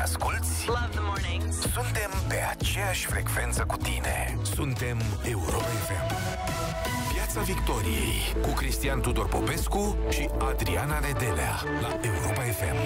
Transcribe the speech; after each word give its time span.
ne 0.00 0.06
asculti? 0.06 0.48
Love 0.66 0.88
the 0.90 1.00
mornings. 1.00 1.56
Suntem 1.60 2.10
pe 2.28 2.38
aceeași 2.50 3.06
frecvență 3.06 3.64
cu 3.66 3.76
tine. 3.76 4.38
Suntem 4.54 4.96
Europa 5.28 5.72
FM. 5.86 6.06
Piața 7.14 7.40
Victoriei 7.40 8.18
cu 8.42 8.50
Cristian 8.52 9.00
Tudor 9.00 9.28
Popescu 9.28 9.98
și 10.10 10.28
Adriana 10.38 10.98
Nedelea 10.98 11.54
la 11.80 12.00
Europa 12.02 12.42
FM. 12.58 12.78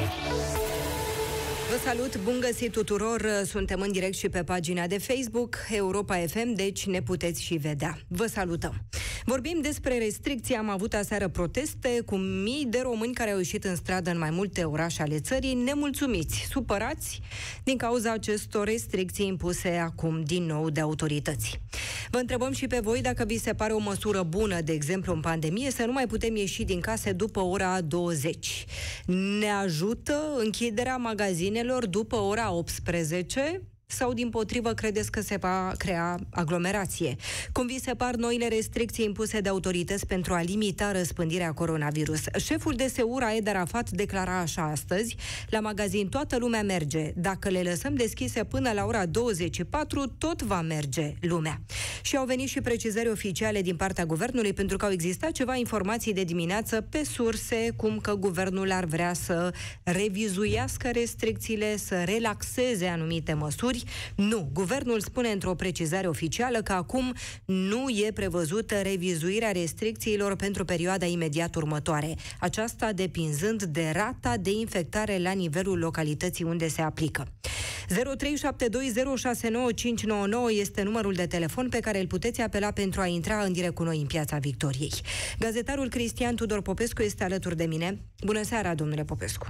Vă 1.71 1.81
salut, 1.85 2.19
bun 2.19 2.41
găsit 2.41 2.73
tuturor! 2.73 3.27
Suntem 3.45 3.81
în 3.81 3.93
direct 3.93 4.17
și 4.17 4.29
pe 4.29 4.43
pagina 4.43 4.87
de 4.87 4.99
Facebook 4.99 5.57
Europa 5.71 6.17
FM, 6.17 6.53
deci 6.55 6.87
ne 6.87 7.03
puteți 7.03 7.43
și 7.43 7.55
vedea. 7.55 7.99
Vă 8.09 8.27
salutăm! 8.27 8.75
Vorbim 9.27 9.59
despre 9.63 9.99
restricții. 9.99 10.55
Am 10.55 10.69
avut 10.69 10.95
aseară 10.95 11.29
proteste 11.29 12.01
cu 12.07 12.17
mii 12.17 12.67
de 12.69 12.81
români 12.83 13.15
care 13.15 13.31
au 13.31 13.37
ieșit 13.37 13.65
în 13.65 13.77
stradă 13.77 14.11
în 14.11 14.19
mai 14.19 14.31
multe 14.31 14.65
orașe 14.65 15.03
ale 15.03 15.21
țării, 15.21 15.55
nemulțumiți, 15.55 16.47
supărați 16.51 17.21
din 17.63 17.77
cauza 17.77 18.13
acestor 18.13 18.67
restricții 18.67 19.27
impuse 19.27 19.69
acum 19.69 20.23
din 20.25 20.43
nou 20.43 20.71
de 20.71 20.81
autorități. 20.81 21.61
Vă 22.11 22.19
întrebăm 22.19 22.53
și 22.53 22.67
pe 22.67 22.81
voi 22.83 23.01
dacă 23.01 23.25
vi 23.25 23.39
se 23.39 23.55
pare 23.55 23.73
o 23.73 23.79
măsură 23.79 24.23
bună, 24.23 24.61
de 24.61 24.73
exemplu 24.73 25.13
în 25.13 25.21
pandemie, 25.21 25.71
să 25.71 25.85
nu 25.85 25.93
mai 25.93 26.07
putem 26.07 26.37
ieși 26.37 26.65
din 26.65 26.81
case 26.81 27.13
după 27.13 27.41
ora 27.41 27.81
20. 27.81 28.65
Ne 29.41 29.51
ajută 29.51 30.15
închiderea 30.39 30.97
magazinelor 30.97 31.87
după 31.87 32.17
ora 32.17 32.53
18? 32.53 33.63
Sau 33.87 34.13
din 34.13 34.31
potrivă 34.31 34.73
credeți 34.73 35.11
că 35.11 35.21
se 35.21 35.37
va 35.37 35.73
crea 35.77 36.19
aglomerație? 36.31 37.17
Cum 37.53 37.67
vi 37.67 37.81
se 37.81 37.95
par 37.95 38.15
noile 38.15 38.49
restricții 38.49 39.05
impuse 39.05 39.41
de 39.41 39.49
autorități 39.49 40.07
pentru 40.07 40.35
a 40.35 40.41
limita 40.41 40.93
răspândirea 40.93 41.53
coronavirus? 41.53 42.21
Șeful 42.45 42.75
de 42.75 42.87
Seura 42.87 43.35
Ed 43.35 43.49
Arafat 43.49 43.91
declara 43.91 44.39
așa 44.39 44.63
astăzi, 44.63 45.17
la 45.49 45.61
magazin 45.61 46.09
toată 46.09 46.37
lumea 46.39 46.63
merge. 46.63 47.13
Dacă 47.17 47.49
le 47.49 47.63
lăsăm 47.63 47.95
deschise 47.95 48.45
până 48.45 48.73
la 48.73 48.85
ora 48.85 49.07
24, 49.07 50.07
tot 50.19 50.43
va 50.43 50.61
merge 50.61 51.15
lumea. 51.21 51.61
Și 52.03 52.17
au 52.17 52.25
venit 52.25 52.49
și 52.49 52.61
precizări 52.61 53.11
oficiale 53.11 53.63
din 53.63 53.77
partea 53.77 54.07
guvernului 54.07 54.53
pentru 54.53 54.77
că 54.77 54.85
au 54.85 54.91
existat 54.91 55.31
ceva 55.31 55.55
informații 55.57 56.13
de 56.13 56.25
dimineață 56.25 56.81
pe 56.81 57.05
surse, 57.05 57.73
cum 57.77 57.99
că 57.99 58.15
guvernul 58.15 58.73
ar 58.73 58.85
vrea 58.85 59.13
să 59.13 59.55
revizuiască 59.83 60.91
restricțiile, 60.93 61.77
să 61.77 62.03
relaxeze 62.05 62.87
anumite 62.87 63.33
măsuri, 63.33 63.74
nu. 64.17 64.49
Guvernul 64.53 65.01
spune 65.01 65.29
într-o 65.29 65.55
precizare 65.55 66.07
oficială 66.07 66.63
că 66.63 66.73
acum 66.73 67.15
nu 67.45 67.89
e 67.89 68.13
prevăzută 68.13 68.75
revizuirea 68.75 69.53
restricțiilor 69.53 70.37
pentru 70.37 70.65
perioada 70.65 71.07
imediat 71.07 71.55
următoare. 71.55 72.15
Aceasta 72.41 72.93
depinzând 72.93 73.63
de 73.63 73.91
rata 73.93 74.37
de 74.37 74.51
infectare 74.51 75.19
la 75.19 75.33
nivelul 75.33 75.79
localității 75.79 76.45
unde 76.45 76.69
se 76.69 76.83
aplică. 76.83 77.27
0372069599 77.89 77.95
este 80.51 80.83
numărul 80.83 81.13
de 81.13 81.27
telefon 81.27 81.69
pe 81.69 81.81
care 81.81 82.01
îl 82.01 82.07
puteți 82.07 82.41
apela 82.41 82.71
pentru 82.71 83.01
a 83.01 83.07
intra 83.07 83.43
în 83.43 83.53
direct 83.53 83.75
cu 83.75 83.83
noi 83.83 84.01
în 84.01 84.07
Piața 84.07 84.39
Victoriei. 84.39 84.93
Gazetarul 85.39 85.89
Cristian 85.89 86.35
Tudor 86.35 86.63
Popescu 86.63 87.03
este 87.03 87.25
alături 87.25 87.57
de 87.57 87.65
mine. 87.65 88.01
Bună 88.25 88.43
seara, 88.43 88.75
domnule 88.75 89.05
Popescu! 89.05 89.47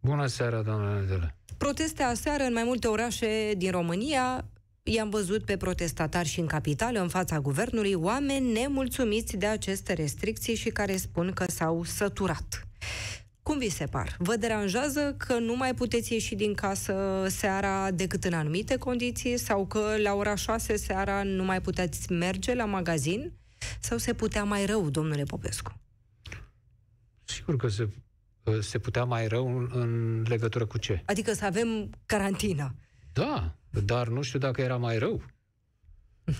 Bună 0.00 0.26
seara, 0.26 0.62
doamna 0.62 1.00
Nedele. 1.00 1.36
Proteste 1.56 2.02
aseară 2.02 2.42
în 2.42 2.52
mai 2.52 2.64
multe 2.64 2.86
orașe 2.86 3.52
din 3.56 3.70
România. 3.70 4.44
I-am 4.82 5.10
văzut 5.10 5.44
pe 5.44 5.56
protestatari 5.56 6.28
și 6.28 6.40
în 6.40 6.46
capitală, 6.46 7.00
în 7.00 7.08
fața 7.08 7.40
guvernului, 7.40 7.94
oameni 7.94 8.52
nemulțumiți 8.52 9.36
de 9.36 9.46
aceste 9.46 9.92
restricții 9.92 10.54
și 10.54 10.68
care 10.68 10.96
spun 10.96 11.32
că 11.32 11.44
s-au 11.48 11.84
săturat. 11.84 12.68
Cum 13.42 13.58
vi 13.58 13.68
se 13.68 13.84
par? 13.86 14.16
Vă 14.18 14.36
deranjează 14.36 15.14
că 15.18 15.38
nu 15.38 15.56
mai 15.56 15.74
puteți 15.74 16.12
ieși 16.12 16.34
din 16.34 16.54
casă 16.54 17.26
seara 17.28 17.90
decât 17.90 18.24
în 18.24 18.32
anumite 18.32 18.76
condiții 18.76 19.36
sau 19.38 19.66
că 19.66 19.94
la 20.02 20.14
ora 20.14 20.34
6 20.34 20.76
seara 20.76 21.22
nu 21.22 21.44
mai 21.44 21.60
puteți 21.60 22.12
merge 22.12 22.54
la 22.54 22.64
magazin? 22.64 23.32
Sau 23.80 23.98
se 23.98 24.12
putea 24.12 24.44
mai 24.44 24.66
rău, 24.66 24.90
domnule 24.90 25.22
Popescu? 25.22 25.78
Sigur 27.24 27.56
că 27.56 27.68
se 27.68 27.88
se 28.60 28.78
putea 28.78 29.04
mai 29.04 29.26
rău 29.26 29.56
în, 29.56 29.70
în 29.72 30.22
legătură 30.28 30.66
cu 30.66 30.78
ce? 30.78 31.02
Adică 31.04 31.32
să 31.32 31.44
avem 31.44 31.90
carantină. 32.06 32.74
Da, 33.12 33.56
dar 33.84 34.08
nu 34.08 34.22
știu 34.22 34.38
dacă 34.38 34.60
era 34.60 34.76
mai 34.76 34.98
rău. 34.98 35.22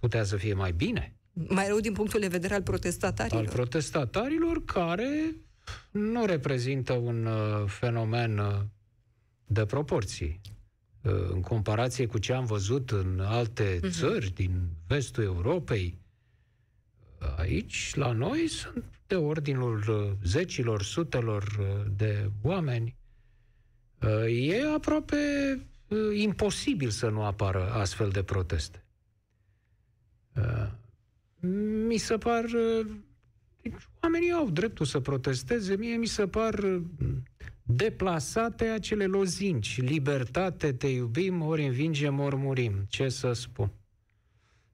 Putea 0.00 0.24
să 0.24 0.36
fie 0.36 0.54
mai 0.54 0.72
bine. 0.72 1.16
Mai 1.32 1.68
rău 1.68 1.80
din 1.80 1.92
punctul 1.92 2.20
de 2.20 2.28
vedere 2.28 2.54
al 2.54 2.62
protestatarilor? 2.62 3.40
Al 3.40 3.52
protestatarilor 3.52 4.64
care 4.64 5.36
nu 5.90 6.24
reprezintă 6.24 6.92
un 6.92 7.26
uh, 7.26 7.64
fenomen 7.66 8.38
uh, 8.38 8.60
de 9.46 9.64
proporții. 9.64 10.40
Uh, 11.02 11.12
în 11.30 11.40
comparație 11.40 12.06
cu 12.06 12.18
ce 12.18 12.32
am 12.32 12.44
văzut 12.44 12.90
în 12.90 13.20
alte 13.20 13.76
uh-huh. 13.76 13.90
țări 13.90 14.30
din 14.34 14.68
vestul 14.86 15.24
Europei, 15.24 15.98
aici, 17.36 17.94
la 17.94 18.12
noi, 18.12 18.48
sunt 18.48 18.84
de 19.12 19.18
ordinul 19.18 19.84
uh, 19.88 20.12
zecilor, 20.24 20.82
sutelor 20.82 21.42
uh, 21.42 21.66
de 21.96 22.30
oameni. 22.42 22.96
Uh, 24.02 24.48
e 24.48 24.72
aproape 24.74 25.16
imposibil 26.14 26.90
să 26.90 27.08
nu 27.08 27.24
apară 27.24 27.72
astfel 27.72 28.08
de 28.08 28.22
proteste. 28.22 28.84
Mi 31.86 31.96
se 31.96 32.18
par... 32.18 32.44
Deci, 33.62 33.88
oamenii 34.02 34.32
au 34.32 34.50
dreptul 34.50 34.86
să 34.86 35.00
protesteze. 35.00 35.76
Mie 35.76 35.96
mi 35.96 36.06
se 36.06 36.26
par 36.26 36.80
deplasate 37.62 38.64
acele 38.64 39.06
lozinci. 39.06 39.80
Libertate, 39.80 40.72
te 40.72 40.86
iubim, 40.86 41.42
ori 41.42 41.66
învingem, 41.66 42.20
ori 42.20 42.36
murim. 42.36 42.86
Ce 42.88 43.08
să 43.08 43.32
spun? 43.32 43.72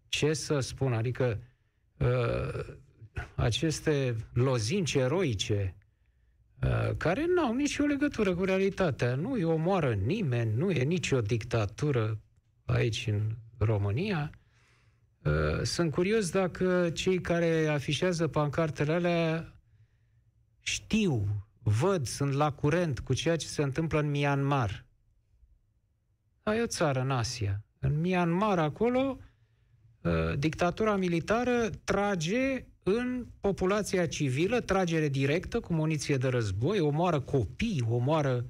Ce 0.09 0.32
să 0.32 0.60
spun? 0.60 0.93
Adică 0.93 1.41
uh, 1.99 2.76
aceste 3.34 4.17
lozinci 4.33 4.95
eroice 4.95 5.75
uh, 6.62 6.97
care 6.97 7.27
nu 7.34 7.45
au 7.45 7.55
nicio 7.55 7.84
legătură 7.84 8.34
cu 8.34 8.45
realitatea. 8.45 9.15
Nu 9.15 9.33
îi 9.33 9.45
omoară 9.45 9.95
nimeni, 9.95 10.55
nu 10.56 10.71
e 10.71 10.83
nicio 10.83 11.21
dictatură 11.21 12.21
aici 12.65 13.06
în 13.06 13.37
România. 13.59 14.31
Uh, 15.25 15.62
sunt 15.62 15.91
curios 15.91 16.31
dacă 16.31 16.91
cei 16.91 17.21
care 17.21 17.67
afișează 17.67 18.29
pancartele 18.29 18.93
alea 18.93 19.53
știu, 20.61 21.47
văd, 21.62 22.06
sunt 22.06 22.33
la 22.33 22.53
curent 22.53 22.99
cu 22.99 23.15
ceea 23.15 23.37
ce 23.37 23.47
se 23.47 23.62
întâmplă 23.62 24.00
în 24.00 24.11
Myanmar. 24.11 24.87
E 26.43 26.62
o 26.62 26.67
țară 26.67 27.00
în 27.00 27.11
Asia. 27.11 27.62
În 27.79 28.00
Myanmar, 28.00 28.59
acolo, 28.59 29.19
uh, 30.00 30.39
dictatura 30.39 30.97
militară 30.97 31.71
trage 31.85 32.65
în 32.97 33.26
populația 33.41 34.06
civilă, 34.06 34.60
tragere 34.60 35.09
directă 35.09 35.60
cu 35.60 35.72
muniție 35.72 36.16
de 36.16 36.28
război, 36.28 36.81
omoară 36.81 37.21
copii, 37.21 37.84
omoară 37.88 38.47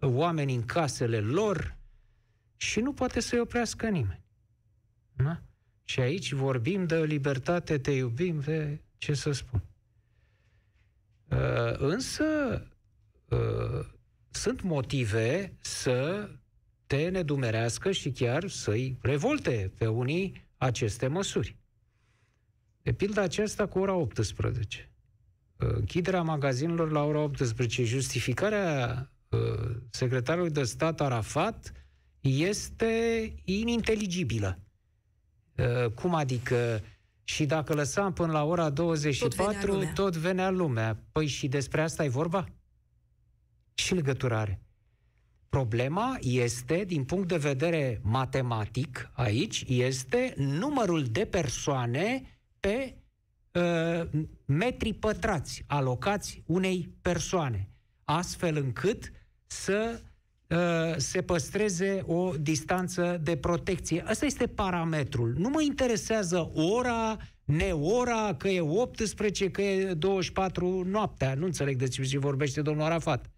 oameni 0.00 0.54
în 0.54 0.64
casele 0.64 1.20
lor 1.20 1.76
și 2.56 2.80
nu 2.80 2.92
poate 2.92 3.20
să-i 3.20 3.40
oprească 3.40 3.88
nimeni. 3.88 4.24
Da? 5.16 5.42
Și 5.84 6.00
aici 6.00 6.32
vorbim 6.32 6.86
de 6.86 7.04
libertate, 7.04 7.78
te 7.78 7.90
iubim, 7.90 8.40
de 8.40 8.80
ce 8.98 9.14
să 9.14 9.32
spun. 9.32 9.62
Uh, 11.28 11.78
însă 11.78 12.24
uh, 13.28 13.86
sunt 14.30 14.62
motive 14.62 15.56
să 15.60 16.28
te 16.86 17.08
nedumerească 17.08 17.90
și 17.90 18.10
chiar 18.10 18.48
să-i 18.48 18.98
revolte 19.02 19.72
pe 19.78 19.86
unii 19.86 20.48
aceste 20.56 21.06
măsuri. 21.06 21.56
De 22.82 22.92
pildă 22.92 23.20
aceasta 23.20 23.66
cu 23.66 23.78
ora 23.78 23.94
18. 23.94 24.90
Uh, 25.56 25.68
închiderea 25.72 26.22
magazinelor 26.22 26.90
la 26.90 27.02
ora 27.02 27.18
18. 27.18 27.84
Justificarea 27.84 29.10
uh, 29.28 29.76
secretarului 29.90 30.50
de 30.50 30.62
stat 30.62 31.00
Arafat 31.00 31.72
este 32.20 33.34
ininteligibilă. 33.44 34.58
Uh, 35.56 35.90
cum 35.90 36.14
adică 36.14 36.82
și 37.24 37.46
dacă 37.46 37.74
lăsam 37.74 38.12
până 38.12 38.32
la 38.32 38.44
ora 38.44 38.70
24, 38.70 39.66
tot 39.66 39.78
venea, 39.78 39.92
tot 39.92 40.16
venea 40.16 40.50
lumea. 40.50 41.02
Păi 41.12 41.26
și 41.26 41.48
despre 41.48 41.82
asta 41.82 42.04
e 42.04 42.08
vorba? 42.08 42.46
Și 43.74 43.94
legătură 43.94 44.34
are. 44.34 44.60
Problema 45.48 46.16
este, 46.20 46.84
din 46.86 47.04
punct 47.04 47.28
de 47.28 47.36
vedere 47.36 48.00
matematic, 48.02 49.10
aici, 49.12 49.64
este 49.68 50.34
numărul 50.36 51.04
de 51.04 51.24
persoane 51.24 52.39
pe 52.60 52.96
uh, 53.52 54.08
metri 54.44 54.92
pătrați 54.92 55.64
alocați 55.66 56.42
unei 56.46 56.94
persoane, 57.02 57.68
astfel 58.04 58.56
încât 58.56 59.12
să 59.46 60.00
uh, 60.48 60.96
se 60.96 61.22
păstreze 61.22 62.02
o 62.06 62.32
distanță 62.36 63.20
de 63.22 63.36
protecție. 63.36 64.04
Ăsta 64.10 64.26
este 64.26 64.46
parametrul. 64.46 65.34
Nu 65.36 65.48
mă 65.48 65.62
interesează 65.62 66.50
ora, 66.54 67.16
neora, 67.44 68.34
că 68.34 68.48
e 68.48 68.60
18, 68.60 69.50
că 69.50 69.62
e 69.62 69.94
24 69.94 70.82
noaptea. 70.84 71.34
Nu 71.34 71.44
înțeleg 71.44 71.76
de 71.76 71.88
ce 71.88 72.18
vorbește 72.18 72.62
domnul 72.62 72.84
Arafat. 72.84 73.30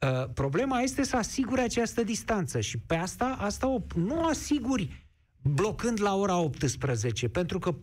Uh, 0.00 0.30
problema 0.34 0.80
este 0.80 1.04
să 1.04 1.16
asigure 1.16 1.60
această 1.60 2.02
distanță 2.02 2.60
și 2.60 2.78
pe 2.78 2.94
asta, 2.94 3.36
asta 3.38 3.68
o, 3.68 3.80
nu 3.94 4.24
asiguri 4.24 5.06
blocând 5.42 6.00
la 6.00 6.14
ora 6.14 6.38
18, 6.38 7.28
pentru 7.28 7.58
că 7.58 7.74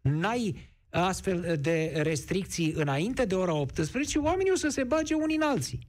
n-ai 0.00 0.76
astfel 0.90 1.58
de 1.60 1.92
restricții 2.02 2.72
înainte 2.72 3.24
de 3.24 3.34
ora 3.34 3.52
18, 3.52 4.18
oamenii 4.18 4.52
o 4.52 4.56
să 4.56 4.68
se 4.68 4.84
bage 4.84 5.14
unii 5.14 5.36
în 5.36 5.42
alții. 5.42 5.88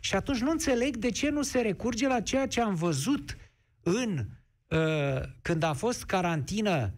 Și 0.00 0.14
atunci 0.14 0.38
nu 0.38 0.50
înțeleg 0.50 0.96
de 0.96 1.10
ce 1.10 1.28
nu 1.28 1.42
se 1.42 1.60
recurge 1.60 2.06
la 2.06 2.20
ceea 2.20 2.46
ce 2.48 2.60
am 2.60 2.74
văzut 2.74 3.36
în 3.82 4.26
uh, 4.68 5.22
când 5.42 5.62
a 5.62 5.72
fost 5.72 6.04
carantină 6.04 6.94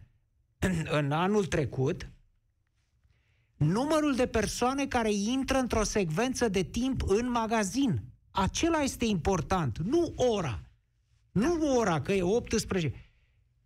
în, 0.58 0.86
în 0.98 1.12
anul 1.12 1.46
trecut, 1.46 2.10
numărul 3.56 4.14
de 4.14 4.26
persoane 4.26 4.86
care 4.86 5.12
intră 5.12 5.58
într-o 5.58 5.82
secvență 5.82 6.48
de 6.48 6.62
timp 6.62 7.02
în 7.06 7.30
magazin. 7.30 8.02
Acela 8.30 8.82
este 8.82 9.04
important, 9.04 9.78
nu 9.78 10.12
ora. 10.16 10.60
Nu 11.32 11.76
ora, 11.76 12.00
că 12.00 12.12
e 12.12 12.22
18. 12.22 13.09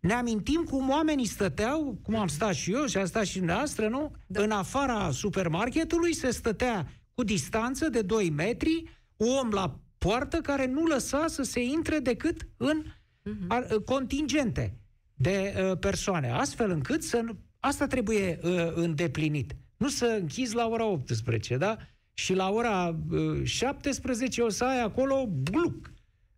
Ne 0.05 0.13
amintim 0.13 0.65
cum 0.65 0.89
oamenii 0.89 1.27
stăteau, 1.27 1.99
cum 2.03 2.17
am 2.17 2.27
stat 2.27 2.55
și 2.55 2.73
eu 2.73 2.87
și 2.87 2.97
a 2.97 3.05
stat 3.05 3.25
și 3.25 3.37
dumneavoastră, 3.37 3.89
nu? 3.89 4.13
Da. 4.27 4.43
În 4.43 4.51
afara 4.51 5.11
supermarketului 5.11 6.15
se 6.15 6.31
stătea 6.31 6.87
cu 7.15 7.23
distanță 7.23 7.89
de 7.89 8.03
2 8.03 8.31
metri, 8.31 8.85
om 9.17 9.51
la 9.51 9.81
poartă 9.99 10.37
care 10.41 10.67
nu 10.67 10.85
lăsa 10.85 11.27
să 11.27 11.43
se 11.43 11.63
intre 11.63 11.99
decât 11.99 12.49
în 12.57 12.85
uh-huh. 12.85 13.85
contingente 13.85 14.79
de 15.15 15.55
uh, 15.57 15.79
persoane, 15.79 16.31
astfel 16.31 16.71
încât 16.71 17.03
să... 17.03 17.25
Asta 17.61 17.87
trebuie 17.87 18.39
uh, 18.43 18.73
îndeplinit. 18.75 19.57
Nu 19.77 19.89
să 19.89 20.17
închizi 20.21 20.55
la 20.55 20.67
ora 20.67 20.85
18, 20.85 21.57
da? 21.57 21.77
Și 22.15 22.35
la 22.35 22.51
ora 22.51 22.97
uh, 23.11 23.45
17 23.45 24.43
o 24.43 24.49
să 24.49 24.65
ai 24.65 24.83
acolo 24.83 25.27
bluc 25.27 25.93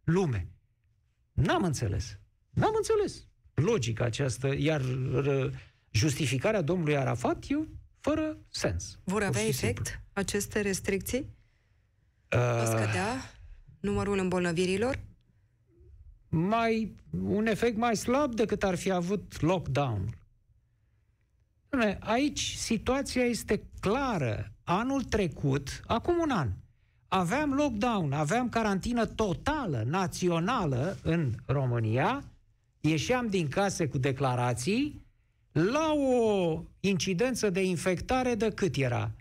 lume. 0.05 0.49
N-am 1.33 1.63
înțeles. 1.63 2.19
N-am 2.51 2.73
înțeles 2.77 3.27
logica 3.57 4.05
aceasta, 4.05 4.55
iar 4.55 4.83
justificarea 5.91 6.63
domnului 6.63 6.97
Arafat 6.97 7.45
e 7.49 7.55
fără 8.01 8.37
sens. 8.49 8.99
Vor 9.05 9.23
avea 9.23 9.43
efect 9.43 9.57
simplu. 9.57 9.85
aceste 10.13 10.61
restricții? 10.61 11.19
Uh, 11.19 12.39
Va 12.39 12.65
scădea 12.65 13.31
numărul 13.81 14.19
îmbolnăvirilor? 14.19 14.99
Mai, 16.29 16.95
un 17.23 17.47
efect 17.47 17.77
mai 17.77 17.97
slab 17.97 18.35
decât 18.35 18.63
ar 18.63 18.75
fi 18.75 18.91
avut 18.91 19.41
lockdown. 19.41 20.19
Aici 22.01 22.55
situația 22.55 23.25
este 23.25 23.63
clară. 23.81 24.53
Anul 24.65 25.03
trecut, 25.03 25.81
acum 25.87 26.19
un 26.19 26.31
an, 26.31 26.49
aveam 27.09 27.53
lockdown, 27.53 28.13
aveam 28.13 28.49
carantină 28.49 29.07
totală, 29.07 29.83
națională 29.87 30.99
în 31.03 31.33
România, 31.47 32.25
ieșeam 32.87 33.27
din 33.27 33.49
case 33.49 33.87
cu 33.87 33.99
declarații, 33.99 35.07
la 35.53 35.93
o 35.93 36.63
incidență 36.81 37.51
de 37.51 37.65
infectare 37.65 38.35
de 38.35 38.51
cât 38.51 38.77
era? 38.77 39.15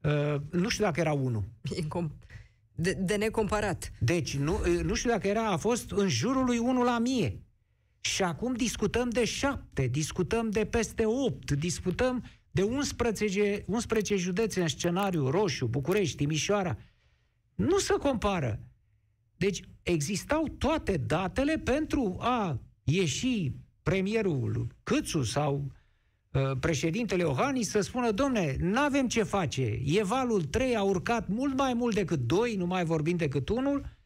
Uh, 0.00 0.40
nu 0.50 0.68
știu 0.68 0.84
dacă 0.84 1.00
era 1.00 1.12
1. 1.12 1.44
De, 2.74 2.92
de 2.92 3.16
necomparat. 3.16 3.92
Deci, 3.98 4.36
nu, 4.36 4.52
uh, 4.54 4.80
nu 4.82 4.94
știu 4.94 5.10
dacă 5.10 5.28
era, 5.28 5.46
a 5.46 5.56
fost 5.56 5.90
în 5.90 6.08
jurul 6.08 6.44
lui 6.44 6.58
1 6.58 6.82
la 6.82 6.98
mie. 6.98 7.40
Și 8.00 8.22
acum 8.22 8.54
discutăm 8.54 9.08
de 9.08 9.24
7, 9.24 9.86
discutăm 9.86 10.50
de 10.50 10.64
peste 10.64 11.04
8, 11.06 11.52
discutăm 11.52 12.24
de 12.50 12.62
11, 12.62 13.64
11 13.66 14.16
județe 14.16 14.60
în 14.60 14.68
scenariu 14.68 15.30
roșu, 15.30 15.66
București, 15.66 16.16
Timișoara. 16.16 16.78
Nu 17.54 17.78
se 17.78 17.92
compară. 17.92 18.60
Deci 19.36 19.62
existau 19.82 20.48
toate 20.58 20.96
datele 20.96 21.58
pentru 21.58 22.16
a 22.20 22.60
ieși 22.86 23.52
premierul 23.82 24.66
Câțu 24.82 25.22
sau 25.22 25.72
uh, 26.30 26.58
președintele 26.60 27.22
Iohannis 27.22 27.70
să 27.70 27.80
spună, 27.80 28.10
domne, 28.10 28.56
nu 28.60 28.80
avem 28.80 29.08
ce 29.08 29.22
face, 29.22 29.80
e 29.84 30.02
valul 30.02 30.42
3 30.42 30.76
a 30.76 30.82
urcat 30.82 31.28
mult 31.28 31.56
mai 31.56 31.74
mult 31.74 31.94
decât 31.94 32.18
2, 32.18 32.54
nu 32.54 32.66
mai 32.66 32.84
vorbim 32.84 33.16
decât 33.16 33.48
unul, 33.48 33.96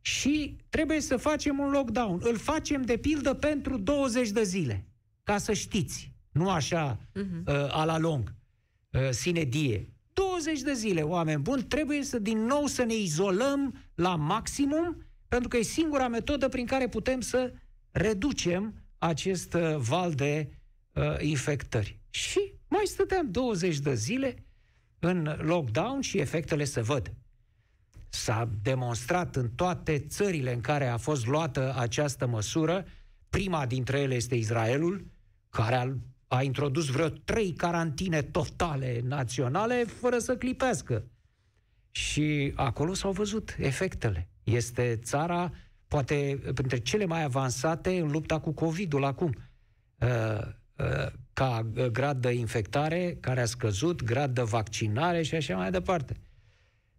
și 0.00 0.56
trebuie 0.68 1.00
să 1.00 1.16
facem 1.16 1.58
un 1.58 1.70
lockdown. 1.70 2.20
Îl 2.22 2.36
facem, 2.36 2.82
de 2.82 2.96
pildă, 2.96 3.34
pentru 3.34 3.78
20 3.78 4.30
de 4.30 4.42
zile, 4.42 4.86
ca 5.22 5.38
să 5.38 5.52
știți, 5.52 6.12
nu 6.32 6.50
așa 6.50 6.96
uh-huh. 6.96 7.44
uh, 7.46 7.76
a 7.76 7.84
la 7.84 7.98
lung, 7.98 8.34
uh, 8.90 9.10
sine 9.10 9.42
die. 9.42 9.88
20 10.12 10.60
de 10.60 10.72
zile, 10.72 11.02
oameni 11.02 11.42
buni, 11.42 11.62
trebuie 11.62 12.02
să 12.02 12.18
din 12.18 12.38
nou 12.38 12.66
să 12.66 12.82
ne 12.82 12.94
izolăm 12.94 13.74
la 13.94 14.16
maximum, 14.16 15.02
pentru 15.28 15.48
că 15.48 15.56
e 15.56 15.62
singura 15.62 16.08
metodă 16.08 16.48
prin 16.48 16.66
care 16.66 16.88
putem 16.88 17.20
să 17.20 17.52
reducem 17.94 18.74
acest 18.98 19.54
uh, 19.54 19.76
val 19.76 20.14
de 20.14 20.48
uh, 20.92 21.16
infectări. 21.20 21.98
Și 22.10 22.52
mai 22.68 22.82
stăteam 22.84 23.30
20 23.30 23.78
de 23.78 23.94
zile 23.94 24.44
în 24.98 25.36
lockdown 25.40 26.00
și 26.00 26.18
efectele 26.18 26.64
se 26.64 26.80
văd. 26.80 27.12
S-a 28.08 28.48
demonstrat 28.62 29.36
în 29.36 29.50
toate 29.50 29.98
țările 29.98 30.52
în 30.52 30.60
care 30.60 30.86
a 30.86 30.96
fost 30.96 31.26
luată 31.26 31.74
această 31.76 32.26
măsură, 32.26 32.84
prima 33.30 33.66
dintre 33.66 33.98
ele 33.98 34.14
este 34.14 34.34
Israelul, 34.34 35.06
care 35.48 35.74
a, 35.74 35.96
a 36.26 36.42
introdus 36.42 36.86
vreo 36.86 37.08
trei 37.08 37.52
carantine 37.52 38.22
totale 38.22 39.00
naționale 39.04 39.84
fără 39.84 40.18
să 40.18 40.36
clipească. 40.36 41.04
Și 41.90 42.52
acolo 42.54 42.94
s-au 42.94 43.12
văzut 43.12 43.56
efectele. 43.58 44.28
Este 44.42 44.98
țara 45.02 45.52
poate 45.94 46.38
printre 46.54 46.78
cele 46.78 47.04
mai 47.04 47.22
avansate 47.22 47.98
în 47.98 48.10
lupta 48.10 48.40
cu 48.40 48.52
COVID-ul 48.52 49.04
acum. 49.04 49.34
Uh, 49.98 50.08
uh, 50.76 51.06
ca 51.32 51.66
grad 51.92 52.20
de 52.20 52.32
infectare 52.32 53.16
care 53.20 53.40
a 53.40 53.44
scăzut, 53.44 54.02
grad 54.02 54.34
de 54.34 54.42
vaccinare 54.42 55.22
și 55.22 55.34
așa 55.34 55.56
mai 55.56 55.70
departe. 55.70 56.16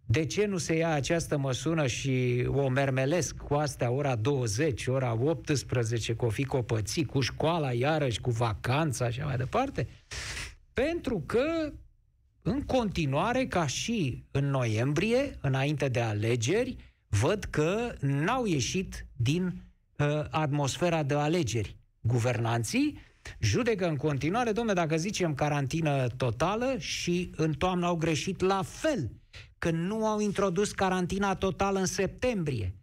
De 0.06 0.24
ce 0.26 0.46
nu 0.46 0.56
se 0.56 0.74
ia 0.74 0.92
această 0.92 1.36
măsură 1.38 1.86
și 1.86 2.46
o 2.48 2.68
mermelesc 2.68 3.36
cu 3.36 3.54
astea 3.54 3.90
ora 3.90 4.14
20, 4.14 4.86
ora 4.86 5.18
18, 5.20 6.14
cu 6.14 6.24
o 6.24 6.28
fi 6.28 6.44
copății, 6.44 7.04
cu 7.04 7.20
școala 7.20 7.72
iarăși, 7.72 8.20
cu 8.20 8.30
vacanța 8.30 9.10
și 9.10 9.18
așa 9.20 9.28
mai 9.28 9.36
departe? 9.36 9.88
Pentru 10.72 11.22
că 11.26 11.72
în 12.42 12.62
continuare, 12.62 13.46
ca 13.46 13.66
și 13.66 14.24
în 14.30 14.50
noiembrie, 14.50 15.38
înainte 15.40 15.88
de 15.88 16.00
alegeri, 16.00 16.76
văd 17.20 17.44
că 17.44 17.94
n-au 18.00 18.44
ieșit 18.44 19.06
din 19.16 19.62
uh, 19.98 20.06
atmosfera 20.30 21.02
de 21.02 21.14
alegeri. 21.14 21.76
Guvernanții 22.00 22.98
judecă 23.40 23.88
în 23.88 23.96
continuare, 23.96 24.52
domnule, 24.52 24.80
dacă 24.80 24.96
zicem 24.96 25.34
carantină 25.34 26.06
totală 26.16 26.74
și 26.78 27.30
în 27.36 27.52
toamnă 27.52 27.86
au 27.86 27.96
greșit 27.96 28.40
la 28.40 28.62
fel, 28.62 29.10
că 29.58 29.70
nu 29.70 30.06
au 30.06 30.20
introdus 30.20 30.72
carantina 30.72 31.34
totală 31.34 31.78
în 31.78 31.86
septembrie. 31.86 32.74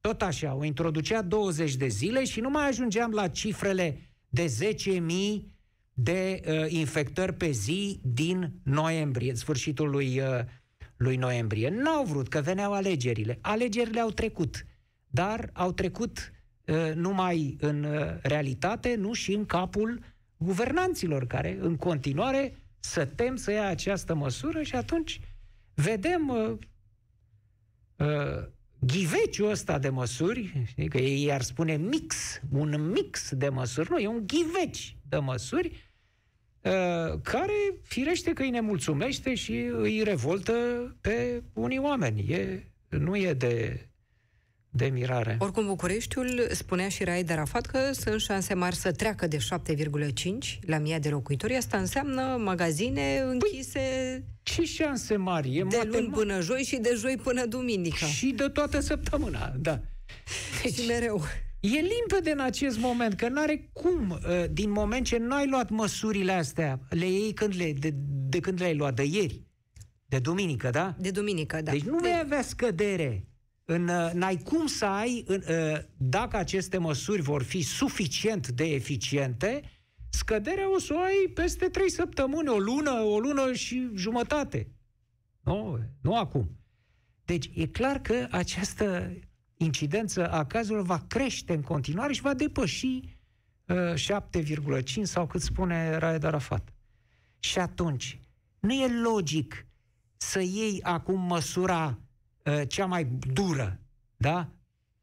Tot 0.00 0.22
așa, 0.22 0.54
o 0.54 0.64
introducea 0.64 1.22
20 1.22 1.74
de 1.74 1.86
zile 1.86 2.24
și 2.24 2.40
nu 2.40 2.50
mai 2.50 2.68
ajungeam 2.68 3.10
la 3.10 3.28
cifrele 3.28 4.00
de 4.28 4.46
10.000 5.38 5.56
de 5.92 6.40
uh, 6.46 6.64
infectări 6.68 7.32
pe 7.32 7.50
zi 7.50 8.00
din 8.02 8.52
noiembrie, 8.62 9.34
sfârșitul 9.34 9.90
lui 9.90 10.20
uh, 10.20 10.26
lui 10.96 11.16
noiembrie. 11.16 11.68
N-au 11.68 12.04
vrut, 12.04 12.28
că 12.28 12.40
veneau 12.40 12.72
alegerile. 12.72 13.38
Alegerile 13.40 14.00
au 14.00 14.10
trecut, 14.10 14.66
dar 15.06 15.50
au 15.52 15.72
trecut 15.72 16.32
uh, 16.66 16.92
numai 16.94 17.56
în 17.60 17.84
uh, 17.84 18.20
realitate, 18.22 18.94
nu 18.94 19.12
și 19.12 19.32
în 19.32 19.46
capul 19.46 20.00
guvernanților, 20.36 21.26
care 21.26 21.58
în 21.60 21.76
continuare 21.76 22.56
să 22.78 23.04
tem 23.04 23.36
să 23.36 23.50
ia 23.50 23.66
această 23.66 24.14
măsură 24.14 24.62
și 24.62 24.74
atunci 24.74 25.20
vedem 25.74 26.28
uh, 26.28 26.58
uh, 27.96 28.48
ghiveciul 28.78 29.50
ăsta 29.50 29.78
de 29.78 29.88
măsuri, 29.88 30.62
știi, 30.66 30.88
că 30.88 30.98
ei 30.98 31.32
ar 31.32 31.42
spune 31.42 31.76
mix, 31.76 32.40
un 32.50 32.90
mix 32.90 33.32
de 33.34 33.48
măsuri, 33.48 33.90
nu, 33.90 33.98
e 33.98 34.06
un 34.06 34.26
ghiveci 34.26 34.96
de 35.08 35.16
măsuri 35.16 35.68
Uh, 35.68 35.86
care 37.22 37.74
firește 37.82 38.32
că 38.32 38.42
îi 38.42 38.50
nemulțumește 38.50 39.34
și 39.34 39.70
îi 39.72 40.02
revoltă 40.02 40.52
pe 41.00 41.42
unii 41.52 41.78
oameni. 41.78 42.32
E, 42.32 42.66
nu 42.88 43.16
e 43.16 43.32
de, 43.32 43.86
de 44.70 44.86
mirare. 44.86 45.36
Oricum, 45.40 45.66
Bucureștiul 45.66 46.48
spunea 46.50 46.88
și 46.88 47.04
Raed 47.04 47.30
Arafat 47.30 47.66
că 47.66 47.92
sunt 47.92 48.20
șanse 48.20 48.54
mari 48.54 48.76
să 48.76 48.92
treacă 48.92 49.26
de 49.26 49.36
7,5 49.36 50.58
la 50.60 50.78
mii 50.78 51.00
de 51.00 51.08
locuitori. 51.08 51.56
Asta 51.56 51.78
înseamnă 51.78 52.36
magazine 52.44 53.18
închise... 53.18 53.78
Păi, 53.78 54.24
ce 54.42 54.64
șanse 54.64 55.16
mari? 55.16 55.56
E 55.56 55.64
de 55.68 55.76
matema... 55.76 55.96
luni 55.96 56.10
până 56.12 56.40
joi 56.40 56.62
și 56.62 56.76
de 56.76 56.94
joi 56.96 57.16
până 57.22 57.46
duminică. 57.46 58.04
Și 58.04 58.26
de 58.26 58.48
toată 58.48 58.80
săptămâna, 58.80 59.52
da. 59.58 59.80
Deci, 60.62 60.74
și 60.74 60.86
mereu. 60.86 61.24
E 61.74 61.80
limpede 61.80 62.30
în 62.30 62.40
acest 62.40 62.78
moment, 62.78 63.14
că 63.14 63.28
n-are 63.28 63.70
cum, 63.72 64.10
uh, 64.10 64.44
din 64.50 64.70
moment 64.70 65.06
ce 65.06 65.18
n-ai 65.18 65.46
luat 65.48 65.70
măsurile 65.70 66.32
astea, 66.32 66.80
le 66.90 67.06
iei 67.10 67.32
când 67.32 67.54
le, 67.56 67.72
de, 67.72 67.94
de 68.28 68.40
când 68.40 68.60
le-ai 68.60 68.76
luat, 68.76 68.94
de 68.94 69.02
ieri. 69.02 69.42
De 70.06 70.18
duminică, 70.18 70.70
da? 70.70 70.94
De 70.98 71.10
duminică, 71.10 71.60
da. 71.62 71.70
Deci 71.70 71.82
nu 71.82 72.00
de... 72.00 72.08
vei 72.08 72.18
avea 72.22 72.42
scădere. 72.42 73.28
În, 73.64 73.88
uh, 73.88 74.10
n-ai 74.12 74.36
cum 74.36 74.66
să 74.66 74.84
ai, 74.84 75.24
în, 75.26 75.42
uh, 75.48 75.78
dacă 75.96 76.36
aceste 76.36 76.78
măsuri 76.78 77.22
vor 77.22 77.42
fi 77.42 77.62
suficient 77.62 78.48
de 78.48 78.64
eficiente, 78.64 79.62
scăderea 80.10 80.74
o 80.74 80.78
să 80.78 80.94
o 80.94 81.00
ai 81.00 81.30
peste 81.34 81.68
trei 81.68 81.90
săptămâni, 81.90 82.48
o 82.48 82.58
lună, 82.58 82.90
o 82.90 83.18
lună 83.18 83.52
și 83.52 83.90
jumătate. 83.94 84.68
Nu, 85.40 85.78
nu 86.00 86.16
acum. 86.16 86.50
Deci 87.24 87.50
e 87.54 87.66
clar 87.66 88.00
că 88.00 88.26
această 88.30 89.12
incidență 89.56 90.30
a 90.30 90.44
cazurilor 90.44 90.86
va 90.86 91.04
crește 91.06 91.54
în 91.54 91.62
continuare 91.62 92.12
și 92.12 92.20
va 92.20 92.34
depăși 92.34 93.00
uh, 93.66 93.94
7,5 93.94 95.02
sau 95.02 95.26
cât 95.26 95.40
spune 95.40 95.96
Raed 95.96 96.24
Arafat. 96.24 96.72
Și 97.38 97.58
atunci, 97.58 98.20
nu 98.60 98.72
e 98.72 99.00
logic 99.02 99.66
să 100.16 100.40
iei 100.40 100.82
acum 100.82 101.20
măsura 101.20 101.98
uh, 102.44 102.62
cea 102.68 102.86
mai 102.86 103.04
dură, 103.32 103.80
da? 104.16 104.52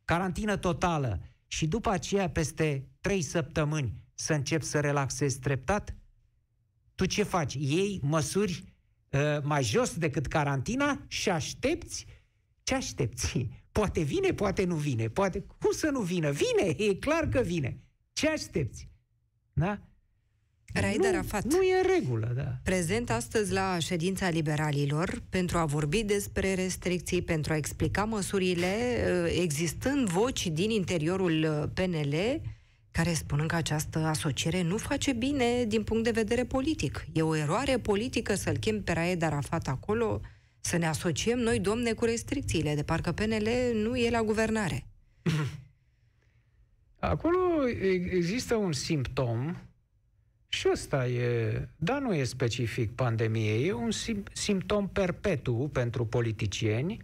Carantină 0.06 0.58
totală 0.58 1.22
și 1.48 1.68
după 1.68 1.90
aceea 1.90 2.30
peste 2.30 2.88
3 3.02 3.22
săptămâni 3.22 3.94
să 4.14 4.34
începi 4.34 4.64
să 4.64 4.80
relaxezi 4.80 5.40
treptat? 5.40 5.96
Tu 6.96 7.06
ce 7.06 7.24
faci? 7.24 7.54
Iei 7.54 8.00
măsuri 8.04 8.64
uh, 9.10 9.20
mai 9.44 9.64
jos 9.64 9.98
decât 9.98 10.28
carantina 10.28 11.04
și 11.08 11.30
aștepți? 11.30 12.06
Ce 12.64 12.76
aștepți? 12.76 13.50
Poate 13.74 14.02
vine, 14.02 14.34
poate 14.34 14.64
nu 14.64 14.76
vine. 14.76 15.08
Poate, 15.08 15.46
cum 15.62 15.72
să 15.72 15.90
nu 15.92 16.00
vină? 16.00 16.32
Vine, 16.32 16.76
e 16.78 16.96
clar 16.96 17.28
că 17.28 17.42
vine. 17.42 17.78
Ce 18.14 18.30
aștepți? 18.30 18.90
Da? 19.54 19.80
Raida 20.74 21.12
Rafat. 21.12 21.44
Nu 21.44 21.62
e 21.62 21.76
în 21.84 22.00
regulă, 22.00 22.32
da. 22.36 22.58
Prezent 22.64 23.10
astăzi 23.10 23.52
la 23.52 23.78
ședința 23.80 24.30
liberalilor 24.30 25.22
pentru 25.30 25.58
a 25.58 25.66
vorbi 25.66 26.04
despre 26.04 26.54
restricții, 26.54 27.22
pentru 27.22 27.54
a 27.54 27.56
explica 27.56 28.04
măsurile, 28.04 28.76
uh, 29.26 29.40
existând 29.42 30.08
voci 30.08 30.48
din 30.48 30.70
interiorul 30.70 31.44
uh, 31.44 31.70
PNL 31.74 32.42
care 32.92 33.14
spun 33.14 33.48
că 33.48 33.56
această 33.56 34.00
asociere 34.00 34.62
nu 34.62 34.78
face 34.78 35.14
bine 35.14 35.64
din 35.68 35.84
punct 35.84 36.04
de 36.04 36.12
vedere 36.12 36.44
politic. 36.44 37.06
E 37.14 37.22
o 37.22 37.36
eroare 37.36 37.78
politică 37.78 38.36
să-l 38.36 38.58
chem 38.58 38.84
pe 38.84 38.92
Raed 38.92 39.22
Arafat 39.22 39.68
acolo, 39.68 40.22
să 40.66 40.78
ne 40.78 40.88
asociem 40.88 41.40
noi, 41.40 41.60
domne, 41.60 41.94
cu 41.94 42.06
restricțiile, 42.06 42.76
de 42.76 42.84
parcă 42.84 43.12
PNL 43.12 43.50
nu 43.74 43.96
e 43.96 44.10
la 44.10 44.22
guvernare. 44.22 44.86
Acolo 47.00 47.68
există 48.10 48.56
un 48.56 48.72
simptom 48.72 49.58
și 50.48 50.68
ăsta 50.72 51.08
e, 51.08 51.68
dar 51.76 52.02
nu 52.02 52.14
e 52.14 52.24
specific 52.24 52.92
pandemiei, 52.92 53.68
e 53.68 53.74
un 53.74 53.92
sim, 53.92 54.24
simptom 54.34 54.90
perpetu 54.90 55.70
pentru 55.74 56.06
politicieni 56.06 56.98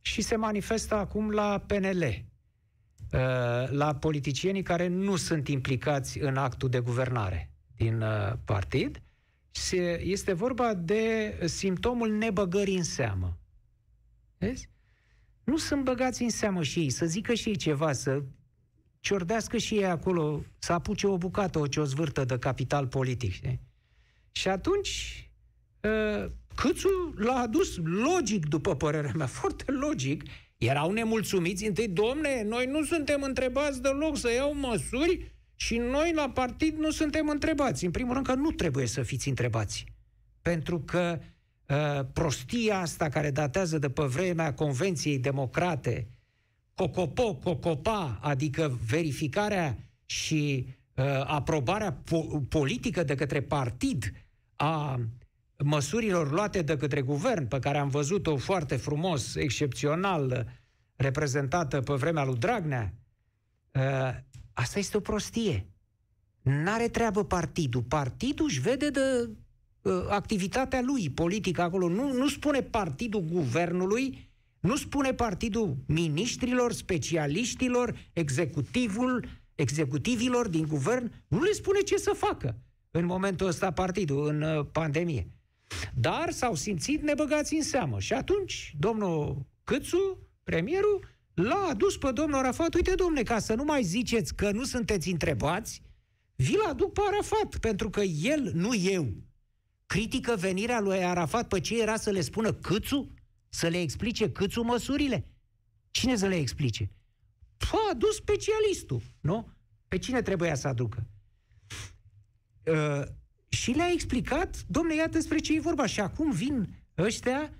și 0.00 0.22
se 0.22 0.36
manifestă 0.36 0.94
acum 0.94 1.30
la 1.30 1.64
PNL, 1.66 2.02
uh, 2.02 3.70
la 3.70 3.94
politicienii 4.00 4.62
care 4.62 4.86
nu 4.86 5.16
sunt 5.16 5.48
implicați 5.48 6.18
în 6.18 6.36
actul 6.36 6.68
de 6.68 6.78
guvernare 6.78 7.50
din 7.76 8.00
uh, 8.00 8.32
partid. 9.52 10.10
Este 10.10 10.32
vorba 10.32 10.74
de 10.74 11.34
simptomul 11.44 12.10
nebăgării 12.10 12.76
în 12.76 12.82
seamă. 12.82 13.38
Vezi? 14.38 14.70
Nu 15.44 15.56
sunt 15.56 15.84
băgați 15.84 16.22
în 16.22 16.30
seamă 16.30 16.62
și 16.62 16.78
ei, 16.78 16.90
să 16.90 17.06
zică 17.06 17.34
și 17.34 17.48
ei 17.48 17.56
ceva, 17.56 17.92
să 17.92 18.22
ciordească 19.00 19.56
și 19.56 19.74
ei 19.74 19.86
acolo, 19.86 20.44
să 20.58 20.72
apuce 20.72 21.06
o 21.06 21.16
bucată, 21.16 21.58
o 21.58 21.66
ciozvârtă 21.66 22.24
de 22.24 22.38
capital 22.38 22.86
politic. 22.86 23.32
Știi? 23.32 23.60
Și 24.32 24.48
atunci, 24.48 25.30
uh, 25.80 26.30
Câțu 26.54 27.14
l-a 27.16 27.34
adus 27.34 27.76
logic, 27.84 28.48
după 28.48 28.76
părerea 28.76 29.12
mea, 29.14 29.26
foarte 29.40 29.72
logic. 29.72 30.22
Erau 30.56 30.92
nemulțumiți 30.92 31.66
întâi, 31.66 31.88
domne, 31.88 32.42
noi 32.42 32.66
nu 32.66 32.84
suntem 32.84 33.22
întrebați 33.22 33.82
deloc 33.82 34.16
să 34.16 34.32
iau 34.32 34.54
măsuri 34.54 35.31
și 35.62 35.76
noi 35.76 36.12
la 36.14 36.30
partid 36.30 36.78
nu 36.78 36.90
suntem 36.90 37.28
întrebați. 37.28 37.84
În 37.84 37.90
primul 37.90 38.12
rând 38.12 38.26
că 38.26 38.34
nu 38.34 38.50
trebuie 38.50 38.86
să 38.86 39.02
fiți 39.02 39.28
întrebați. 39.28 39.84
Pentru 40.42 40.80
că 40.80 41.18
uh, 41.68 42.06
prostia 42.12 42.78
asta 42.78 43.08
care 43.08 43.30
datează 43.30 43.78
de 43.78 43.90
pe 43.90 44.02
vremea 44.02 44.54
Convenției 44.54 45.18
Democrate, 45.18 46.08
cocopo, 46.74 47.34
cocopa, 47.34 48.18
adică 48.22 48.78
verificarea 48.86 49.78
și 50.06 50.66
uh, 50.94 51.04
aprobarea 51.24 52.02
po- 52.02 52.48
politică 52.48 53.02
de 53.02 53.14
către 53.14 53.42
partid 53.42 54.12
a 54.56 55.00
măsurilor 55.64 56.30
luate 56.30 56.62
de 56.62 56.76
către 56.76 57.00
guvern, 57.00 57.48
pe 57.48 57.58
care 57.58 57.78
am 57.78 57.88
văzut-o 57.88 58.36
foarte 58.36 58.76
frumos, 58.76 59.34
excepțional, 59.34 60.48
reprezentată 60.96 61.80
pe 61.80 61.94
vremea 61.94 62.24
lui 62.24 62.36
Dragnea, 62.36 62.94
uh, 63.72 64.30
asta 64.52 64.78
este 64.78 64.96
o 64.96 65.00
prostie. 65.00 65.66
N-are 66.42 66.88
treabă 66.88 67.24
partidul. 67.24 67.82
Partidul 67.82 68.46
își 68.46 68.60
vede 68.60 68.90
de 68.90 69.30
uh, 69.82 69.92
activitatea 70.08 70.80
lui 70.80 71.10
politică 71.10 71.62
acolo. 71.62 71.88
Nu, 71.88 72.12
nu 72.12 72.28
spune 72.28 72.62
partidul 72.62 73.20
guvernului, 73.20 74.30
nu 74.60 74.76
spune 74.76 75.14
partidul 75.14 75.76
miniștrilor, 75.86 76.72
specialiștilor, 76.72 78.10
executivul, 78.12 79.28
executivilor 79.54 80.48
din 80.48 80.66
guvern, 80.68 81.12
nu 81.28 81.42
le 81.42 81.52
spune 81.52 81.80
ce 81.80 81.96
să 81.96 82.12
facă 82.16 82.56
în 82.90 83.04
momentul 83.04 83.46
ăsta 83.46 83.70
partidul, 83.70 84.28
în 84.28 84.42
uh, 84.42 84.66
pandemie. 84.72 85.26
Dar 85.94 86.30
s-au 86.30 86.54
simțit 86.54 87.02
nebăgați 87.02 87.54
în 87.54 87.62
seamă. 87.62 88.00
Și 88.00 88.12
atunci, 88.12 88.74
domnul 88.78 89.46
Câțu, 89.64 90.18
premierul, 90.44 91.08
l-a 91.34 91.66
adus 91.70 91.96
pe 91.96 92.10
domnul 92.12 92.38
Arafat. 92.38 92.74
Uite, 92.74 92.94
domne, 92.94 93.22
ca 93.22 93.38
să 93.38 93.54
nu 93.54 93.64
mai 93.64 93.82
ziceți 93.82 94.34
că 94.34 94.50
nu 94.50 94.64
sunteți 94.64 95.10
întrebați, 95.10 95.82
vi-l 96.36 96.60
aduc 96.68 96.92
pe 96.92 97.00
Arafat, 97.06 97.56
pentru 97.56 97.90
că 97.90 98.00
el, 98.00 98.50
nu 98.54 98.74
eu, 98.74 99.12
critică 99.86 100.36
venirea 100.36 100.80
lui 100.80 101.04
Arafat 101.04 101.48
pe 101.48 101.60
ce 101.60 101.80
era 101.80 101.96
să 101.96 102.10
le 102.10 102.20
spună 102.20 102.52
Câțu? 102.52 103.14
Să 103.48 103.68
le 103.68 103.80
explice 103.80 104.30
Câțu 104.30 104.62
măsurile? 104.62 105.26
Cine 105.90 106.16
să 106.16 106.26
le 106.26 106.36
explice? 106.36 106.90
A 107.72 107.90
adus 107.90 108.14
specialistul, 108.14 109.02
nu? 109.20 109.48
Pe 109.88 109.98
cine 109.98 110.22
trebuia 110.22 110.54
să 110.54 110.68
aducă? 110.68 111.06
Uh, 112.66 113.02
și 113.48 113.70
le-a 113.70 113.90
explicat, 113.92 114.64
domne, 114.66 114.94
iată 114.94 115.10
despre 115.10 115.38
ce 115.38 115.54
e 115.54 115.60
vorba. 115.60 115.86
Și 115.86 116.00
acum 116.00 116.30
vin 116.30 116.68
ăștia 116.98 117.52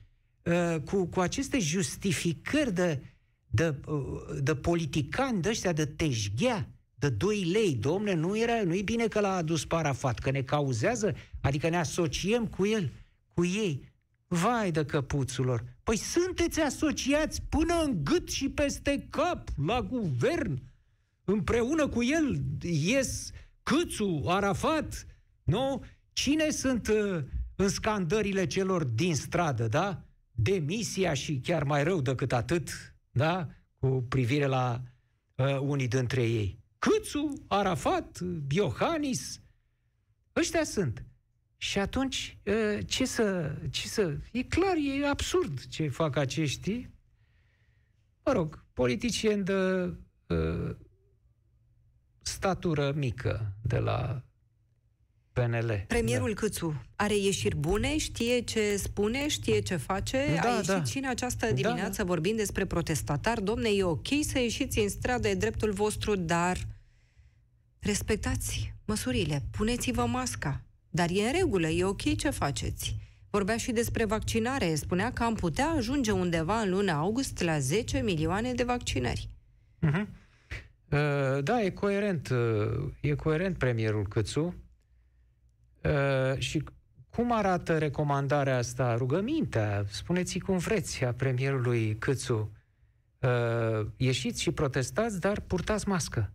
uh, 0.43 0.81
cu, 0.85 1.07
cu 1.07 1.21
aceste 1.21 1.59
justificări 1.59 2.73
de, 2.73 3.12
de, 3.54 3.75
uh, 3.87 4.38
de 4.42 4.54
politicani, 4.54 5.42
de 5.42 5.49
ăștia 5.49 5.73
de 5.73 5.87
teșghea, 5.87 6.68
de 6.94 7.09
2 7.09 7.44
lei. 7.44 7.75
Domne, 7.75 8.14
nu 8.14 8.38
era, 8.38 8.62
nu 8.62 8.75
e 8.75 8.82
bine 8.82 9.06
că 9.06 9.21
l-a 9.21 9.35
adus 9.35 9.64
Parafat, 9.64 10.18
că 10.18 10.30
ne 10.30 10.42
cauzează, 10.42 11.14
adică 11.40 11.68
ne 11.68 11.76
asociem 11.76 12.47
cu 12.47 12.66
el, 12.66 12.92
cu 13.35 13.44
ei. 13.44 13.90
Vai 14.26 14.71
de 14.71 14.85
căpuțulor! 14.85 15.64
Păi 15.82 15.97
sunteți 15.97 16.61
asociați 16.61 17.42
până 17.42 17.82
în 17.85 18.04
gât 18.04 18.28
și 18.28 18.49
peste 18.49 19.06
cap 19.11 19.49
la 19.66 19.82
guvern. 19.82 20.62
Împreună 21.25 21.88
cu 21.88 22.02
el 22.02 22.42
ies 22.62 23.30
Câțu, 23.62 24.23
Arafat, 24.26 25.06
nu? 25.42 25.85
Cine 26.12 26.50
sunt 26.50 26.88
uh, 26.88 27.25
în 27.56 27.68
scandările 27.68 28.47
celor 28.47 28.85
din 28.85 29.14
stradă, 29.14 29.68
da? 29.68 30.04
Demisia 30.30 31.14
și 31.14 31.40
chiar 31.40 31.64
mai 31.64 31.85
rău 31.85 32.00
decât 32.00 32.32
atât, 32.32 32.91
da? 33.12 33.49
Cu 33.78 34.04
privire 34.09 34.47
la 34.47 34.83
uh, 35.37 35.59
unii 35.61 35.88
dintre 35.88 36.23
ei. 36.23 36.61
Câțu, 36.78 37.45
Arafat, 37.49 38.21
Biohanis, 38.21 39.40
ăștia 40.37 40.64
sunt. 40.64 41.04
Și 41.57 41.78
atunci, 41.78 42.38
ă, 42.47 42.83
ce 42.83 43.04
să, 43.04 43.57
ce 43.71 43.88
să... 43.88 44.16
E 44.33 44.42
clar, 44.42 44.76
e 44.76 45.09
absurd 45.09 45.66
ce 45.66 45.88
fac 45.88 46.16
acești, 46.16 46.88
mă 48.25 48.33
rog, 48.33 48.64
politicieni 48.73 49.45
de 49.45 49.95
uh, 50.26 50.76
statură 52.21 52.92
mică 52.92 53.57
de 53.62 53.78
la 53.78 54.25
PNL. 55.33 55.85
Premierul 55.87 56.33
da. 56.35 56.41
Câțu 56.41 56.83
are 56.97 57.17
ieșiri 57.17 57.57
bune, 57.57 57.99
știe 57.99 58.41
ce 58.41 58.77
spune, 58.77 59.29
știe 59.29 59.61
ce 59.61 59.77
face. 59.77 60.25
Da, 60.43 60.51
A 60.51 60.55
ieșit 60.55 60.67
da. 60.67 60.85
și 60.85 60.99
în 60.99 61.09
această 61.09 61.47
da, 61.47 61.53
dimineață 61.53 61.97
da, 61.97 62.03
da. 62.03 62.05
vorbind 62.05 62.37
despre 62.37 62.65
protestatari. 62.65 63.45
Domne, 63.45 63.69
e 63.69 63.85
ok 63.85 64.07
să 64.21 64.39
ieșiți 64.39 64.79
în 64.79 64.89
stradă, 64.89 65.29
e 65.29 65.35
dreptul 65.35 65.73
vostru, 65.73 66.17
dar 66.17 66.59
respectați 67.79 68.75
măsurile, 68.85 69.43
puneți-vă 69.51 70.07
masca, 70.07 70.61
dar 70.91 71.09
e 71.11 71.23
în 71.23 71.33
regulă, 71.33 71.69
e 71.69 71.85
ok 71.85 72.17
ce 72.17 72.31
faceți. 72.31 72.97
Vorbea 73.31 73.57
și 73.57 73.73
despre 73.73 74.05
vaccinare. 74.05 74.75
Spunea 74.75 75.12
că 75.12 75.23
am 75.23 75.35
putea 75.35 75.69
ajunge 75.69 76.11
undeva 76.11 76.61
în 76.61 76.71
luna 76.71 76.93
august 76.93 77.43
la 77.43 77.59
10 77.59 77.99
milioane 77.99 78.53
de 78.53 78.62
vaccinări. 78.62 79.29
Uh-huh. 79.87 80.07
Uh, 80.89 81.43
da, 81.43 81.62
e 81.62 81.71
coerent. 81.71 82.29
Uh, 82.29 82.93
e 83.01 83.15
coerent 83.15 83.59
premierul 83.59 84.07
Câțu. 84.09 84.55
Uh, 85.85 86.39
și 86.39 86.65
cum 87.11 87.33
arată 87.33 87.79
recomandarea 87.79 88.57
asta, 88.57 88.95
rugămintea, 88.95 89.85
spuneți 89.89 90.39
cum 90.39 90.59
vreți, 90.59 91.05
a 91.05 91.12
premierului 91.12 91.97
Câțu? 91.99 92.53
Uh, 93.19 93.87
ieșiți 93.97 94.43
și 94.43 94.51
protestați, 94.51 95.21
dar 95.21 95.41
purtați 95.41 95.89
mască. 95.89 96.33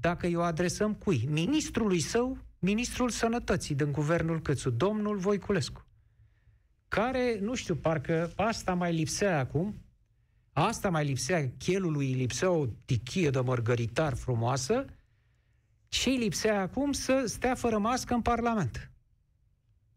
Dacă 0.00 0.28
o 0.34 0.40
adresăm 0.40 0.94
cui? 0.94 1.28
Ministrului 1.30 2.00
său, 2.00 2.38
ministrul 2.58 3.10
sănătății 3.10 3.74
din 3.74 3.92
guvernul 3.92 4.40
Câțu, 4.40 4.70
domnul 4.70 5.16
Voiculescu, 5.16 5.86
care, 6.88 7.38
nu 7.40 7.54
știu, 7.54 7.74
parcă 7.74 8.32
asta 8.36 8.74
mai 8.74 8.92
lipsea 8.92 9.38
acum, 9.38 9.74
asta 10.52 10.90
mai 10.90 11.04
lipsea, 11.04 11.50
chelului 11.58 12.12
lipsea 12.12 12.50
o 12.50 12.66
tichie 12.84 13.30
de 13.30 13.40
mărgăritar 13.40 14.14
frumoasă, 14.14 14.84
ce 16.00 16.10
lipsea 16.10 16.60
acum 16.60 16.92
să 16.92 17.22
stea 17.26 17.54
fără 17.54 17.78
mască 17.78 18.14
în 18.14 18.22
Parlament. 18.22 18.90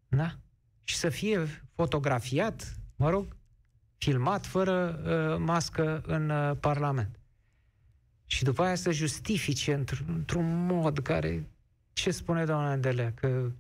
Da? 0.08 0.36
Și 0.84 0.96
să 0.96 1.10
fie 1.10 1.66
fotografiat, 1.76 2.76
mă 2.96 3.10
rog, 3.10 3.36
filmat 3.98 4.46
fără 4.46 5.02
uh, 5.04 5.44
mască 5.46 6.02
în 6.06 6.30
uh, 6.30 6.58
Parlament. 6.60 7.20
Și 8.26 8.44
după 8.44 8.64
aia 8.64 8.76
să 8.76 8.92
justifice 8.92 9.84
într- 9.84 10.06
într-un 10.08 10.66
mod 10.66 11.00
care, 11.00 11.50
ce 11.94 12.12
spune 12.12 12.46
doamna 12.46 12.70
Andelea, 12.70 13.14
că 13.14 13.52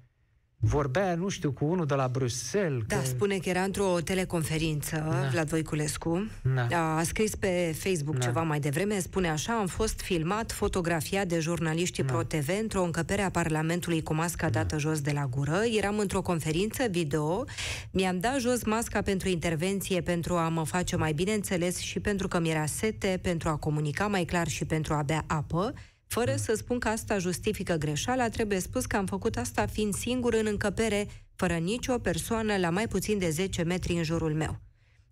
vorbea, 0.59 1.15
nu 1.15 1.29
știu, 1.29 1.51
cu 1.51 1.65
unul 1.65 1.85
de 1.85 1.93
la 1.93 2.07
Bruxelles. 2.07 2.83
Da, 2.87 2.97
că... 2.97 3.05
spune 3.05 3.37
că 3.37 3.49
era 3.49 3.61
într-o 3.61 3.97
teleconferință, 4.03 4.95
da. 5.09 5.27
Vlad 5.31 5.49
Voiculescu. 5.49 6.27
Da. 6.69 6.97
A 6.97 7.03
scris 7.03 7.35
pe 7.35 7.75
Facebook 7.77 8.17
da. 8.17 8.25
ceva 8.25 8.41
mai 8.41 8.59
devreme, 8.59 8.99
spune 8.99 9.29
așa, 9.29 9.53
am 9.53 9.67
fost 9.67 10.01
filmat, 10.01 10.51
fotografiat 10.51 11.27
de 11.27 11.39
jurnaliștii 11.39 12.03
da. 12.03 12.13
ProTV 12.13 12.49
într-o 12.61 12.83
încăpere 12.83 13.21
a 13.21 13.29
Parlamentului 13.29 14.03
cu 14.03 14.13
masca 14.13 14.49
da. 14.49 14.59
dată 14.59 14.77
jos 14.77 15.01
de 15.01 15.11
la 15.11 15.25
gură. 15.25 15.61
Eram 15.77 15.99
într-o 15.99 16.21
conferință 16.21 16.83
video, 16.89 17.45
mi-am 17.91 18.19
dat 18.19 18.39
jos 18.39 18.63
masca 18.63 19.01
pentru 19.01 19.29
intervenție, 19.29 20.01
pentru 20.01 20.35
a 20.35 20.49
mă 20.49 20.63
face 20.63 20.95
mai 20.95 21.13
bine 21.13 21.33
înțeles 21.33 21.77
și 21.77 21.99
pentru 21.99 22.27
că 22.27 22.39
mi-era 22.39 22.65
sete, 22.65 23.19
pentru 23.21 23.49
a 23.49 23.55
comunica 23.55 24.07
mai 24.07 24.23
clar 24.23 24.47
și 24.47 24.65
pentru 24.65 24.93
a 24.93 25.01
bea 25.01 25.23
apă. 25.27 25.73
Fără 26.09 26.35
să 26.35 26.53
spun 26.53 26.79
că 26.79 26.87
asta 26.87 27.17
justifică 27.17 27.75
greșeala, 27.75 28.29
trebuie 28.29 28.59
spus 28.59 28.85
că 28.85 28.97
am 28.97 29.05
făcut 29.05 29.37
asta 29.37 29.65
fiind 29.65 29.93
singur 29.93 30.33
în 30.33 30.45
încăpere, 30.45 31.07
fără 31.35 31.53
nicio 31.53 31.97
persoană 31.97 32.57
la 32.57 32.69
mai 32.69 32.87
puțin 32.87 33.17
de 33.17 33.29
10 33.29 33.63
metri 33.63 33.93
în 33.93 34.03
jurul 34.03 34.33
meu. 34.33 34.59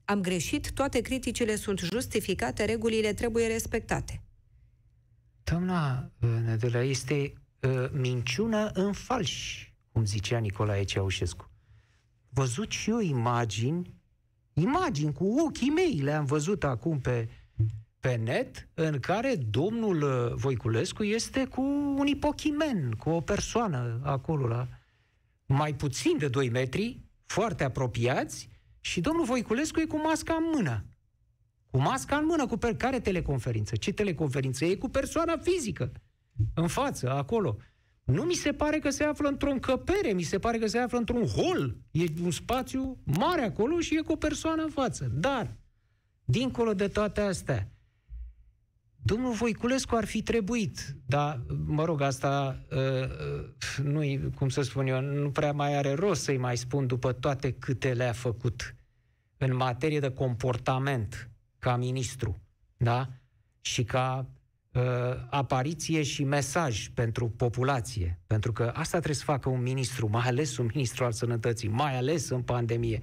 Am 0.06 0.22
greșit, 0.22 0.72
toate 0.72 1.01
criticile 1.01 1.56
sunt 1.56 1.80
justificate, 1.80 2.66
regulile 2.66 3.13
trebuie 3.13 3.48
respectate. 3.48 4.22
Doamna 5.44 6.12
uh, 6.22 6.30
Nedelea, 6.46 6.82
este 6.82 7.34
uh, 7.60 7.89
minciună 7.92 8.70
în 8.74 8.94
falș, 8.94 9.66
cum 9.92 10.06
zicea 10.06 10.38
Nicolae 10.38 10.84
Ceaușescu. 10.84 11.51
Văzut 12.30 12.72
și 12.72 12.89
eu 12.89 13.00
imagini, 13.00 13.94
imagini 14.54 15.13
cu 15.13 15.36
ochii 15.46 15.70
mei, 15.70 16.00
le-am 16.00 16.25
văzut 16.25 16.63
acum 16.63 17.00
pe 17.00 17.30
pe 18.00 18.16
net 18.16 18.68
în 18.74 19.00
care 19.00 19.36
domnul 19.36 20.01
uh, 20.01 20.34
Voiculescu 20.34 21.04
este 21.04 21.46
cu 21.46 21.62
un 21.98 22.08
ipochimen, 22.08 22.92
cu 22.92 23.10
o 23.10 23.22
persoană 23.22 24.00
acolo 24.04 24.48
la 24.48 24.68
mai 25.46 25.74
puțin 25.74 26.18
de 26.18 26.27
2 26.27 26.50
metri, 26.50 27.00
foarte 27.25 27.63
apropiați, 27.63 28.50
și 28.80 29.01
domnul 29.01 29.25
Voiculescu 29.25 29.80
e 29.80 29.86
cu 29.86 29.98
masca 29.98 30.34
în 30.34 30.50
mână. 30.54 30.86
Cu 31.72 31.77
masca 31.77 32.18
în 32.18 32.25
mână, 32.25 32.46
cu 32.46 32.58
per- 32.58 32.75
care 32.77 33.00
teleconferință? 33.00 33.75
Ce 33.75 33.94
teleconferință? 33.94 34.66
E 34.66 34.75
cu 34.75 34.89
persoana 34.89 35.38
fizică, 35.38 35.92
în 36.54 36.68
față, 36.68 37.10
acolo. 37.12 37.58
Nu 38.04 38.24
mi 38.24 38.34
se 38.34 38.54
pare 38.54 38.80
că 38.80 38.89
se 38.89 39.04
află 39.04 39.27
într-o 39.27 39.50
încăpere, 39.50 40.12
mi 40.12 40.22
se 40.22 40.39
pare 40.39 40.58
că 40.58 40.68
se 40.68 40.77
află 40.77 40.98
într-un 40.98 41.25
hol. 41.25 41.77
E 41.92 42.04
un 42.24 42.32
spațiu 42.32 42.98
mare 43.04 43.42
acolo 43.42 43.80
și 43.80 43.98
e 43.98 44.01
cu 44.01 44.12
o 44.12 44.16
persoană 44.16 44.63
în 44.63 44.70
față. 44.70 45.12
Dar, 45.13 45.56
dincolo 46.25 46.74
de 46.74 46.88
toate 46.88 47.22
astea, 47.22 47.72
Domnul 49.01 49.33
Voiculescu 49.33 49.96
ar 49.96 50.05
fi 50.05 50.22
trebuit, 50.22 50.96
dar, 51.05 51.42
mă 51.66 51.86
rog, 51.86 52.01
asta 52.01 52.60
uh, 52.72 52.77
uh 52.77 53.83
nu 53.83 54.31
cum 54.36 54.50
să 54.50 54.62
spun 54.62 54.88
eu, 54.88 55.01
nu 55.01 55.31
prea 55.31 55.51
mai 55.51 55.75
are 55.75 55.94
rost 55.94 56.24
să-i 56.24 56.38
mai 56.38 56.57
spun 56.57 56.88
după 56.88 57.14
toate 57.14 57.51
câte 57.51 57.94
le-a 57.94 58.12
făcut 58.12 58.75
în 59.38 59.55
materie 59.55 60.00
de 60.00 60.12
comportament 60.12 61.29
ca 61.60 61.75
ministru, 61.75 62.42
da? 62.77 63.10
Și 63.62 63.83
ca 63.83 64.29
uh, 64.72 64.81
apariție 65.29 66.03
și 66.03 66.24
mesaj 66.24 66.88
pentru 66.88 67.29
populație. 67.29 68.20
Pentru 68.27 68.51
că 68.51 68.64
asta 68.64 68.98
trebuie 68.98 69.16
să 69.16 69.24
facă 69.24 69.50
un 69.50 69.62
ministru, 69.62 70.10
mai 70.10 70.27
ales 70.27 70.57
un 70.57 70.70
ministru 70.74 71.05
al 71.05 71.12
sănătății, 71.12 71.70
mai 71.70 71.98
ales 71.98 72.29
în 72.29 72.42
pandemie. 72.42 73.01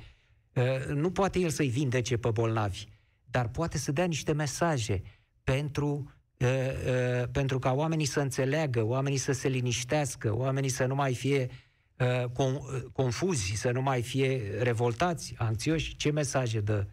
Uh, 0.54 0.87
nu 0.94 1.11
poate 1.11 1.38
el 1.38 1.50
să-i 1.50 1.68
vindece 1.68 2.16
pe 2.16 2.30
bolnavi, 2.30 2.85
dar 3.30 3.48
poate 3.48 3.78
să 3.78 3.92
dea 3.92 4.04
niște 4.04 4.33
mesaje 4.33 5.02
pentru, 5.44 6.12
uh, 6.38 6.48
uh, 6.48 7.28
pentru 7.33 7.59
ca 7.59 7.72
oamenii 7.72 8.07
să 8.07 8.20
înțeleagă, 8.20 8.83
oamenii 8.83 9.18
să 9.18 9.33
se 9.33 9.48
liniștească, 9.48 10.37
oamenii 10.37 10.68
să 10.68 10.87
nu 10.87 10.94
mai 10.94 11.14
fie 11.14 11.50
uh, 11.98 12.24
con, 12.33 12.59
confuzi, 12.92 13.52
să 13.52 13.70
nu 13.70 13.83
mai 13.83 14.02
fie 14.02 14.59
revoltați, 14.62 15.35
anxioși. 15.38 15.96
Ce 15.96 16.11
mesaje 16.11 16.61
dă 16.61 16.87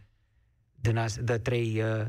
de, 0.81 1.05
de 1.21 1.37
trei 1.37 1.81
uh, 1.81 2.05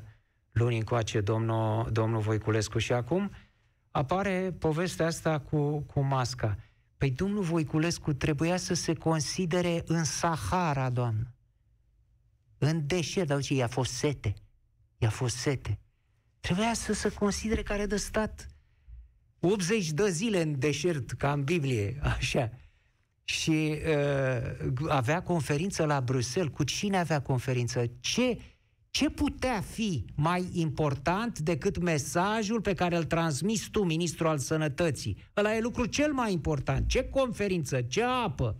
luni 0.52 0.76
încoace 0.76 1.20
domnul, 1.20 1.90
domnul 1.92 2.20
Voiculescu? 2.20 2.78
Și 2.78 2.92
acum 2.92 3.30
apare 3.90 4.54
povestea 4.58 5.06
asta 5.06 5.40
cu, 5.40 5.80
cu 5.80 6.00
masca. 6.00 6.58
Păi 6.96 7.10
domnul 7.10 7.42
Voiculescu 7.42 8.12
trebuia 8.12 8.56
să 8.56 8.74
se 8.74 8.94
considere 8.94 9.82
în 9.86 10.04
Sahara, 10.04 10.90
doamnă. 10.90 11.34
În 12.58 12.86
deșert, 12.86 13.26
dar 13.26 13.40
i-a 13.48 13.66
fost 13.66 13.92
sete. 13.92 14.34
I-a 14.98 15.10
fost 15.10 15.36
sete. 15.36 15.78
Trebuia 16.42 16.74
să 16.74 16.92
se 16.92 17.08
considere 17.08 17.62
care 17.62 17.86
de 17.86 17.96
stat 17.96 18.46
80 19.40 19.90
de 19.90 20.10
zile 20.10 20.42
în 20.42 20.58
deșert, 20.58 21.10
ca 21.10 21.32
în 21.32 21.44
Biblie, 21.44 21.98
așa. 22.02 22.50
Și 23.24 23.50
uh, 23.50 24.88
avea 24.88 25.22
conferință 25.22 25.84
la 25.84 26.00
Bruxelles. 26.00 26.52
Cu 26.52 26.64
cine 26.64 26.98
avea 26.98 27.22
conferință? 27.22 27.84
Ce, 28.00 28.38
ce 28.90 29.10
putea 29.10 29.60
fi 29.60 30.04
mai 30.14 30.48
important 30.52 31.38
decât 31.38 31.78
mesajul 31.78 32.60
pe 32.60 32.74
care 32.74 32.96
îl 32.96 33.04
transmis 33.04 33.68
tu, 33.68 33.84
ministrul 33.84 34.28
al 34.28 34.38
sănătății? 34.38 35.16
Ăla 35.36 35.56
e 35.56 35.60
lucru 35.60 35.86
cel 35.86 36.12
mai 36.12 36.32
important. 36.32 36.88
Ce 36.88 37.08
conferință? 37.08 37.82
Ce 37.82 38.02
apă? 38.02 38.56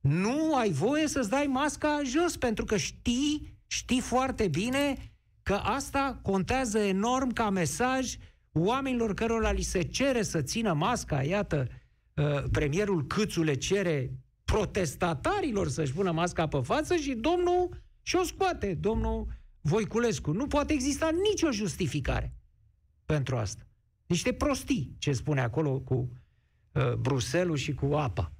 Nu 0.00 0.54
ai 0.56 0.70
voie 0.70 1.08
să-ți 1.08 1.30
dai 1.30 1.46
masca 1.46 2.00
jos, 2.04 2.36
pentru 2.36 2.64
că 2.64 2.76
știi, 2.76 3.58
știi 3.66 4.00
foarte 4.00 4.48
bine 4.48 5.11
că 5.52 5.58
asta 5.58 6.18
contează 6.22 6.78
enorm 6.78 7.32
ca 7.32 7.50
mesaj 7.50 8.16
oamenilor 8.52 9.14
cărora 9.14 9.50
li 9.50 9.62
se 9.62 9.82
cere 9.82 10.22
să 10.22 10.42
țină 10.42 10.72
masca, 10.72 11.22
iată, 11.22 11.68
uh, 12.14 12.44
premierul 12.50 13.06
Câțu 13.06 13.42
le 13.42 13.54
cere 13.54 14.10
protestatarilor 14.44 15.68
să-și 15.68 15.92
pună 15.92 16.10
masca 16.10 16.48
pe 16.48 16.60
față 16.62 16.96
și 16.96 17.14
domnul 17.14 17.82
și-o 18.02 18.22
scoate, 18.22 18.74
domnul 18.74 19.26
Voiculescu. 19.60 20.32
Nu 20.32 20.46
poate 20.46 20.72
exista 20.72 21.10
nicio 21.30 21.50
justificare 21.50 22.34
pentru 23.06 23.36
asta. 23.36 23.66
Niște 24.06 24.32
prostii, 24.32 24.94
ce 24.98 25.12
spune 25.12 25.40
acolo 25.40 25.80
cu 25.80 26.08
uh, 26.72 26.92
Bruselul 26.92 27.56
și 27.56 27.74
cu 27.74 27.86
apa. 27.94 28.32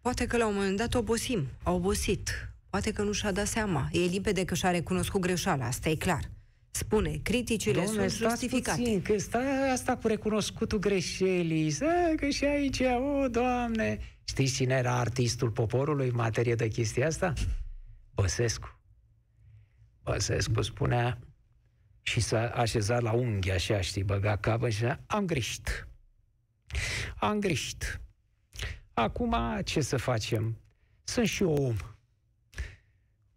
Poate 0.00 0.26
că 0.26 0.36
la 0.36 0.46
un 0.46 0.54
moment 0.54 0.76
dat 0.76 0.94
obosim, 0.94 1.46
a 1.62 1.70
obosit 1.72 2.52
Poate 2.70 2.92
că 2.92 3.02
nu 3.02 3.12
și-a 3.12 3.32
dat 3.32 3.46
seama. 3.46 3.88
E 3.92 3.98
limpede 3.98 4.44
că 4.44 4.54
și-a 4.54 4.70
recunoscut 4.70 5.20
greșeala, 5.20 5.66
asta 5.66 5.88
e 5.88 5.94
clar. 5.94 6.30
Spune, 6.70 7.20
criticile 7.22 7.82
Dom'le, 7.82 7.86
sunt 7.86 8.10
justificate. 8.10 8.80
Puțin, 8.80 9.02
că 9.02 9.18
stai 9.18 9.70
asta 9.72 9.96
cu 9.96 10.06
recunoscutul 10.06 10.78
greșelii, 10.78 11.70
să, 11.70 12.12
că 12.16 12.28
și 12.28 12.44
aici, 12.44 12.80
o, 12.80 13.28
Doamne... 13.28 13.98
Știți 14.24 14.54
cine 14.54 14.74
era 14.74 14.98
artistul 14.98 15.50
poporului 15.50 16.08
în 16.08 16.14
materie 16.14 16.54
de 16.54 16.68
chestia 16.68 17.06
asta? 17.06 17.32
Băsescu. 18.14 18.80
Băsescu 20.02 20.62
spunea 20.62 21.18
și 22.02 22.20
s-a 22.20 22.48
așezat 22.48 23.02
la 23.02 23.12
unghi 23.12 23.50
așa, 23.50 23.80
știi, 23.80 24.02
băga 24.02 24.36
capă 24.36 24.68
și 24.68 24.84
am 25.06 25.26
greșit. 25.26 25.88
Am 27.16 27.38
greșit. 27.38 28.00
Acum, 28.92 29.36
ce 29.64 29.80
să 29.80 29.96
facem? 29.96 30.60
Sunt 31.04 31.26
și 31.26 31.42
eu 31.42 31.52
om 31.52 31.76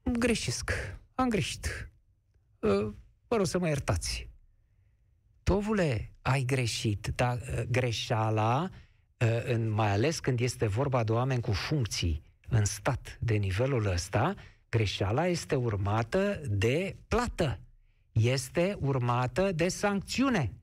greșesc, 0.03 0.71
am 1.15 1.29
greșit. 1.29 1.91
Uh, 2.59 2.93
vă 3.27 3.35
rog 3.35 3.45
să 3.45 3.59
mă 3.59 3.67
iertați. 3.67 4.29
Tovule, 5.43 6.11
ai 6.21 6.43
greșit, 6.43 7.11
dar 7.15 7.37
uh, 7.37 7.61
greșeala, 7.69 8.69
uh, 9.17 9.43
în, 9.45 9.69
mai 9.69 9.91
ales 9.91 10.19
când 10.19 10.39
este 10.39 10.67
vorba 10.67 11.03
de 11.03 11.11
oameni 11.11 11.41
cu 11.41 11.51
funcții 11.51 12.23
în 12.49 12.65
stat 12.65 13.17
de 13.19 13.33
nivelul 13.33 13.85
ăsta, 13.85 14.35
greșeala 14.69 15.27
este 15.27 15.55
urmată 15.55 16.41
de 16.49 16.95
plată. 17.07 17.59
Este 18.11 18.77
urmată 18.79 19.51
de 19.51 19.67
sancțiune. 19.67 20.53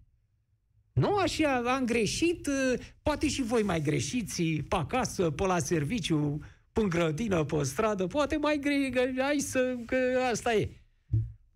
Nu 0.92 1.16
așa, 1.16 1.56
am 1.56 1.84
greșit, 1.84 2.46
uh, 2.46 2.80
poate 3.02 3.28
și 3.28 3.42
voi 3.42 3.62
mai 3.62 3.80
greșiți 3.80 4.42
pe 4.42 4.76
acasă, 4.76 5.30
pe 5.30 5.42
la 5.42 5.58
serviciu, 5.58 6.40
pe 6.80 6.88
grădină, 6.88 7.44
pe 7.44 7.62
stradă, 7.62 8.06
poate 8.06 8.36
mai 8.36 8.58
greșit, 8.60 9.20
hai 9.20 9.38
să, 9.38 9.76
că 9.86 9.96
asta 10.30 10.52
e. 10.54 10.70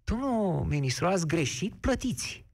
Domnul 0.05 0.65
ministru, 0.69 1.07
ați 1.07 1.27
greșit, 1.27 1.75
plătiți. 1.75 2.47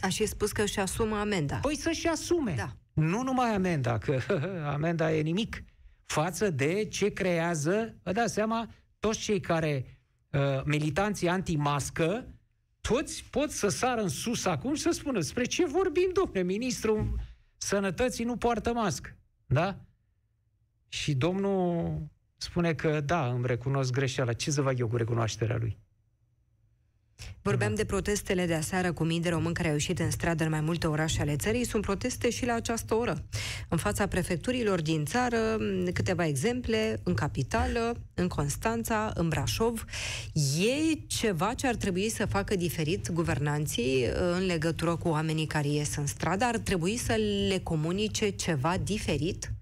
A 0.00 0.08
și 0.08 0.26
spus 0.26 0.52
că 0.52 0.62
își 0.62 0.78
asumă 0.78 1.16
amenda. 1.16 1.56
Păi 1.56 1.76
să-și 1.76 2.06
asume. 2.06 2.54
Da. 2.56 2.76
Nu 2.92 3.22
numai 3.22 3.54
amenda, 3.54 3.98
că 3.98 4.20
amenda 4.74 5.12
e 5.14 5.20
nimic 5.20 5.64
față 6.04 6.50
de 6.50 6.84
ce 6.84 7.12
creează, 7.12 7.94
vă 8.02 8.12
dați 8.12 8.32
seama, 8.32 8.68
toți 8.98 9.18
cei 9.18 9.40
care, 9.40 10.00
uh, 10.30 10.62
militanții 10.64 11.28
anti-mască, 11.28 12.26
toți 12.80 13.24
pot 13.30 13.50
să 13.50 13.68
sară 13.68 14.00
în 14.00 14.08
sus 14.08 14.44
acum 14.44 14.74
și 14.74 14.82
să 14.82 14.90
spună 14.90 15.20
spre 15.20 15.44
ce 15.44 15.66
vorbim, 15.66 16.10
domnule, 16.12 16.42
ministrul 16.42 17.18
sănătății 17.56 18.24
nu 18.24 18.36
poartă 18.36 18.72
mască. 18.72 19.16
Da? 19.46 19.78
Și 20.94 21.14
domnul 21.14 21.98
spune 22.36 22.74
că 22.74 23.00
da, 23.00 23.26
îmi 23.26 23.46
recunosc 23.46 23.92
greșeala. 23.92 24.32
Ce 24.32 24.50
să 24.50 24.62
fac 24.62 24.78
eu 24.78 24.88
cu 24.88 24.96
recunoașterea 24.96 25.56
lui? 25.56 25.78
Vorbeam 27.42 27.70
da. 27.70 27.76
de 27.76 27.84
protestele 27.84 28.46
de 28.46 28.54
aseară 28.54 28.92
cu 28.92 29.04
mii 29.04 29.20
de 29.20 29.28
români 29.28 29.54
care 29.54 29.68
au 29.68 29.74
ieșit 29.74 29.98
în 29.98 30.10
stradă 30.10 30.44
în 30.44 30.50
mai 30.50 30.60
multe 30.60 30.86
orașe 30.86 31.20
ale 31.20 31.36
țării. 31.36 31.64
Sunt 31.64 31.82
proteste 31.82 32.30
și 32.30 32.46
la 32.46 32.54
această 32.54 32.94
oră. 32.94 33.24
În 33.68 33.78
fața 33.78 34.06
prefecturilor 34.06 34.82
din 34.82 35.04
țară, 35.04 35.58
câteva 35.92 36.26
exemple, 36.26 37.00
în 37.02 37.14
capitală, 37.14 37.96
în 38.14 38.28
Constanța, 38.28 39.10
în 39.14 39.28
Brașov. 39.28 39.84
E 40.58 40.94
ceva 41.06 41.54
ce 41.54 41.66
ar 41.66 41.74
trebui 41.74 42.08
să 42.08 42.26
facă 42.26 42.56
diferit 42.56 43.10
guvernanții 43.10 44.06
în 44.34 44.46
legătură 44.46 44.96
cu 44.96 45.08
oamenii 45.08 45.46
care 45.46 45.68
ies 45.68 45.96
în 45.96 46.06
stradă? 46.06 46.44
Ar 46.44 46.58
trebui 46.58 46.96
să 46.96 47.14
le 47.48 47.58
comunice 47.58 48.28
ceva 48.28 48.76
diferit? 48.84 49.53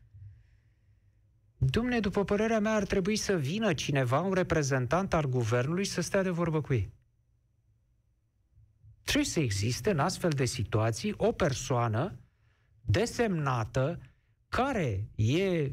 Domne, 1.64 2.00
după 2.00 2.24
părerea 2.24 2.60
mea, 2.60 2.74
ar 2.74 2.84
trebui 2.84 3.16
să 3.16 3.36
vină 3.36 3.72
cineva, 3.72 4.20
un 4.20 4.32
reprezentant 4.32 5.14
al 5.14 5.26
guvernului, 5.28 5.84
să 5.84 6.00
stea 6.00 6.22
de 6.22 6.30
vorbă 6.30 6.60
cu 6.60 6.72
ei. 6.72 6.92
Trebuie 9.02 9.24
să 9.24 9.40
existe 9.40 9.90
în 9.90 9.98
astfel 9.98 10.30
de 10.30 10.44
situații 10.44 11.14
o 11.16 11.32
persoană 11.32 12.18
desemnată 12.80 13.98
care 14.48 15.08
e 15.14 15.70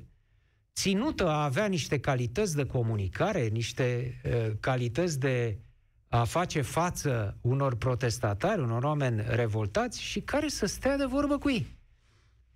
ținută 0.74 1.28
a 1.28 1.44
avea 1.44 1.66
niște 1.66 2.00
calități 2.00 2.56
de 2.56 2.66
comunicare, 2.66 3.48
niște 3.48 4.20
uh, 4.26 4.52
calități 4.60 5.20
de 5.20 5.60
a 6.08 6.24
face 6.24 6.62
față 6.62 7.38
unor 7.42 7.76
protestatari, 7.76 8.62
unor 8.62 8.84
oameni 8.84 9.24
revoltați 9.28 10.02
și 10.02 10.22
care 10.22 10.48
să 10.48 10.66
stea 10.66 10.98
de 10.98 11.06
vorbă 11.06 11.38
cu 11.38 11.50
ei. 11.50 11.79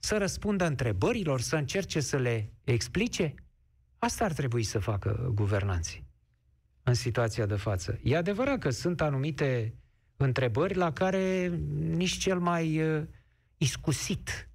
Să 0.06 0.18
răspundă 0.18 0.66
întrebărilor, 0.66 1.42
să 1.42 1.56
încerce 1.56 2.00
să 2.00 2.18
le 2.18 2.52
explice. 2.64 3.34
Asta 3.98 4.26
ar 4.26 4.34
trebui 4.34 4.64
să 4.64 4.80
facă 4.80 5.32
guvernanții 5.34 6.08
în 6.84 6.94
situația 6.94 7.46
de 7.46 7.56
față. 7.56 8.00
E 8.04 8.18
adevărat 8.18 8.60
că 8.60 8.70
sunt 8.70 9.02
anumite 9.02 9.76
întrebări 10.18 10.76
la 10.76 10.92
care 10.92 11.48
nici 11.80 12.18
cel 12.18 12.40
mai 12.40 12.82
uh, 12.82 13.04
iscusit 13.58 14.50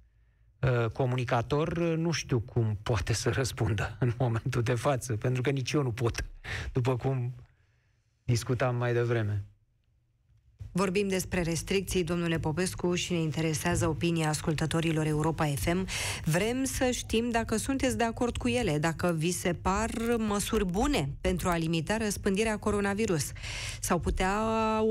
uh, 0.59 0.89
comunicator 0.89 1.67
uh, 1.67 1.97
nu 1.97 2.11
știu 2.11 2.39
cum 2.39 2.79
poate 2.83 3.13
să 3.13 3.29
răspundă 3.29 3.95
în 3.99 4.13
momentul 4.17 4.61
de 4.61 4.75
față, 4.75 5.15
pentru 5.15 5.41
că 5.41 5.49
nici 5.49 5.71
eu 5.71 5.81
nu 5.81 5.91
pot, 5.91 6.25
după 6.71 6.95
cum 6.95 7.35
discutam 8.23 8.75
mai 8.75 8.93
devreme. 8.93 9.45
Vorbim 10.71 11.07
despre 11.07 11.41
restricții, 11.41 12.03
domnule 12.03 12.39
Popescu, 12.39 12.95
și 12.95 13.11
ne 13.13 13.19
interesează 13.19 13.87
opinia 13.87 14.29
ascultătorilor 14.29 15.05
Europa 15.05 15.45
FM. 15.45 15.87
Vrem 16.23 16.63
să 16.63 16.89
știm 16.91 17.29
dacă 17.29 17.57
sunteți 17.57 17.97
de 17.97 18.03
acord 18.03 18.37
cu 18.37 18.47
ele, 18.47 18.77
dacă 18.77 19.15
vi 19.17 19.31
se 19.31 19.53
par 19.53 19.91
măsuri 20.17 20.65
bune 20.65 21.09
pentru 21.21 21.49
a 21.49 21.57
limita 21.57 21.97
răspândirea 21.97 22.57
coronavirus. 22.57 23.31
Sau 23.79 23.99
putea 23.99 24.37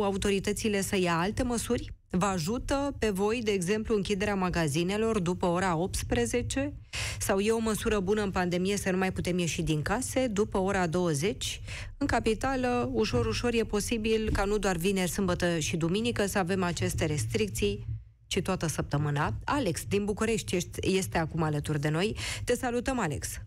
autoritățile 0.02 0.80
să 0.80 0.96
ia 0.96 1.18
alte 1.18 1.42
măsuri? 1.42 1.97
Vă 2.10 2.24
ajută 2.24 2.94
pe 2.98 3.10
voi, 3.10 3.40
de 3.44 3.50
exemplu, 3.50 3.94
închiderea 3.94 4.34
magazinelor 4.34 5.20
după 5.20 5.46
ora 5.46 5.76
18? 5.76 6.72
Sau 7.18 7.38
e 7.38 7.50
o 7.50 7.58
măsură 7.58 8.00
bună 8.00 8.22
în 8.22 8.30
pandemie 8.30 8.76
să 8.76 8.90
nu 8.90 8.96
mai 8.96 9.12
putem 9.12 9.38
ieși 9.38 9.62
din 9.62 9.82
case 9.82 10.26
după 10.26 10.58
ora 10.58 10.86
20? 10.86 11.60
În 11.98 12.06
capitală, 12.06 12.90
ușor, 12.92 13.26
ușor 13.26 13.54
e 13.54 13.62
posibil 13.64 14.30
ca 14.32 14.44
nu 14.44 14.58
doar 14.58 14.76
vineri, 14.76 15.10
sâmbătă 15.10 15.58
și 15.58 15.76
duminică 15.76 16.26
să 16.26 16.38
avem 16.38 16.62
aceste 16.62 17.06
restricții, 17.06 17.84
ci 18.26 18.42
toată 18.42 18.66
săptămâna. 18.66 19.32
Alex, 19.44 19.84
din 19.84 20.04
București, 20.04 20.56
este 20.80 21.18
acum 21.18 21.42
alături 21.42 21.80
de 21.80 21.88
noi. 21.88 22.16
Te 22.44 22.54
salutăm, 22.54 22.98
Alex! 22.98 23.40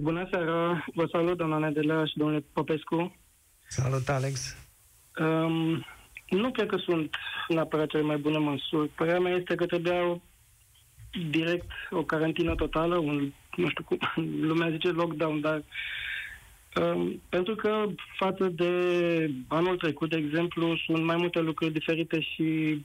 Bună 0.00 0.28
seara! 0.30 0.84
Vă 0.94 1.08
salut, 1.10 1.36
doamna 1.36 1.58
Nedelea 1.58 2.04
și 2.04 2.16
domnule 2.16 2.44
Popescu. 2.52 3.16
Salut, 3.68 4.08
Alex! 4.08 4.56
Um, 5.18 5.84
nu 6.28 6.50
cred 6.50 6.66
că 6.68 6.76
sunt 6.76 7.16
neapărat 7.48 7.88
cele 7.88 8.02
mai 8.02 8.16
bune 8.16 8.38
măsuri. 8.38 8.88
Părerea 8.88 9.20
mea 9.20 9.34
este 9.34 9.54
că 9.54 9.66
trebuia 9.66 10.20
direct 11.30 11.70
o 11.90 12.02
carantină 12.02 12.54
totală, 12.54 12.96
un, 12.96 13.32
nu 13.56 13.68
știu 13.68 13.84
cum, 13.84 13.98
lumea 14.48 14.70
zice 14.70 14.88
lockdown, 14.88 15.40
dar 15.40 15.62
um, 16.80 17.22
pentru 17.28 17.54
că 17.54 17.86
față 18.16 18.48
de 18.48 18.70
anul 19.48 19.76
trecut, 19.76 20.10
de 20.10 20.16
exemplu, 20.16 20.76
sunt 20.76 21.04
mai 21.04 21.16
multe 21.16 21.40
lucruri 21.40 21.72
diferite 21.72 22.20
și 22.20 22.80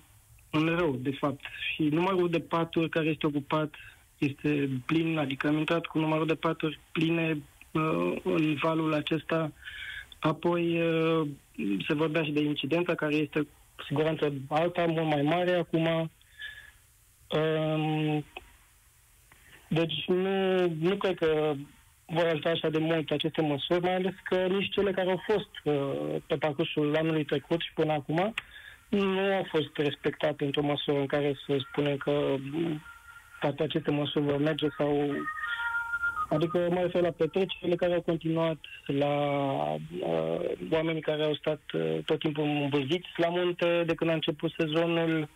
în 0.49 0.65
rău, 0.65 0.95
de 1.01 1.11
fapt. 1.11 1.45
Și 1.73 1.83
numărul 1.83 2.29
de 2.29 2.39
paturi 2.39 2.89
care 2.89 3.07
este 3.07 3.25
ocupat 3.25 3.75
este 4.17 4.69
plin, 4.85 5.17
adică 5.17 5.47
am 5.47 5.57
intrat 5.57 5.85
cu 5.85 5.99
numărul 5.99 6.25
de 6.25 6.35
paturi 6.35 6.79
pline 6.91 7.41
uh, 7.71 8.15
în 8.23 8.53
valul 8.61 8.93
acesta. 8.93 9.51
Apoi 10.21 10.81
uh, 10.81 11.27
se 11.87 11.93
vorbea 11.93 12.23
și 12.23 12.31
de 12.31 12.41
incidența, 12.41 12.95
care 12.95 13.15
este 13.15 13.39
cu 13.39 13.83
siguranță 13.87 14.33
alta, 14.49 14.85
mult 14.85 15.05
mai 15.05 15.21
mare 15.21 15.55
acum. 15.55 16.11
Um, 17.27 18.25
deci 19.67 20.05
nu, 20.07 20.67
nu 20.79 20.95
cred 20.95 21.17
că 21.17 21.53
vor 22.05 22.25
ajuta 22.25 22.49
așa 22.49 22.69
de 22.69 22.77
mult 22.77 23.11
aceste 23.11 23.41
măsuri, 23.41 23.81
mai 23.81 23.95
ales 23.95 24.13
că 24.23 24.35
nici 24.35 24.73
cele 24.73 24.91
care 24.91 25.09
au 25.09 25.21
fost 25.25 25.49
uh, 25.63 26.21
pe 26.27 26.35
parcursul 26.35 26.95
anului 26.95 27.25
trecut 27.25 27.61
și 27.61 27.73
până 27.73 27.91
acum 27.91 28.33
nu 28.89 29.19
au 29.19 29.47
fost 29.49 29.77
respectate 29.77 30.45
într-o 30.45 30.61
măsură 30.61 30.99
în 30.99 31.05
care 31.05 31.35
să 31.45 31.65
spunem 31.69 31.97
că 31.97 32.35
toate 33.39 33.63
aceste 33.63 33.91
măsuri 33.91 34.25
vor 34.25 34.37
merge 34.37 34.67
sau 34.77 35.15
Adică 36.33 36.67
mă 36.69 36.81
refer 36.81 37.01
la 37.01 37.11
petrecerile 37.11 37.75
care 37.75 37.93
au 37.93 38.01
continuat, 38.01 38.57
la 38.85 39.15
uh, 39.99 40.51
oamenii 40.71 41.01
care 41.01 41.23
au 41.23 41.33
stat 41.35 41.61
uh, 41.73 41.97
tot 42.05 42.19
timpul 42.19 42.43
îmbăziți 42.43 43.09
la 43.15 43.29
munte 43.29 43.83
de 43.85 43.95
când 43.95 44.09
a 44.09 44.13
început 44.13 44.51
sezonul, 44.57 45.29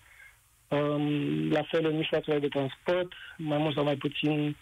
um, 0.67 1.51
la 1.51 1.61
fel 1.61 1.85
în 1.85 1.95
mijloacele 1.95 2.39
de 2.39 2.47
transport, 2.47 3.13
mai 3.37 3.57
mult 3.57 3.75
sau 3.75 3.83
mai 3.83 3.95
puțin. 3.95 4.55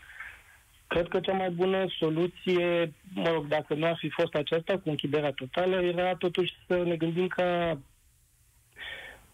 Cred 0.88 1.08
că 1.08 1.19
cea 1.19 1.34
mai 1.34 1.50
bună 1.50 1.86
soluție, 2.00 2.93
mă 3.13 3.30
rog, 3.30 3.48
dacă 3.48 3.74
nu 3.74 3.86
ar 3.86 3.98
fi 3.98 4.10
fost 4.10 4.34
aceasta 4.34 4.74
cu 4.74 4.89
închiderea 4.89 5.32
totală, 5.32 5.82
era 5.82 6.15
totuși 6.15 6.54
să 6.67 6.84
ne 6.84 6.96
gândim 6.96 7.28
ca 7.28 7.78
Uh, 7.78 7.93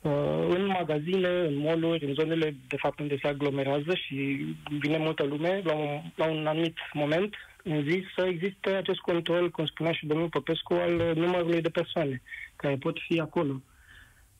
în 0.01 0.65
magazine, 0.65 1.27
în 1.27 1.57
mall 1.57 1.83
în 1.83 2.13
zonele 2.13 2.55
de 2.67 2.75
fapt 2.77 2.99
unde 2.99 3.17
se 3.21 3.27
aglomerează 3.27 3.95
și 3.95 4.45
vine 4.79 4.97
multă 4.97 5.23
lume, 5.23 5.62
la 5.63 5.73
un, 5.73 6.01
la 6.15 6.25
un 6.25 6.47
anumit 6.47 6.77
moment 6.93 7.35
în 7.63 7.83
zi, 7.83 8.03
să 8.15 8.25
existe 8.25 8.69
acest 8.69 8.99
control, 8.99 9.49
cum 9.49 9.65
spunea 9.65 9.91
și 9.91 10.05
domnul 10.05 10.29
Popescu, 10.29 10.73
al 10.73 11.13
numărului 11.15 11.62
de 11.62 11.69
persoane 11.69 12.21
care 12.55 12.75
pot 12.75 12.97
fi 13.07 13.19
acolo 13.19 13.62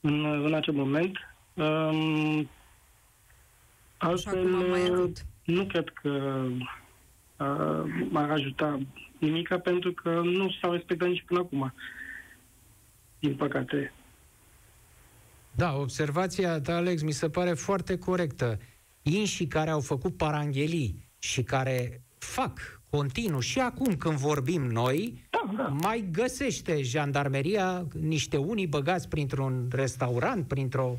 în, 0.02 0.26
în 0.26 0.54
acel 0.54 0.74
moment. 0.74 1.18
Um, 1.54 2.50
altfel, 3.98 4.48
nu 5.44 5.66
cred 5.66 5.90
că 5.90 6.44
uh, 7.38 8.10
ar 8.14 8.30
ajuta 8.32 8.80
nimica, 9.18 9.60
pentru 9.60 9.92
că 9.92 10.10
nu 10.10 10.52
s-au 10.62 10.72
respectat 10.72 11.08
nici 11.08 11.24
până 11.28 11.40
acum. 11.40 11.74
Din 13.20 13.36
păcate. 13.36 13.94
Da, 15.60 15.76
observația 15.76 16.62
ta, 16.62 16.76
Alex, 16.76 17.02
mi 17.02 17.12
se 17.12 17.30
pare 17.30 17.54
foarte 17.54 17.98
corectă. 17.98 18.58
Inșii 19.02 19.48
care 19.48 19.70
au 19.70 19.80
făcut 19.80 20.18
paranghelii 20.18 21.12
și 21.18 21.44
care 21.44 22.02
fac 22.18 22.82
continuu 22.90 23.40
și 23.40 23.60
acum 23.60 23.96
când 23.96 24.18
vorbim 24.18 24.62
noi, 24.62 25.28
da, 25.30 25.54
da. 25.58 25.64
mai 25.64 26.08
găsește 26.12 26.82
jandarmeria 26.82 27.88
niște 28.00 28.38
unii 28.38 28.68
băgați 28.68 29.08
printr-un 29.08 29.68
restaurant, 29.72 30.48
printr-o 30.48 30.98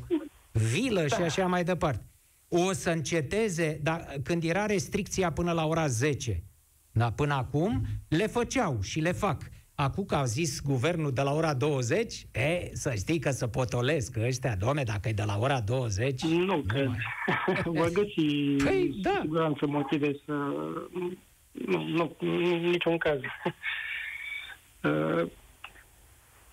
vilă 0.51 1.05
da. 1.07 1.15
și 1.15 1.21
așa 1.21 1.45
mai 1.45 1.63
departe. 1.63 2.05
O 2.47 2.73
să 2.73 2.89
înceteze, 2.89 3.79
dar 3.83 4.19
când 4.23 4.43
era 4.43 4.65
restricția 4.65 5.31
până 5.31 5.51
la 5.51 5.65
ora 5.65 5.87
10, 5.87 6.43
da, 6.91 7.11
până 7.11 7.33
acum, 7.33 7.85
le 8.07 8.27
făceau 8.27 8.81
și 8.81 8.99
le 8.99 9.11
fac. 9.11 9.41
Acum 9.81 10.05
că 10.05 10.15
au 10.15 10.25
zis 10.25 10.61
guvernul 10.61 11.11
de 11.11 11.21
la 11.21 11.33
ora 11.33 11.53
20, 11.53 12.25
e, 12.31 12.69
să 12.73 12.93
știi 12.95 13.19
că 13.19 13.29
se 13.29 13.47
potolesc 13.47 14.17
ăștia, 14.17 14.55
doamne, 14.59 14.83
dacă 14.83 15.09
e 15.09 15.11
de 15.11 15.23
la 15.25 15.37
ora 15.39 15.59
20... 15.59 16.21
Nu 16.21 16.63
cred. 16.67 16.91
Vor 17.65 17.89
găsi 17.91 18.25
Păi, 18.65 18.99
da. 19.01 19.19
siguranță 19.21 19.65
motive 19.67 20.11
să... 20.25 20.33
Nu, 21.65 21.83
nu, 21.83 22.15
nu, 22.19 22.57
niciun 22.57 22.97
caz. 22.97 23.19
Uh, 24.83 25.27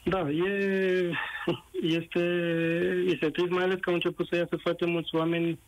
Da, 0.04 0.30
e, 0.30 1.10
este, 1.72 2.20
este 3.06 3.30
trist, 3.30 3.50
mai 3.50 3.64
ales 3.64 3.78
că 3.80 3.88
au 3.88 3.94
început 3.94 4.26
să 4.26 4.36
iasă 4.36 4.56
foarte 4.56 4.86
mulți 4.86 5.14
oameni. 5.14 5.58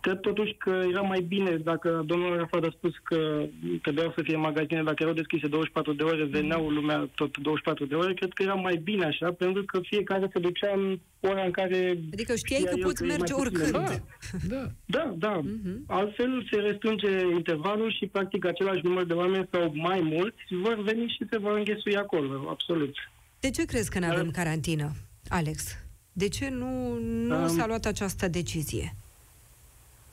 Cred 0.00 0.18
totuși 0.20 0.54
că 0.58 0.82
era 0.90 1.00
mai 1.00 1.20
bine 1.20 1.56
dacă 1.56 2.02
domnul 2.06 2.32
Arafat 2.32 2.64
a 2.64 2.74
spus 2.76 2.94
că 3.02 3.46
trebuiau 3.82 4.12
să 4.16 4.22
fie 4.22 4.36
magazine, 4.36 4.82
dacă 4.82 4.96
erau 5.02 5.14
deschise 5.14 5.46
24 5.46 5.92
de 5.92 6.02
ore, 6.02 6.24
veneau 6.24 6.68
lumea 6.68 7.08
tot 7.14 7.38
24 7.38 7.84
de 7.86 7.94
ore, 7.94 8.14
cred 8.14 8.32
că 8.32 8.42
era 8.42 8.54
mai 8.54 8.76
bine 8.82 9.04
așa, 9.04 9.32
pentru 9.32 9.64
că 9.64 9.80
fiecare 9.82 10.28
se 10.32 10.38
ducea 10.38 10.72
în 10.76 10.98
ora 11.20 11.44
în 11.44 11.50
care... 11.50 11.98
Adică 12.12 12.34
știai 12.34 12.58
știa 12.60 12.70
că 12.70 12.76
el 12.78 12.84
poți 12.84 13.02
e 13.02 13.06
merge 13.06 13.32
mai 13.32 13.42
puțin 13.42 13.64
oricând. 13.64 13.74
lume. 13.74 14.02
Da. 14.48 14.66
Da, 14.84 15.14
da. 15.18 15.40
Mhm. 15.42 15.84
Altfel 15.86 16.46
se 16.50 16.56
restrânge 16.56 17.10
intervalul 17.32 17.92
și 17.98 18.06
practic 18.06 18.44
același 18.46 18.80
număr 18.82 19.04
de 19.04 19.12
oameni 19.12 19.48
sau 19.52 19.72
mai 19.74 20.00
mulți 20.00 20.42
vor 20.62 20.82
veni 20.82 21.06
și 21.08 21.26
se 21.30 21.38
vor 21.38 21.56
înghesui 21.56 21.96
acolo, 21.96 22.46
absolut. 22.48 22.94
De 23.40 23.50
ce 23.50 23.64
crezi 23.64 23.90
că 23.90 23.98
nu 23.98 24.06
avem 24.06 24.24
Da. 24.24 24.42
carantină, 24.42 24.92
Alex? 25.28 25.76
De 26.12 26.28
ce 26.28 26.48
nu, 26.48 26.98
nu 27.02 27.36
Um, 27.42 27.48
s-a 27.48 27.66
luat 27.66 27.84
această 27.84 28.28
decizie? 28.28 28.94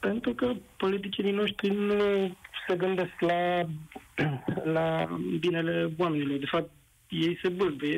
Pentru 0.08 0.34
că 0.34 0.54
politicienii 0.78 1.32
noștri 1.32 1.70
nu 1.70 2.36
se 2.68 2.76
gândesc 2.76 3.20
la, 3.20 3.68
la 4.78 5.18
binele 5.40 5.90
oamenilor. 5.98 6.38
De 6.38 6.46
fapt, 6.46 6.70
ei 7.10 7.40
se 7.42 7.50
bâlbâie. 7.50 7.98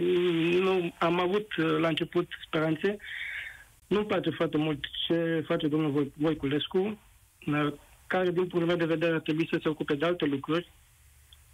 Nu, 0.59 0.93
am 0.99 1.19
avut 1.19 1.55
uh, 1.55 1.77
la 1.79 1.87
început 1.87 2.27
speranțe. 2.45 2.97
Nu-mi 3.87 4.05
place 4.05 4.29
foarte 4.29 4.57
mult 4.57 4.79
ce 5.07 5.43
face 5.47 5.67
domnul 5.67 5.91
Voi- 5.91 6.11
Voiculescu, 6.15 6.77
uh, 7.45 7.73
care, 8.07 8.23
din 8.23 8.33
punctul 8.33 8.65
meu 8.65 8.75
de 8.75 8.85
vedere, 8.85 9.13
ar 9.13 9.19
trebui 9.19 9.47
să 9.51 9.59
se 9.61 9.69
ocupe 9.69 9.95
de 9.95 10.05
alte 10.05 10.25
lucruri. 10.25 10.71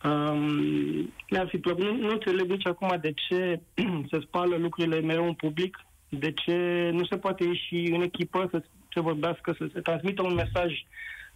Um, 0.03 1.13
mi-ar 1.29 1.47
fi 1.47 1.57
plăcut. 1.57 1.83
Nu, 1.83 1.97
nu 1.97 2.09
înțeleg 2.09 2.49
nici 2.49 2.67
acum 2.67 2.97
de 3.01 3.13
ce 3.27 3.59
se 4.11 4.19
spală 4.21 4.55
lucrurile 4.55 4.99
mereu 4.99 5.25
în 5.25 5.33
public, 5.33 5.77
de 6.09 6.31
ce 6.31 6.89
nu 6.93 7.05
se 7.05 7.17
poate 7.17 7.43
ieși 7.43 7.75
în 7.75 8.01
echipă 8.01 8.47
să 8.51 8.63
se 8.95 9.01
vorbească, 9.01 9.55
să 9.57 9.67
se 9.73 9.79
transmită 9.79 10.21
un 10.21 10.33
mesaj 10.33 10.73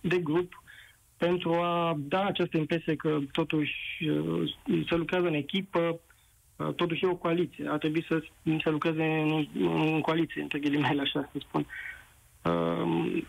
de 0.02 0.18
grup 0.18 0.64
pentru 1.18 1.54
a 1.54 1.98
da 1.98 2.26
această 2.26 2.58
impresie 2.58 2.96
că 2.96 3.18
totuși 3.32 3.74
uh, 4.10 4.56
se 4.90 4.96
lucrează 4.96 5.28
în 5.28 5.34
echipă, 5.34 6.00
uh, 6.56 6.74
totuși 6.74 7.06
e 7.06 7.08
o 7.08 7.16
coaliție. 7.16 7.68
Ar 7.68 7.78
trebui 7.78 8.06
să 8.08 8.24
se 8.64 8.70
lucreze 8.70 9.04
în, 9.04 9.48
în 9.94 10.02
coaliție, 10.02 10.42
între 10.42 10.60
ghilimele, 10.60 11.02
așa 11.02 11.30
să 11.32 11.40
spun. 11.40 11.66
Um, 12.44 13.26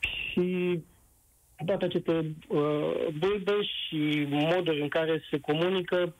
și 0.00 0.78
toate 1.66 1.84
aceste 1.84 2.34
uh, 2.48 3.06
bâlbe 3.18 3.52
și 3.62 4.26
moduri 4.28 4.80
în 4.80 4.88
care 4.88 5.22
se 5.30 5.40
comunică 5.40 6.14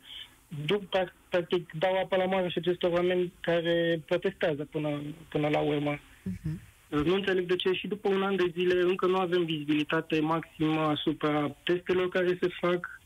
duc, 0.66 0.82
prac- 0.82 1.14
practic, 1.28 1.72
dau 1.72 1.98
apă 1.98 2.16
la 2.16 2.24
mare 2.24 2.48
și 2.48 2.58
acestor 2.58 2.90
oameni 2.90 3.32
care 3.40 4.02
protestează 4.06 4.64
până, 4.64 5.00
până 5.28 5.48
la 5.48 5.60
urmă. 5.60 5.98
Mhm. 6.22 6.60
Nu 6.90 7.14
înțeleg 7.14 7.46
de 7.46 7.56
ce 7.56 7.72
și 7.72 7.86
după 7.86 8.08
un 8.08 8.22
an 8.22 8.36
de 8.36 8.52
zile 8.52 8.80
încă 8.80 9.06
nu 9.06 9.16
avem 9.16 9.44
vizibilitate 9.44 10.20
maximă 10.20 10.80
asupra 10.80 11.56
testelor 11.64 12.08
care 12.08 12.38
se 12.40 12.48
fac, 12.60 13.00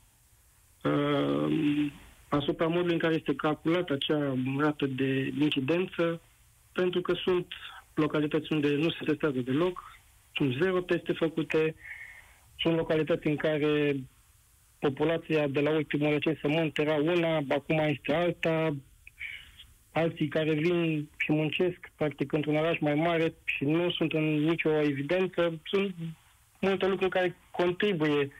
uh, 0.83 1.93
asupra 2.29 2.67
modului 2.67 2.93
în 2.93 2.99
care 2.99 3.15
este 3.15 3.35
calculată 3.35 3.93
acea 3.93 4.35
rată 4.59 4.87
de 4.87 5.33
incidență, 5.39 6.21
pentru 6.73 7.01
că 7.01 7.15
sunt 7.15 7.47
localități 7.95 8.53
unde 8.53 8.69
nu 8.75 8.91
se 8.91 9.05
testează 9.05 9.39
deloc, 9.39 9.83
sunt 10.35 10.55
zero 10.63 10.81
teste 10.81 11.13
făcute, 11.13 11.75
sunt 12.59 12.77
localități 12.77 13.27
în 13.27 13.37
care 13.37 13.97
populația 14.79 15.47
de 15.47 15.61
la 15.61 15.71
ultimul 15.71 16.11
recensământ 16.11 16.79
era 16.79 16.95
una, 16.95 17.37
acum 17.49 17.79
este 17.79 18.15
alta, 18.15 18.77
alții 19.95 20.29
care 20.29 20.53
vin 20.55 21.09
și 21.17 21.33
muncesc, 21.33 21.79
practic, 21.97 22.33
într-un 22.33 22.57
oraș 22.57 22.79
mai 22.81 22.95
mare 22.95 23.35
și 23.45 23.65
nu 23.65 23.91
sunt 23.91 24.13
în 24.13 24.25
nicio 24.25 24.81
evidență. 24.81 25.61
Sunt 25.65 25.95
multe 26.61 26.87
lucruri 26.87 27.11
care 27.11 27.37
contribuie, 27.51 28.31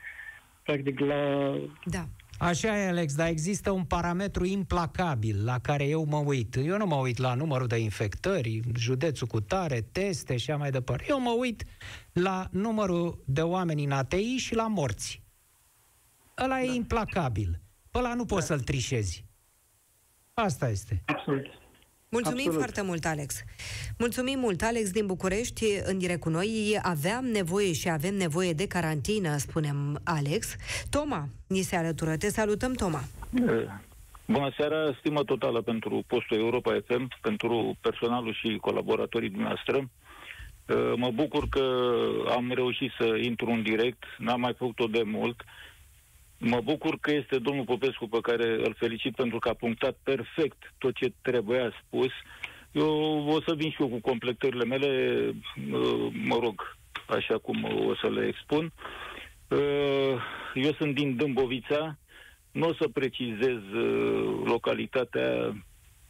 practic, 0.63 0.99
la... 0.99 1.53
Da. 1.85 2.05
Așa 2.37 2.77
e, 2.77 2.87
Alex, 2.87 3.15
dar 3.15 3.27
există 3.27 3.71
un 3.71 3.83
parametru 3.83 4.45
implacabil 4.45 5.43
la 5.43 5.59
care 5.59 5.83
eu 5.83 6.05
mă 6.05 6.17
uit. 6.17 6.55
Eu 6.55 6.77
nu 6.77 6.85
mă 6.85 6.95
uit 6.95 7.17
la 7.17 7.33
numărul 7.33 7.67
de 7.67 7.77
infectări, 7.77 8.61
județul 8.77 9.27
cu 9.27 9.39
tare, 9.39 9.81
teste 9.91 10.37
și 10.37 10.51
așa 10.51 10.59
mai 10.59 10.71
departe. 10.71 11.05
Eu 11.09 11.21
mă 11.21 11.35
uit 11.39 11.63
la 12.13 12.47
numărul 12.51 13.23
de 13.25 13.41
oameni 13.41 13.83
în 13.83 13.91
ATI 13.91 14.35
și 14.37 14.55
la 14.55 14.67
morți. 14.67 15.23
Ăla 16.43 16.61
e 16.61 16.73
implacabil. 16.73 17.59
Pe 17.91 17.97
ăla 17.97 18.13
nu 18.13 18.25
poți 18.25 18.45
să-l 18.45 18.59
trișezi. 18.59 19.25
Asta 20.37 20.69
este. 20.69 21.01
Absolut. 21.05 21.45
Mulțumim 22.09 22.37
Absolut. 22.39 22.59
foarte 22.63 22.81
mult, 22.81 23.05
Alex. 23.05 23.43
Mulțumim 23.97 24.39
mult, 24.39 24.61
Alex 24.61 24.91
din 24.91 25.05
București, 25.05 25.65
în 25.83 25.97
direct 25.97 26.19
cu 26.19 26.29
noi. 26.29 26.79
Aveam 26.81 27.25
nevoie 27.25 27.73
și 27.73 27.89
avem 27.89 28.15
nevoie 28.15 28.53
de 28.53 28.67
carantină, 28.67 29.37
spunem 29.37 29.99
Alex. 30.03 30.55
Toma, 30.89 31.27
ni 31.47 31.61
se 31.61 31.75
alătură. 31.75 32.17
Te 32.17 32.29
salutăm, 32.29 32.73
Toma. 32.73 33.01
Eh, 33.33 33.67
Bună 34.27 34.51
seara, 34.57 34.95
stimă 34.99 35.23
totală 35.23 35.61
pentru 35.61 36.03
postul 36.07 36.37
Europa 36.37 36.79
FM, 36.87 37.07
pentru 37.21 37.77
personalul 37.81 38.33
și 38.33 38.57
colaboratorii 38.61 39.29
dumneavoastră. 39.29 39.89
Eh, 40.65 40.93
Mă 40.95 41.11
bucur 41.11 41.47
că 41.49 41.63
am 42.29 42.51
reușit 42.51 42.91
să 42.99 43.05
intru 43.21 43.49
în 43.49 43.61
direct, 43.63 44.03
n-am 44.17 44.39
mai 44.39 44.53
făcut-o 44.57 44.85
de 44.85 45.01
mult. 45.05 45.43
Mă 46.47 46.61
bucur 46.61 46.97
că 47.01 47.11
este 47.11 47.37
domnul 47.37 47.65
Popescu 47.65 48.07
pe 48.07 48.19
care 48.21 48.53
îl 48.53 48.75
felicit 48.77 49.15
pentru 49.15 49.39
că 49.39 49.49
a 49.49 49.53
punctat 49.53 49.97
perfect 50.03 50.73
tot 50.77 50.95
ce 50.95 51.13
trebuia 51.21 51.71
spus. 51.85 52.11
Eu 52.71 53.27
o 53.27 53.41
să 53.41 53.53
vin 53.55 53.69
și 53.69 53.81
eu 53.81 53.87
cu 53.87 53.99
completările 53.99 54.65
mele, 54.65 54.87
eh, 54.87 56.11
mă 56.25 56.37
rog, 56.39 56.77
așa 57.07 57.37
cum 57.37 57.63
o 57.63 57.95
să 57.95 58.09
le 58.09 58.27
expun. 58.27 58.73
Eh, 59.47 60.15
Eu 60.53 60.73
sunt 60.73 60.95
din 60.95 61.15
Dâmbovița, 61.15 61.97
nu 62.51 62.67
o 62.67 62.73
să 62.73 62.87
precizez 62.87 63.61
uh, 63.73 64.41
localitatea, 64.43 65.55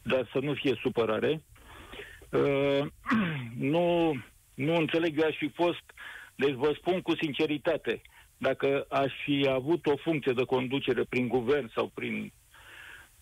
dar 0.02 0.28
să 0.32 0.38
nu 0.38 0.54
fie 0.54 0.78
supărare. 0.82 1.42
Uh, 2.30 2.86
nu, 3.74 4.12
nu 4.54 4.74
înțeleg, 4.76 5.20
eu 5.20 5.26
aș 5.26 5.36
fi 5.36 5.48
fost, 5.48 5.82
deci 6.34 6.54
vă 6.54 6.72
spun 6.76 7.00
cu 7.00 7.16
sinceritate, 7.16 8.02
dacă 8.38 8.86
aș 8.88 9.12
fi 9.24 9.48
avut 9.50 9.86
o 9.86 9.96
funcție 9.96 10.32
de 10.32 10.44
conducere 10.44 11.04
prin 11.08 11.28
guvern 11.28 11.70
sau 11.74 11.90
prin, 11.94 12.32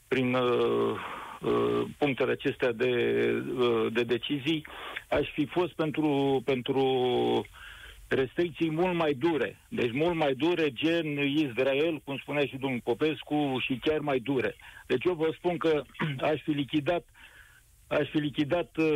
prin 0.08 0.34
uh, 0.34 0.96
uh, 1.40 1.82
punctele 1.98 2.32
acestea 2.32 2.72
de, 2.72 2.92
uh, 3.58 3.92
de 3.92 4.02
decizii, 4.02 4.66
aș 5.08 5.28
fi 5.34 5.46
fost 5.46 5.72
pentru, 5.72 6.42
pentru 6.44 6.84
restricții 8.08 8.70
mult 8.70 8.94
mai 8.94 9.12
dure. 9.12 9.56
Deci 9.68 9.92
mult 9.92 10.14
mai 10.14 10.34
dure, 10.34 10.70
gen 10.72 11.18
Israel, 11.18 12.00
cum 12.04 12.16
spunea 12.16 12.44
și 12.44 12.56
domnul 12.56 12.80
Popescu, 12.84 13.56
și 13.60 13.78
chiar 13.84 13.98
mai 13.98 14.18
dure. 14.18 14.56
Deci 14.86 15.04
eu 15.04 15.14
vă 15.14 15.30
spun 15.36 15.56
că 15.56 15.82
aș 16.30 16.42
fi 16.42 16.50
lichidat 16.50 17.04
aș 17.86 18.08
fi 18.10 18.18
lichidat 18.18 18.76
uh, 18.76 18.86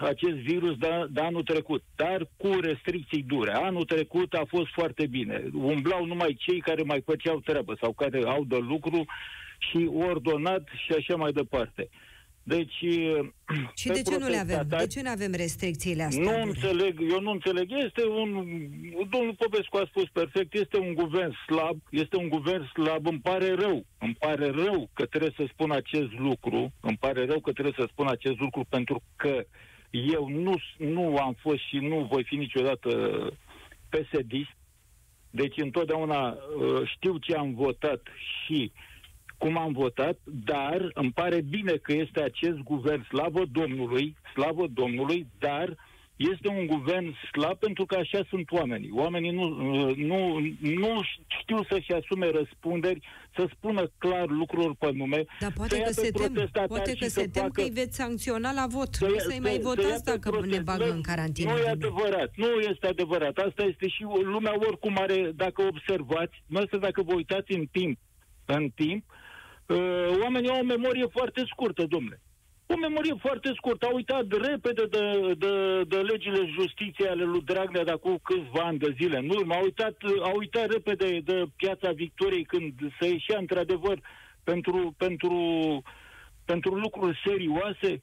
acest 0.00 0.36
virus 0.36 0.76
de, 0.76 1.06
de 1.10 1.20
anul 1.20 1.42
trecut, 1.42 1.82
dar 1.96 2.28
cu 2.36 2.60
restricții 2.60 3.22
dure. 3.22 3.52
Anul 3.52 3.84
trecut 3.84 4.32
a 4.32 4.42
fost 4.48 4.70
foarte 4.72 5.06
bine. 5.06 5.42
Umblau 5.52 6.04
numai 6.04 6.36
cei 6.38 6.60
care 6.60 6.82
mai 6.82 7.02
făceau 7.04 7.40
treabă 7.40 7.76
sau 7.80 7.92
care 7.92 8.22
au 8.26 8.44
de 8.44 8.56
lucru 8.56 9.04
și 9.58 9.90
ordonat 9.92 10.68
și 10.86 10.92
așa 10.92 11.16
mai 11.16 11.32
departe. 11.32 11.88
Deci... 12.42 12.80
uh, 12.80 13.28
Și 13.80 13.86
pe 13.88 13.92
de 13.94 14.02
ce 14.02 14.18
nu 14.18 14.28
le 14.28 14.36
avem? 14.36 14.56
protestatar- 14.58 14.78
De 14.80 14.86
ce 14.86 15.02
nu 15.02 15.10
avem 15.10 15.32
restricțiile 15.32 16.02
astea? 16.02 16.22
nu 16.22 16.30
dure? 16.30 16.42
înțeleg, 16.42 17.00
eu 17.10 17.20
nu 17.20 17.30
înțeleg. 17.30 17.70
Este 17.86 18.06
un, 18.06 18.28
domnul 19.10 19.34
Popescu 19.38 19.76
a 19.76 19.84
spus 19.88 20.08
perfect, 20.12 20.54
este 20.54 20.78
un 20.78 20.94
guvern 20.94 21.32
slab, 21.46 21.78
este 21.90 22.16
un 22.16 22.28
guvern 22.28 22.64
slab, 22.66 23.06
îmi 23.06 23.20
pare 23.20 23.54
rău, 23.54 23.84
îmi 23.98 24.16
pare 24.18 24.50
rău 24.50 24.90
că 24.92 25.04
trebuie 25.06 25.32
să 25.36 25.44
spun 25.52 25.70
acest 25.70 26.12
lucru, 26.18 26.72
îmi 26.80 26.96
pare 26.96 27.24
rău 27.24 27.40
că 27.40 27.52
trebuie 27.52 27.74
să 27.76 27.86
spun 27.90 28.06
acest 28.06 28.38
lucru 28.38 28.64
pentru 28.68 29.02
că 29.16 29.44
eu 29.90 30.28
nu, 30.28 30.54
nu 30.78 31.16
am 31.16 31.36
fost 31.40 31.58
și 31.68 31.76
nu 31.76 32.06
voi 32.10 32.24
fi 32.24 32.34
niciodată 32.36 32.90
psd 33.88 34.32
deci 35.34 35.56
întotdeauna 35.56 36.28
uh, 36.28 36.88
știu 36.94 37.16
ce 37.18 37.34
am 37.34 37.54
votat 37.54 38.02
și 38.44 38.72
cum 39.42 39.58
am 39.58 39.72
votat, 39.72 40.18
dar 40.24 40.90
îmi 40.94 41.12
pare 41.12 41.40
bine 41.40 41.72
că 41.72 41.92
este 41.92 42.22
acest 42.22 42.58
guvern, 42.58 43.02
slavă 43.04 43.42
Domnului, 43.52 44.16
slavă 44.34 44.66
Domnului, 44.66 45.26
dar 45.38 45.76
este 46.16 46.48
un 46.48 46.66
guvern 46.66 47.14
slab 47.32 47.58
pentru 47.58 47.86
că 47.86 47.96
așa 47.96 48.20
sunt 48.28 48.50
oamenii. 48.50 48.90
Oamenii 48.94 49.30
nu, 49.30 49.48
nu, 49.94 50.38
nu 50.60 51.00
știu 51.40 51.64
să-și 51.70 51.92
asume 51.92 52.30
răspunderi, 52.30 53.00
să 53.36 53.48
spună 53.56 53.90
clar 53.98 54.28
lucruri 54.28 54.76
pe 54.76 54.90
nume. 54.92 55.24
Dar 55.40 55.52
poate 55.52 55.80
că 55.80 55.92
se 55.92 56.10
tem, 56.10 56.50
poate 56.66 56.92
că 56.98 57.06
se 57.06 57.26
tem 57.26 57.42
facă... 57.42 57.52
că 57.52 57.60
îi 57.60 57.70
veți 57.70 57.96
sancționa 57.96 58.52
la 58.52 58.66
vot. 58.68 58.94
Să, 58.94 59.06
nu 59.06 59.18
să-i 59.18 59.40
mai 59.40 59.58
votați 59.58 60.04
dacă 60.04 60.30
protest. 60.30 60.52
ne 60.52 60.60
bagă 60.60 60.90
în 60.90 61.02
carantină. 61.02 61.50
Nu 61.50 61.58
e 61.58 61.68
adevărat, 61.68 62.30
nu 62.34 62.48
este 62.70 62.86
adevărat. 62.86 63.36
Asta 63.36 63.62
este 63.62 63.88
și 63.88 64.02
lumea 64.22 64.54
oricum 64.54 64.96
are, 64.98 65.32
dacă 65.34 65.62
observați, 65.62 66.42
nu 66.46 66.58
asta 66.58 66.76
dacă 66.76 67.02
vă 67.02 67.14
uitați 67.14 67.52
în 67.52 67.66
timp, 67.72 67.98
în 68.44 68.70
timp, 68.74 69.04
uh, 69.08 69.21
oamenii 70.22 70.48
au 70.48 70.58
o 70.60 70.64
memorie 70.64 71.06
foarte 71.06 71.42
scurtă, 71.46 71.84
domnule 71.86 72.20
o 72.72 72.76
memorie 72.76 73.14
foarte 73.20 73.52
scurtă. 73.56 73.86
A 73.86 73.94
uitat 73.94 74.24
repede 74.30 74.84
de, 74.86 75.34
de, 75.38 75.82
de 75.88 75.96
legile 75.96 76.46
justiției 76.58 77.08
ale 77.08 77.24
lui 77.24 77.42
Dragnea 77.44 77.84
de 77.84 77.90
acum 77.90 78.18
câțiva 78.22 78.62
ani 78.62 78.78
de 78.78 78.94
zile 79.00 79.18
în 79.18 79.28
urmă. 79.28 79.54
A 79.54 79.62
uitat, 79.62 79.96
a 80.22 80.30
uitat 80.36 80.70
repede 80.70 81.20
de 81.24 81.44
piața 81.56 81.90
Victoriei 81.92 82.44
când 82.44 82.72
se 83.00 83.08
ieșea 83.08 83.38
într-adevăr 83.38 84.00
pentru, 84.44 84.94
pentru, 84.96 85.36
pentru 86.44 86.74
lucruri 86.74 87.20
serioase. 87.24 88.02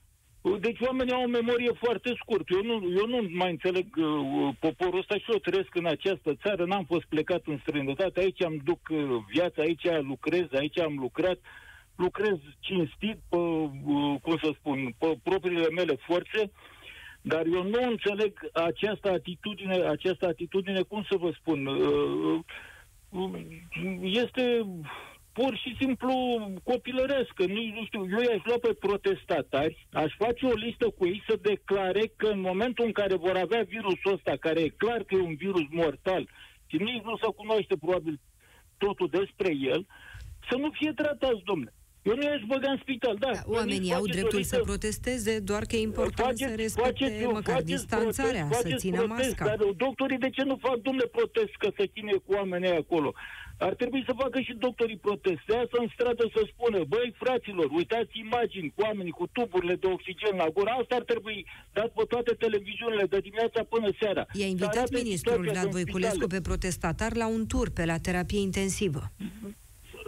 Deci 0.59 0.79
oamenii 0.79 1.13
au 1.13 1.23
o 1.23 1.27
memorie 1.27 1.71
foarte 1.73 2.13
scurtă. 2.21 2.53
Eu 2.53 2.63
nu, 2.63 2.73
eu 2.97 3.07
nu 3.07 3.27
mai 3.31 3.49
înțeleg 3.49 3.85
uh, 3.97 4.49
poporul 4.59 4.99
ăsta 4.99 5.15
și 5.15 5.31
eu 5.31 5.37
trăiesc 5.37 5.75
în 5.75 5.85
această 5.85 6.35
țară. 6.35 6.65
N-am 6.65 6.85
fost 6.85 7.05
plecat 7.05 7.41
în 7.45 7.57
străinătate. 7.61 8.19
Aici 8.19 8.43
am 8.43 8.61
duc 8.63 8.79
uh, 8.89 8.99
viața, 9.31 9.61
aici 9.61 9.87
lucrez, 10.01 10.45
aici 10.53 10.79
am 10.79 10.97
lucrat. 10.99 11.37
Uh, 11.37 11.67
lucrez 11.99 12.37
cinstit 12.59 13.17
pe, 13.29 13.37
uh, 13.37 14.15
cum 14.21 14.37
să 14.41 14.51
spun, 14.59 14.95
pe 14.97 15.17
propriile 15.23 15.69
mele 15.69 15.95
forțe, 15.95 16.51
dar 17.21 17.45
eu 17.45 17.63
nu 17.63 17.89
înțeleg 17.89 18.49
această 18.53 19.09
atitudine, 19.11 19.75
această 19.75 20.27
atitudine, 20.27 20.81
cum 20.81 21.05
să 21.09 21.17
vă 21.17 21.31
spun, 21.39 21.65
uh, 21.65 22.39
uh, 23.09 23.29
este 24.01 24.65
pur 25.39 25.57
și 25.63 25.75
simplu 25.79 26.13
copilărească. 26.63 27.45
Nu, 27.45 27.61
nu 27.77 27.83
știu, 27.85 28.01
eu 28.15 28.21
i-aș 28.21 28.41
lua 28.43 28.59
pe 28.61 28.73
protestatari, 28.73 29.87
aș 29.91 30.11
face 30.17 30.45
o 30.45 30.53
listă 30.53 30.85
cu 30.97 31.05
ei 31.05 31.23
să 31.27 31.35
declare 31.41 32.03
că 32.15 32.27
în 32.27 32.39
momentul 32.39 32.85
în 32.85 32.91
care 32.91 33.15
vor 33.15 33.35
avea 33.35 33.63
virusul 33.67 34.13
ăsta, 34.13 34.33
care 34.39 34.59
e 34.61 34.79
clar 34.83 35.03
că 35.03 35.15
e 35.15 35.29
un 35.31 35.35
virus 35.35 35.67
mortal, 35.69 36.29
și 36.69 36.77
nici 36.77 37.03
nu 37.03 37.17
se 37.17 37.27
cunoaște 37.35 37.75
probabil 37.77 38.19
totul 38.77 39.07
despre 39.19 39.51
el, 39.71 39.85
să 40.49 40.55
nu 40.57 40.69
fie 40.79 40.91
tratați, 40.95 41.43
domnule. 41.43 41.73
Eu 42.09 42.15
nu 42.15 42.23
i-aș 42.23 42.41
băga 42.47 42.69
în 42.75 42.79
spital, 42.81 43.15
da. 43.19 43.31
da 43.33 43.41
oamenii 43.45 43.93
au 43.93 44.05
dreptul 44.15 44.43
să 44.43 44.57
protesteze, 44.69 45.39
doar 45.49 45.63
că 45.69 45.75
e 45.75 45.81
important 45.81 46.37
faceți, 46.37 46.51
să 46.51 46.61
respecte 46.65 47.05
faceți, 47.05 47.25
măcar 47.25 47.55
faceți 47.59 47.71
distanțarea, 47.73 48.45
protest, 48.45 48.69
să 48.69 48.75
țină 48.83 49.01
protest, 49.01 49.27
masca. 49.39 49.45
Dar 49.45 49.57
doctorii 49.85 50.17
de 50.25 50.29
ce 50.29 50.43
nu 50.43 50.55
fac, 50.65 50.75
domnule, 50.87 51.07
protest 51.17 51.53
că 51.61 51.69
să 51.77 51.83
ține 51.93 52.13
cu 52.25 52.31
oamenii 52.39 52.75
acolo? 52.83 53.13
Ar 53.67 53.73
trebui 53.81 54.03
să 54.07 54.13
facă 54.23 54.39
și 54.39 54.53
doctorii 54.65 55.03
protest, 55.07 55.41
să 55.47 55.51
iasă 55.53 55.75
în 55.83 55.87
stradă 55.93 56.23
să 56.35 56.41
spună, 56.53 56.79
băi, 56.93 57.13
fraților, 57.23 57.67
uitați 57.79 58.13
imagini 58.25 58.73
cu 58.75 58.81
oamenii, 58.87 59.11
cu 59.19 59.27
tuburile 59.31 59.75
de 59.75 59.87
oxigen 59.87 60.35
la 60.41 60.47
gură. 60.55 60.69
Asta 60.81 60.95
ar 60.95 61.05
trebui 61.11 61.45
dat 61.73 61.89
pe 61.97 62.03
toate 62.13 62.31
televiziunile 62.43 63.05
de 63.13 63.19
dimineața 63.19 63.61
până 63.73 63.89
seara. 63.99 64.25
I-a 64.33 64.45
invitat 64.45 64.87
ministrul 65.01 65.41
Vlad 65.51 65.69
Voiculescu 65.69 66.27
pe 66.27 66.41
protestatar 66.41 67.15
la 67.15 67.27
un 67.27 67.45
tur 67.47 67.69
pe 67.69 67.85
la 67.85 67.97
terapie 67.97 68.39
intensivă. 68.39 69.03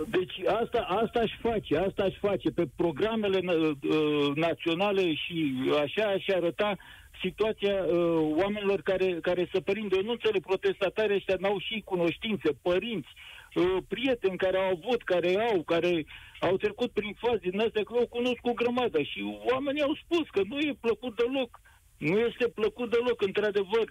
Deci 0.10 0.42
asta, 0.62 0.80
asta 0.80 1.20
aș 1.20 1.32
face, 1.42 1.78
asta 1.78 2.04
aș 2.04 2.16
face. 2.20 2.50
Pe 2.50 2.66
programele 2.76 3.40
uh, 3.40 4.36
naționale 4.36 5.14
și 5.14 5.54
așa 5.82 6.06
aș 6.06 6.28
arăta 6.28 6.78
situația 7.22 7.76
uh, 7.84 8.36
oamenilor 8.42 8.82
care, 8.82 9.20
care 9.22 9.50
să 9.54 9.60
părinde. 9.60 9.96
Eu 9.96 10.04
nu 10.04 10.12
înțeleg 10.12 10.42
protestatarii 10.46 11.16
ăștia, 11.16 11.36
n-au 11.40 11.60
și 11.60 11.82
cunoștințe, 11.86 12.50
părinți, 12.62 13.10
uh, 13.56 13.78
prieteni 13.88 14.38
care 14.38 14.58
au 14.58 14.70
avut, 14.78 15.04
care 15.04 15.48
au, 15.52 15.62
care 15.64 16.06
au 16.40 16.58
trecut 16.58 16.92
prin 16.92 17.14
faze 17.20 17.50
din 17.50 17.60
astea, 17.60 17.84
că 17.84 17.94
au 17.98 18.08
cunoscut 18.08 18.54
grămadă 18.54 19.02
și 19.02 19.20
oamenii 19.52 19.82
au 19.82 19.96
spus 20.04 20.30
că 20.30 20.42
nu 20.48 20.60
e 20.60 20.78
plăcut 20.82 21.16
deloc. 21.16 21.60
Nu 21.98 22.20
este 22.20 22.48
plăcut 22.48 22.90
deloc, 22.90 23.22
într-adevăr. 23.22 23.88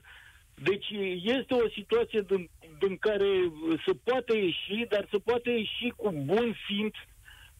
Deci 0.63 0.89
este 1.23 1.55
o 1.55 1.69
situație 1.69 2.21
din, 2.21 2.51
din 2.79 2.97
care 2.97 3.53
se 3.87 3.93
poate 4.05 4.37
ieși, 4.37 4.87
dar 4.89 5.07
se 5.11 5.19
poate 5.19 5.51
ieși 5.51 5.89
cu 5.97 6.11
bun 6.25 6.55
simț, 6.67 6.95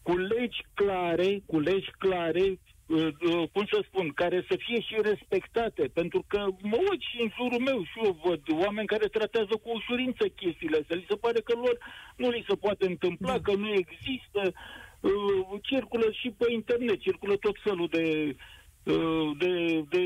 cu 0.01 0.17
legi 0.17 0.61
clare, 0.73 1.41
cu 1.45 1.59
legi 1.59 1.91
clare, 1.97 2.59
uh, 2.85 3.07
uh, 3.29 3.43
cum 3.53 3.65
să 3.71 3.83
spun, 3.87 4.09
care 4.09 4.45
să 4.49 4.55
fie 4.65 4.79
și 4.81 4.95
respectate, 5.01 5.83
pentru 5.93 6.25
că 6.27 6.45
mă 6.61 6.77
uit 6.89 7.01
și 7.01 7.21
în 7.21 7.29
jurul 7.37 7.59
meu 7.59 7.83
și 7.83 7.97
eu 8.03 8.19
văd 8.23 8.41
oameni 8.63 8.87
care 8.87 9.07
tratează 9.07 9.55
cu 9.63 9.69
ușurință 9.73 10.27
chestiile 10.27 10.77
astea. 10.81 10.95
Li 10.95 11.05
se 11.09 11.15
pare 11.15 11.39
că 11.39 11.53
lor 11.55 11.77
nu 12.15 12.29
li 12.29 12.45
se 12.47 12.55
poate 12.55 12.85
întâmpla, 12.85 13.37
da. 13.37 13.41
că 13.41 13.55
nu 13.55 13.73
există. 13.73 14.53
Uh, 14.99 15.59
circulă 15.61 16.11
și 16.11 16.29
pe 16.29 16.51
internet, 16.51 16.99
circulă 16.99 17.35
tot 17.35 17.55
felul 17.63 17.87
de, 17.87 18.35
de, 19.37 19.83
de 19.89 20.03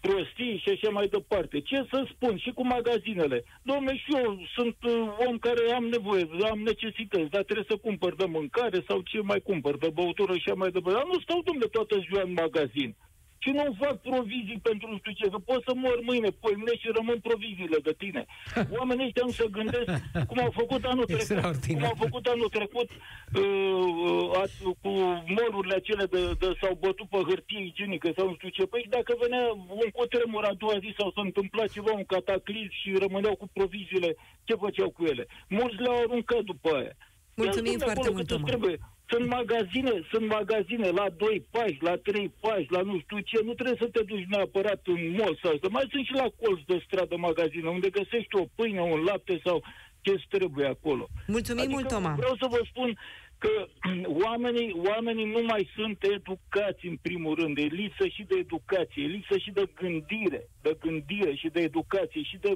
prostii 0.00 0.60
și 0.62 0.68
așa 0.68 0.90
mai 0.90 1.06
departe. 1.08 1.60
Ce 1.60 1.86
să 1.90 2.08
spun? 2.12 2.36
Și 2.38 2.50
cu 2.50 2.66
magazinele. 2.66 3.44
Domne, 3.62 3.96
și 3.96 4.10
eu 4.24 4.46
sunt 4.56 4.76
uh, 4.82 5.26
om 5.26 5.38
care 5.38 5.72
am 5.72 5.84
nevoie, 5.84 6.28
am 6.50 6.58
necesități, 6.58 7.30
dar 7.30 7.42
trebuie 7.42 7.66
să 7.68 7.76
cumpăr 7.76 8.14
de 8.14 8.24
mâncare 8.24 8.78
sau 8.88 9.00
ce 9.00 9.20
mai 9.20 9.40
cumpăr, 9.40 9.76
de 9.78 9.90
băutură 9.94 10.32
și 10.32 10.42
așa 10.46 10.54
mai 10.54 10.70
departe. 10.70 10.98
Dar 10.98 11.08
nu 11.12 11.20
stau, 11.20 11.42
domne, 11.42 11.66
toată 11.66 11.94
ziua 12.06 12.22
în 12.22 12.32
magazin 12.32 12.96
și 13.42 13.50
nu 13.50 13.76
fac 13.82 13.96
provizii 14.10 14.60
pentru 14.68 14.86
nu 14.90 14.96
știu 14.98 15.12
ce, 15.12 15.26
că 15.28 15.38
pot 15.38 15.60
să 15.66 15.72
mor 15.74 15.98
mâine, 16.08 16.28
poimne 16.44 16.72
și 16.80 16.88
rămân 16.98 17.18
proviziile 17.28 17.78
de 17.88 17.94
tine. 18.02 18.22
Oamenii 18.78 19.06
ăștia 19.06 19.22
nu 19.26 19.30
se 19.40 19.46
gândesc 19.50 19.90
cum 20.28 20.38
au 20.46 20.50
făcut 20.60 20.84
anul 20.84 21.04
trecut, 21.04 21.64
cum 21.66 21.84
au 21.84 21.96
făcut 22.04 22.24
anul 22.26 22.48
trecut 22.58 22.88
uh, 22.90 24.44
uh, 24.64 24.74
cu 24.82 24.90
morurile 25.36 25.74
acele 25.74 26.04
de, 26.14 26.22
de 26.42 26.48
s-au 26.60 26.74
bătut 26.80 27.08
pe 27.08 27.20
hârtie 27.28 27.62
igienică 27.64 28.08
sau 28.16 28.26
nu 28.26 28.34
știu 28.34 28.48
ce. 28.48 28.64
Păi 28.66 28.86
dacă 28.88 29.12
venea 29.20 29.44
un 29.82 29.90
cutremur 29.92 30.44
a 30.44 30.54
doua 30.62 30.78
zi 30.84 30.94
sau 30.98 31.10
s-a 31.10 31.22
întâmplat 31.28 31.68
ceva, 31.68 31.92
un 31.92 32.04
cataclism 32.04 32.72
și 32.80 32.98
rămâneau 33.04 33.34
cu 33.36 33.46
proviziile, 33.52 34.16
ce 34.44 34.54
făceau 34.54 34.90
cu 34.90 35.04
ele? 35.04 35.26
Mulți 35.48 35.82
le-au 35.82 35.96
aruncat 35.96 36.42
după 36.52 36.68
aia. 36.76 36.94
Mulțumim 37.34 37.78
foarte 37.78 38.10
mult, 38.10 38.44
trebuie. 38.44 38.78
Sunt 39.10 39.26
magazine, 39.26 39.92
sunt 40.10 40.26
magazine 40.26 40.88
la 40.88 41.06
2 41.16 41.46
pași, 41.50 41.78
la 41.80 41.96
3 41.96 42.32
pași, 42.40 42.66
la 42.70 42.80
nu 42.80 42.98
știu 43.00 43.18
ce. 43.18 43.38
Nu 43.44 43.54
trebuie 43.54 43.76
să 43.80 43.88
te 43.92 44.02
duci 44.02 44.26
neapărat 44.28 44.80
în 44.84 45.10
mall 45.18 45.38
sau 45.42 45.58
să 45.62 45.68
mai 45.70 45.86
sunt 45.90 46.04
și 46.04 46.12
la 46.12 46.28
colț 46.40 46.60
de 46.66 46.82
stradă 46.86 47.16
magazine, 47.16 47.68
unde 47.68 47.90
găsești 47.90 48.36
o 48.36 48.44
pâine, 48.54 48.80
un 48.80 49.00
lapte 49.02 49.40
sau 49.44 49.64
ce 50.00 50.24
trebuie 50.28 50.66
acolo. 50.66 51.08
Mulțumim 51.26 51.62
adică 51.62 51.78
mult, 51.78 51.88
Toma. 51.88 52.14
Vreau 52.14 52.36
să 52.40 52.46
vă 52.50 52.60
spun 52.70 52.98
că 53.38 53.52
oamenii, 54.26 54.70
oamenii 54.90 55.24
nu 55.24 55.42
mai 55.42 55.70
sunt 55.74 55.98
educați 56.16 56.86
în 56.86 56.96
primul 57.02 57.34
rând. 57.34 57.58
E 57.58 57.62
lipsă 57.82 58.06
și 58.06 58.22
de 58.28 58.36
educație, 58.38 59.02
e 59.02 59.06
lipsă 59.16 59.38
și 59.38 59.50
de 59.50 59.64
gândire, 59.74 60.48
de 60.62 60.76
gândire 60.80 61.34
și 61.34 61.48
de 61.48 61.60
educație 61.60 62.22
și 62.22 62.36
de 62.36 62.52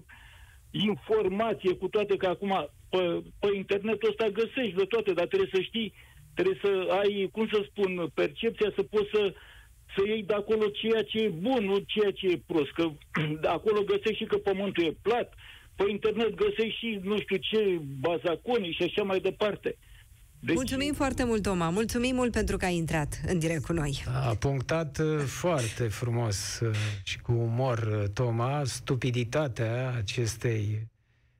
informație, 0.70 1.74
cu 1.74 1.88
toate 1.88 2.16
că 2.16 2.26
acum 2.26 2.68
pe, 2.90 3.22
pe 3.40 3.48
internetul 3.56 4.08
ăsta 4.08 4.28
găsești 4.28 4.76
de 4.76 4.84
toate, 4.84 5.12
dar 5.12 5.26
trebuie 5.26 5.50
să 5.52 5.60
știi 5.60 5.92
Trebuie 6.34 6.58
să 6.62 6.70
ai, 7.00 7.28
cum 7.32 7.48
să 7.52 7.66
spun, 7.70 8.10
percepția 8.14 8.72
să 8.76 8.82
poți 8.82 9.10
să, 9.12 9.34
să 9.94 10.00
iei 10.06 10.22
de 10.22 10.34
acolo 10.34 10.66
ceea 10.68 11.02
ce 11.02 11.18
e 11.18 11.28
bun, 11.28 11.64
nu 11.64 11.78
ceea 11.78 12.10
ce 12.10 12.26
e 12.26 12.42
prost. 12.46 12.70
Că 12.70 12.90
de 13.42 13.48
acolo 13.48 13.80
găsești 13.82 14.22
și 14.22 14.24
că 14.24 14.36
pământul 14.36 14.84
e 14.84 14.96
plat, 15.02 15.34
pe 15.76 15.84
internet 15.90 16.34
găsești 16.34 16.78
și 16.78 17.00
nu 17.02 17.18
știu 17.18 17.36
ce, 17.36 17.80
bazaconii 18.00 18.72
și 18.72 18.82
așa 18.82 19.02
mai 19.02 19.20
departe. 19.20 19.76
Deci... 20.44 20.54
Mulțumim 20.54 20.92
foarte 20.92 21.24
mult, 21.24 21.42
Toma. 21.42 21.70
Mulțumim 21.70 22.14
mult 22.14 22.32
pentru 22.32 22.56
că 22.56 22.64
ai 22.64 22.76
intrat 22.76 23.20
în 23.26 23.38
direct 23.38 23.64
cu 23.64 23.72
noi. 23.72 24.04
A 24.26 24.34
punctat 24.34 24.98
uh, 24.98 25.18
foarte 25.26 25.82
frumos 25.82 26.60
uh, 26.60 26.70
și 27.02 27.20
cu 27.20 27.32
umor, 27.32 27.78
uh, 27.78 28.08
Toma, 28.14 28.62
stupiditatea 28.64 29.94
acestei 29.96 30.88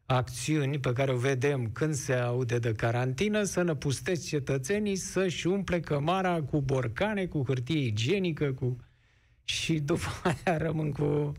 acțiuni 0.07 0.79
pe 0.79 0.93
care 0.93 1.13
o 1.13 1.17
vedem 1.17 1.71
când 1.73 1.95
se 1.95 2.13
aude 2.13 2.59
de 2.59 2.73
carantină, 2.73 3.43
să 3.43 3.63
năpustesc 3.63 4.27
cetățenii 4.27 4.97
să-și 4.97 5.47
umple 5.47 5.81
cămara 5.81 6.43
cu 6.43 6.61
borcane, 6.61 7.27
cu 7.27 7.43
hârtie 7.47 7.79
igienică, 7.79 8.53
cu... 8.53 8.77
și 9.45 9.79
după 9.79 10.09
aia 10.45 10.57
rămân 10.57 10.93
cu, 10.93 11.33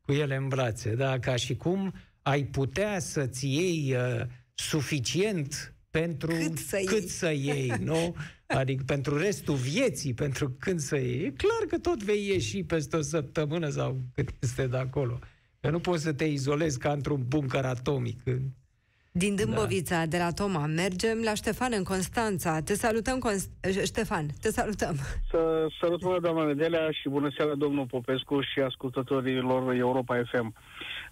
cu 0.00 0.12
ele 0.12 0.36
în 0.36 0.48
brațe. 0.48 0.94
Da? 0.94 1.18
Ca 1.18 1.36
și 1.36 1.56
cum 1.56 1.94
ai 2.22 2.44
putea 2.44 2.98
să-ți 2.98 3.46
iei 3.46 3.94
uh, 3.96 4.26
suficient 4.54 5.74
pentru 5.90 6.26
cât 6.28 6.58
să 6.58 6.82
cât 6.84 7.00
iei, 7.00 7.08
să 7.08 7.30
iei 7.30 7.72
nu? 7.90 8.16
Adică 8.46 8.82
pentru 8.86 9.18
restul 9.18 9.54
vieții, 9.54 10.14
pentru 10.14 10.50
când 10.58 10.80
să 10.80 10.96
iei. 10.96 11.24
E 11.24 11.30
clar 11.30 11.64
că 11.68 11.78
tot 11.78 12.02
vei 12.02 12.26
ieși 12.26 12.62
peste 12.62 12.96
o 12.96 13.00
săptămână 13.00 13.68
sau 13.68 14.00
cât 14.14 14.28
este 14.40 14.66
de 14.66 14.76
acolo. 14.76 15.18
Că 15.64 15.70
nu 15.70 15.78
poți 15.78 16.02
să 16.02 16.12
te 16.12 16.24
izolezi 16.24 16.78
ca 16.78 16.92
într-un 16.92 17.24
bunker 17.28 17.64
atomic. 17.64 18.22
Din 19.12 19.34
Dâmbovița, 19.34 19.98
da. 19.98 20.06
de 20.06 20.18
la 20.18 20.30
Toma, 20.30 20.66
mergem 20.66 21.20
la 21.22 21.34
Ștefan 21.34 21.72
în 21.76 21.82
Constanța. 21.82 22.60
Te 22.60 22.74
salutăm, 22.74 23.18
Const- 23.18 23.84
Ștefan, 23.84 24.26
te 24.40 24.50
salutăm. 24.50 24.94
Să 25.30 25.66
salut, 25.80 26.00
bună 26.00 26.18
doamna 26.20 26.44
Nedelea 26.44 26.90
și 26.90 27.08
bună 27.08 27.30
seara, 27.36 27.54
domnul 27.54 27.86
Popescu 27.86 28.40
și 28.40 28.60
ascultătorilor 28.60 29.74
Europa 29.74 30.22
FM. 30.32 30.54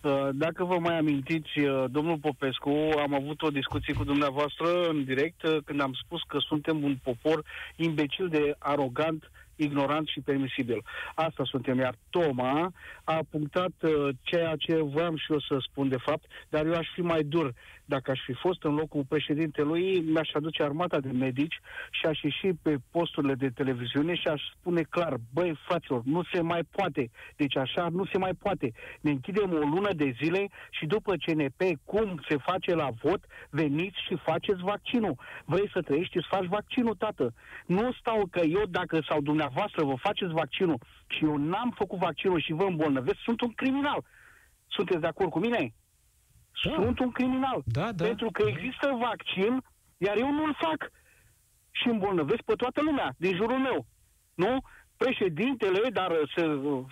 Uh, 0.02 0.28
dacă 0.32 0.64
vă 0.64 0.78
mai 0.78 0.98
amintiți, 0.98 1.58
uh, 1.58 1.84
domnul 1.90 2.18
Popescu, 2.18 2.70
am 3.02 3.14
avut 3.14 3.42
o 3.42 3.50
discuție 3.50 3.94
cu 3.94 4.04
dumneavoastră 4.04 4.88
în 4.88 5.04
direct 5.04 5.42
uh, 5.42 5.56
când 5.64 5.80
am 5.80 5.92
spus 6.04 6.20
că 6.28 6.38
suntem 6.38 6.82
un 6.82 6.96
popor 7.02 7.44
imbecil 7.76 8.28
de 8.28 8.54
arogant 8.58 9.30
ignorant 9.56 10.06
și 10.08 10.20
permisibil. 10.20 10.84
Asta 11.14 11.44
suntem, 11.44 11.78
iar 11.78 11.94
Toma 12.10 12.72
a 13.04 13.20
punctat 13.30 13.72
uh, 13.82 14.08
ceea 14.22 14.56
ce 14.58 14.82
vreau 14.82 15.16
și 15.16 15.32
eu 15.32 15.40
să 15.40 15.56
spun 15.70 15.88
de 15.88 15.96
fapt, 15.96 16.24
dar 16.48 16.66
eu 16.66 16.74
aș 16.74 16.88
fi 16.94 17.00
mai 17.00 17.22
dur. 17.22 17.52
Dacă 17.92 18.10
aș 18.10 18.20
fi 18.24 18.32
fost 18.32 18.62
în 18.62 18.74
locul 18.74 19.04
președintelui, 19.08 20.00
mi-aș 20.00 20.30
aduce 20.32 20.62
armata 20.62 21.00
de 21.00 21.10
medici 21.10 21.60
și 21.90 22.06
aș 22.06 22.22
ieși 22.22 22.48
pe 22.62 22.76
posturile 22.90 23.34
de 23.34 23.48
televiziune 23.48 24.14
și 24.14 24.28
aș 24.28 24.42
spune 24.58 24.82
clar, 24.82 25.14
băi, 25.32 25.58
fraților, 25.66 26.02
nu 26.04 26.22
se 26.32 26.40
mai 26.40 26.62
poate. 26.76 27.10
Deci 27.36 27.56
așa 27.56 27.88
nu 27.88 28.04
se 28.04 28.18
mai 28.18 28.34
poate. 28.34 28.72
Ne 29.00 29.10
închidem 29.10 29.52
o 29.52 29.56
lună 29.56 29.92
de 29.92 30.14
zile 30.22 30.48
și 30.70 30.86
după 30.86 31.14
CNP, 31.24 31.60
cum 31.84 32.20
se 32.28 32.36
face 32.36 32.74
la 32.74 32.88
vot, 33.02 33.24
veniți 33.50 34.02
și 34.06 34.16
faceți 34.16 34.60
vaccinul. 34.60 35.14
Vrei 35.44 35.70
să 35.72 35.82
trăiești, 35.82 36.16
îți 36.16 36.28
faci 36.30 36.46
vaccinul, 36.46 36.94
tată. 36.94 37.34
Nu 37.66 37.92
stau 37.92 38.26
că 38.30 38.40
eu, 38.40 38.62
dacă 38.68 39.02
sau 39.08 39.20
dumneavoastră 39.20 39.84
vă 39.84 39.94
faceți 39.96 40.32
vaccinul 40.32 40.78
și 41.06 41.24
eu 41.24 41.36
n-am 41.36 41.70
făcut 41.76 41.98
vaccinul 41.98 42.40
și 42.40 42.52
vă 42.52 42.64
îmbolnăvesc, 42.64 43.18
sunt 43.24 43.40
un 43.40 43.52
criminal. 43.52 44.04
Sunteți 44.66 45.00
de 45.00 45.06
acord 45.06 45.30
cu 45.30 45.38
mine? 45.38 45.72
Da. 46.62 46.74
Sunt 46.74 46.98
un 46.98 47.10
criminal. 47.10 47.62
Da, 47.64 47.92
da. 47.92 48.04
Pentru 48.04 48.30
că 48.30 48.42
există 48.46 48.98
vaccin, 49.00 49.62
iar 49.96 50.16
eu 50.16 50.32
nu-l 50.32 50.56
fac. 50.58 50.90
Și 51.70 51.88
îmbolnăvesc 51.88 52.42
pe 52.42 52.54
toată 52.54 52.80
lumea, 52.82 53.14
din 53.16 53.34
jurul 53.36 53.58
meu. 53.58 53.86
Nu? 54.34 54.60
Președintele, 54.96 55.88
dar 55.90 56.12
se, 56.36 56.44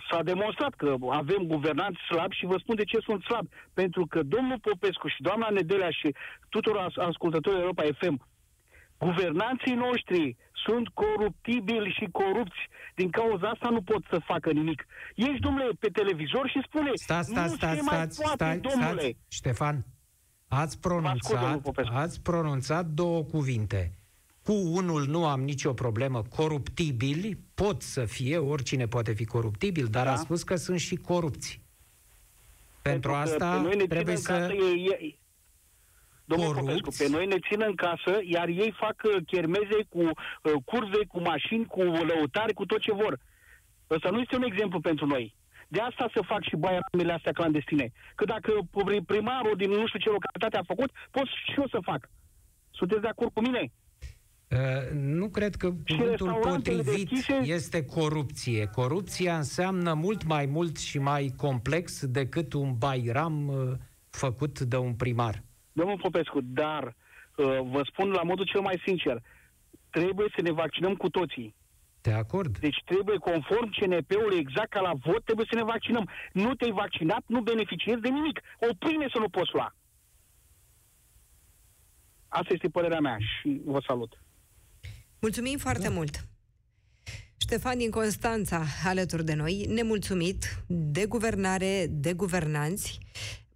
s-a 0.09 0.23
demonstrat 0.23 0.73
că 0.73 0.95
avem 1.09 1.43
guvernanți 1.43 1.99
slabi 2.09 2.35
și 2.35 2.45
vă 2.45 2.57
spun 2.57 2.75
de 2.75 2.83
ce 2.83 2.99
sunt 2.99 3.23
slabi. 3.23 3.49
Pentru 3.73 4.05
că 4.05 4.23
domnul 4.23 4.59
Popescu 4.59 5.07
și 5.07 5.21
doamna 5.21 5.47
Nedelea 5.49 5.89
și 5.89 6.15
tuturor 6.49 6.91
ascultătorii 6.95 7.59
Europa 7.59 7.83
FM, 7.99 8.25
guvernanții 9.05 9.73
noștri 9.73 10.37
sunt 10.65 10.87
coruptibili 10.87 11.95
și 11.97 12.07
corupți. 12.11 12.61
Din 12.95 13.09
cauza 13.09 13.47
asta 13.49 13.69
nu 13.69 13.81
pot 13.81 14.03
să 14.09 14.17
facă 14.25 14.51
nimic. 14.51 14.85
Ești, 15.15 15.39
domnule, 15.39 15.69
pe 15.79 15.87
televizor 15.87 16.49
și 16.49 16.61
spune, 16.67 16.91
stați, 16.93 17.29
stați, 17.29 17.49
nu 17.49 17.55
stați, 17.55 17.77
se 17.77 17.81
mai 17.81 17.95
stați, 17.95 18.21
poate, 18.21 18.35
stați, 18.35 18.59
domnule. 18.59 19.01
stați, 19.01 19.17
Ștefan, 19.27 19.85
ați 20.47 20.79
pronunțat, 20.79 21.61
ați 21.91 22.21
pronunțat 22.21 22.85
două 22.85 23.23
cuvinte. 23.23 23.91
Cu 24.43 24.53
unul 24.53 25.05
nu 25.07 25.25
am 25.25 25.41
nicio 25.41 25.73
problemă, 25.73 26.21
coruptibili 26.35 27.37
pot 27.53 27.81
să 27.81 28.05
fie, 28.05 28.37
oricine 28.37 28.87
poate 28.87 29.13
fi 29.13 29.25
coruptibil, 29.25 29.85
dar 29.85 30.05
da. 30.05 30.11
a 30.11 30.15
spus 30.15 30.43
că 30.43 30.55
sunt 30.55 30.79
și 30.79 30.95
corupți. 30.95 31.61
Pentru, 32.81 33.11
Pentru 33.11 33.33
asta 33.33 33.69
trebuie 33.87 34.15
să... 34.15 34.53
E, 34.99 35.15
Domnul 36.35 36.53
Popescu, 36.53 36.91
pe 36.97 37.07
noi 37.15 37.25
ne 37.25 37.39
țin 37.47 37.61
în 37.69 37.75
casă, 37.75 38.13
iar 38.35 38.47
ei 38.47 38.73
fac 38.83 38.97
uh, 39.03 39.15
chermeze 39.25 39.79
cu 39.89 40.01
uh, 40.01 40.53
curve, 40.65 41.01
cu 41.07 41.19
mașini, 41.21 41.65
cu 41.65 41.81
lăutari, 41.81 42.53
cu 42.53 42.65
tot 42.65 42.79
ce 42.79 42.93
vor. 42.93 43.13
Ăsta 43.89 44.09
nu 44.09 44.19
este 44.19 44.35
un 44.35 44.43
exemplu 44.43 44.79
pentru 44.79 45.05
noi. 45.05 45.35
De 45.67 45.79
asta 45.79 46.09
să 46.13 46.21
fac 46.31 46.41
și 46.43 46.55
baiamele 46.55 47.13
astea 47.13 47.31
clandestine. 47.31 47.91
Că 48.15 48.25
dacă 48.25 48.51
primarul 49.05 49.55
din 49.57 49.69
nu 49.69 49.87
știu 49.87 49.99
ce 49.99 50.09
localitate 50.09 50.57
a 50.57 50.71
făcut, 50.73 50.91
pot 51.11 51.25
și 51.25 51.53
eu 51.57 51.67
să 51.67 51.79
fac. 51.81 52.09
Sunteți 52.71 53.01
de 53.01 53.07
acord 53.07 53.31
cu 53.33 53.41
mine? 53.41 53.71
Uh, 54.51 54.91
nu 54.93 55.29
cred 55.29 55.55
că 55.55 55.73
cuvântul 55.87 56.39
potrivit 56.41 57.09
deschise... 57.09 57.39
este 57.43 57.85
corupție. 57.85 58.65
Corupția 58.65 59.35
înseamnă 59.37 59.93
mult 59.93 60.25
mai 60.25 60.45
mult 60.45 60.77
și 60.77 60.99
mai 60.99 61.33
complex 61.37 62.05
decât 62.05 62.53
un 62.53 62.77
bairam 62.77 63.47
uh, 63.47 63.71
făcut 64.09 64.59
de 64.59 64.77
un 64.77 64.93
primar. 64.93 65.43
Domnul 65.71 65.97
Popescu, 65.97 66.39
dar 66.41 66.83
uh, 66.83 67.45
vă 67.63 67.81
spun 67.91 68.09
la 68.09 68.23
modul 68.23 68.45
cel 68.45 68.61
mai 68.61 68.81
sincer, 68.85 69.21
trebuie 69.89 70.27
să 70.35 70.41
ne 70.41 70.51
vaccinăm 70.51 70.95
cu 70.95 71.09
toții. 71.09 71.55
De 72.01 72.11
acord. 72.11 72.57
Deci 72.57 72.81
trebuie, 72.85 73.17
conform 73.17 73.69
CNP-ului, 73.79 74.37
exact 74.37 74.69
ca 74.69 74.79
la 74.79 74.93
vot, 74.93 75.23
trebuie 75.23 75.45
să 75.49 75.55
ne 75.55 75.63
vaccinăm. 75.63 76.09
Nu 76.33 76.53
te-ai 76.53 76.71
vaccinat, 76.71 77.23
nu 77.25 77.41
beneficiezi 77.41 78.01
de 78.01 78.09
nimic. 78.09 78.41
O 78.59 78.73
pâine 78.79 79.07
să 79.13 79.19
nu 79.19 79.29
poți 79.29 79.53
lua. 79.53 79.75
Asta 82.27 82.53
este 82.53 82.69
părerea 82.69 82.99
mea 82.99 83.17
și 83.19 83.61
vă 83.65 83.81
salut. 83.87 84.21
Mulțumim 85.19 85.57
foarte 85.57 85.87
da. 85.87 85.93
mult. 85.93 86.25
Ștefan 87.37 87.77
din 87.77 87.89
Constanța, 87.89 88.63
alături 88.85 89.25
de 89.25 89.33
noi, 89.33 89.65
nemulțumit 89.69 90.63
de 90.67 91.05
guvernare, 91.05 91.87
de 91.89 92.13
guvernanți. 92.13 92.99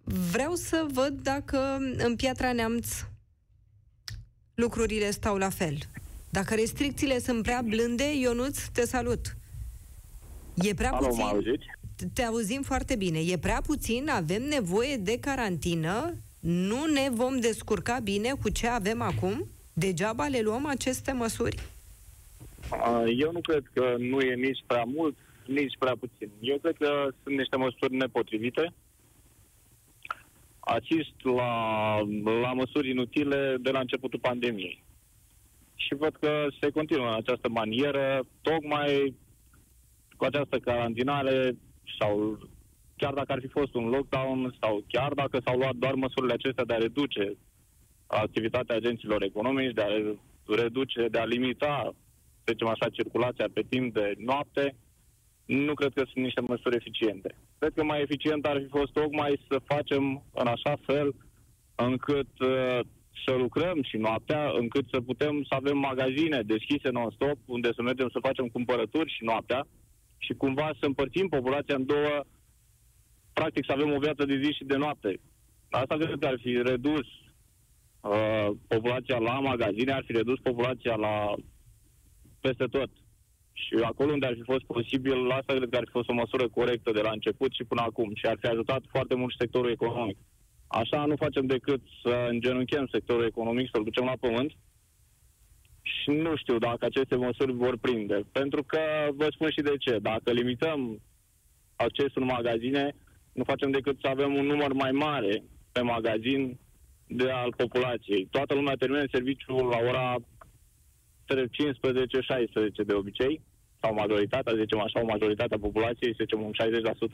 Vreau 0.08 0.54
să 0.54 0.86
văd 0.92 1.20
dacă 1.22 1.78
în 1.96 2.16
Piatra 2.16 2.52
Neamț 2.52 3.04
lucrurile 4.54 5.10
stau 5.10 5.36
la 5.36 5.48
fel. 5.48 5.78
Dacă 6.30 6.54
restricțiile 6.54 7.18
sunt 7.18 7.42
prea 7.42 7.62
blânde, 7.62 8.18
Ionuț, 8.18 8.58
te 8.58 8.86
salut. 8.86 9.36
E 10.54 10.74
prea 10.74 10.90
Alo, 10.90 11.06
puțin. 11.06 11.22
Auziți? 11.22 11.66
Te 12.12 12.22
auzim 12.22 12.62
foarte 12.62 12.96
bine. 12.96 13.18
E 13.18 13.38
prea 13.38 13.60
puțin, 13.66 14.08
avem 14.08 14.42
nevoie 14.42 14.96
de 14.96 15.18
carantină, 15.18 16.14
nu 16.40 16.84
ne 16.84 17.08
vom 17.12 17.40
descurca 17.40 17.98
bine 18.02 18.32
cu 18.42 18.48
ce 18.48 18.66
avem 18.66 19.00
acum? 19.00 19.48
Degeaba 19.72 20.26
le 20.26 20.40
luăm 20.40 20.66
aceste 20.66 21.12
măsuri? 21.12 21.58
Eu 23.16 23.32
nu 23.32 23.40
cred 23.40 23.70
că 23.72 23.94
nu 23.98 24.20
e 24.20 24.34
nici 24.34 24.64
prea 24.66 24.84
mult, 24.84 25.16
nici 25.46 25.76
prea 25.78 25.96
puțin. 26.00 26.30
Eu 26.40 26.58
cred 26.58 26.76
că 26.78 27.08
sunt 27.22 27.36
niște 27.36 27.56
măsuri 27.56 27.96
nepotrivite 27.96 28.72
asist 30.66 31.16
la, 31.22 31.52
la 32.40 32.52
măsuri 32.52 32.90
inutile 32.90 33.56
de 33.60 33.70
la 33.70 33.78
începutul 33.78 34.18
pandemiei. 34.18 34.84
Și 35.74 35.94
văd 35.94 36.16
că 36.20 36.46
se 36.60 36.70
continuă 36.70 37.06
în 37.06 37.14
această 37.14 37.48
manieră, 37.48 38.26
tocmai 38.42 39.14
cu 40.16 40.24
această 40.24 40.58
carantinare 40.58 41.56
sau 41.98 42.38
chiar 42.96 43.14
dacă 43.14 43.32
ar 43.32 43.40
fi 43.40 43.46
fost 43.48 43.74
un 43.74 43.88
lockdown 43.88 44.56
sau 44.60 44.84
chiar 44.88 45.12
dacă 45.12 45.40
s-au 45.44 45.56
luat 45.56 45.74
doar 45.74 45.94
măsurile 45.94 46.32
acestea 46.32 46.64
de 46.64 46.74
a 46.74 46.84
reduce 46.86 47.36
activitatea 48.06 48.76
agenților 48.76 49.22
economici, 49.22 49.74
de 49.74 49.82
a 49.82 49.90
reduce, 50.62 51.08
de 51.08 51.18
a 51.18 51.24
limita, 51.24 51.94
să 52.44 52.52
zicem 52.52 52.68
așa, 52.68 52.88
circulația 52.88 53.46
pe 53.52 53.62
timp 53.68 53.94
de 53.94 54.14
noapte, 54.18 54.74
nu 55.46 55.74
cred 55.74 55.92
că 55.92 56.02
sunt 56.04 56.24
niște 56.24 56.40
măsuri 56.40 56.76
eficiente. 56.76 57.34
Cred 57.58 57.72
că 57.74 57.84
mai 57.84 58.00
eficient 58.00 58.46
ar 58.46 58.60
fi 58.60 58.78
fost 58.78 58.92
tocmai 58.92 59.40
să 59.48 59.60
facem 59.64 60.22
în 60.34 60.46
așa 60.46 60.76
fel 60.86 61.14
încât 61.74 62.38
uh, 62.38 62.80
să 63.24 63.32
lucrăm 63.32 63.82
și 63.82 63.96
noaptea, 63.96 64.50
încât 64.58 64.84
să 64.92 65.00
putem 65.00 65.44
să 65.48 65.54
avem 65.54 65.78
magazine 65.78 66.42
deschise 66.42 66.88
non-stop, 66.90 67.38
unde 67.44 67.72
să 67.72 67.82
mergem 67.82 68.08
să 68.08 68.18
facem 68.22 68.46
cumpărături 68.46 69.12
și 69.12 69.24
noaptea 69.24 69.66
și 70.18 70.32
cumva 70.32 70.70
să 70.80 70.86
împărțim 70.86 71.28
populația 71.28 71.74
în 71.74 71.86
două, 71.86 72.24
practic 73.32 73.64
să 73.64 73.72
avem 73.72 73.92
o 73.92 73.98
viață 73.98 74.24
de 74.24 74.40
zi 74.42 74.52
și 74.52 74.64
de 74.64 74.76
noapte. 74.76 75.20
Asta 75.70 75.96
cred 75.96 76.18
că 76.18 76.26
ar 76.26 76.38
fi 76.42 76.62
redus 76.62 77.06
uh, 78.00 78.48
populația 78.68 79.18
la 79.18 79.40
magazine, 79.40 79.92
ar 79.92 80.02
fi 80.06 80.12
redus 80.12 80.38
populația 80.38 80.94
la 80.94 81.34
peste 82.40 82.64
tot. 82.64 82.90
Și 83.62 83.74
acolo 83.90 84.12
unde 84.12 84.26
ar 84.26 84.34
fi 84.34 84.50
fost 84.52 84.64
posibil, 84.64 85.30
asta 85.30 85.54
cred 85.54 85.68
că 85.68 85.76
ar 85.76 85.84
fi 85.84 85.96
fost 85.98 86.08
o 86.08 86.20
măsură 86.22 86.48
corectă 86.48 86.90
de 86.92 87.00
la 87.00 87.10
început 87.10 87.52
și 87.52 87.64
până 87.64 87.82
acum 87.84 88.10
și 88.14 88.26
ar 88.26 88.36
fi 88.40 88.46
ajutat 88.46 88.82
foarte 88.88 89.14
mult 89.14 89.34
sectorul 89.38 89.70
economic. 89.70 90.16
Așa 90.66 91.04
nu 91.04 91.16
facem 91.16 91.46
decât 91.46 91.80
să 92.02 92.26
îngenunchem 92.28 92.86
sectorul 92.92 93.24
economic, 93.24 93.68
să-l 93.72 93.84
ducem 93.84 94.04
la 94.04 94.16
pământ 94.20 94.52
și 95.82 96.10
nu 96.10 96.36
știu 96.36 96.58
dacă 96.58 96.84
aceste 96.84 97.16
măsuri 97.16 97.52
vor 97.52 97.76
prinde. 97.78 98.20
Pentru 98.32 98.62
că 98.62 98.80
vă 99.14 99.26
spun 99.30 99.50
și 99.50 99.60
de 99.60 99.74
ce. 99.78 99.98
Dacă 99.98 100.32
limităm 100.32 101.00
accesul 101.76 102.22
în 102.22 102.32
magazine, 102.36 102.94
nu 103.32 103.44
facem 103.44 103.70
decât 103.70 103.96
să 104.00 104.08
avem 104.08 104.34
un 104.34 104.46
număr 104.46 104.72
mai 104.72 104.90
mare 104.90 105.42
pe 105.72 105.80
magazin 105.80 106.58
de 107.06 107.30
al 107.30 107.54
populației. 107.56 108.28
Toată 108.30 108.54
lumea 108.54 108.74
termină 108.74 109.04
serviciul 109.12 109.66
la 109.66 109.78
ora 109.88 110.14
între 110.14 110.35
15-16 111.34 112.86
de 112.86 112.92
obicei, 112.92 113.40
sau 113.80 113.94
majoritatea, 113.94 114.56
zicem 114.56 114.80
așa, 114.80 115.00
o 115.00 115.04
majoritate 115.04 115.54
a 115.54 115.58
populației, 115.58 116.14
să 116.16 116.24
zicem 116.24 116.42
un 116.42 116.52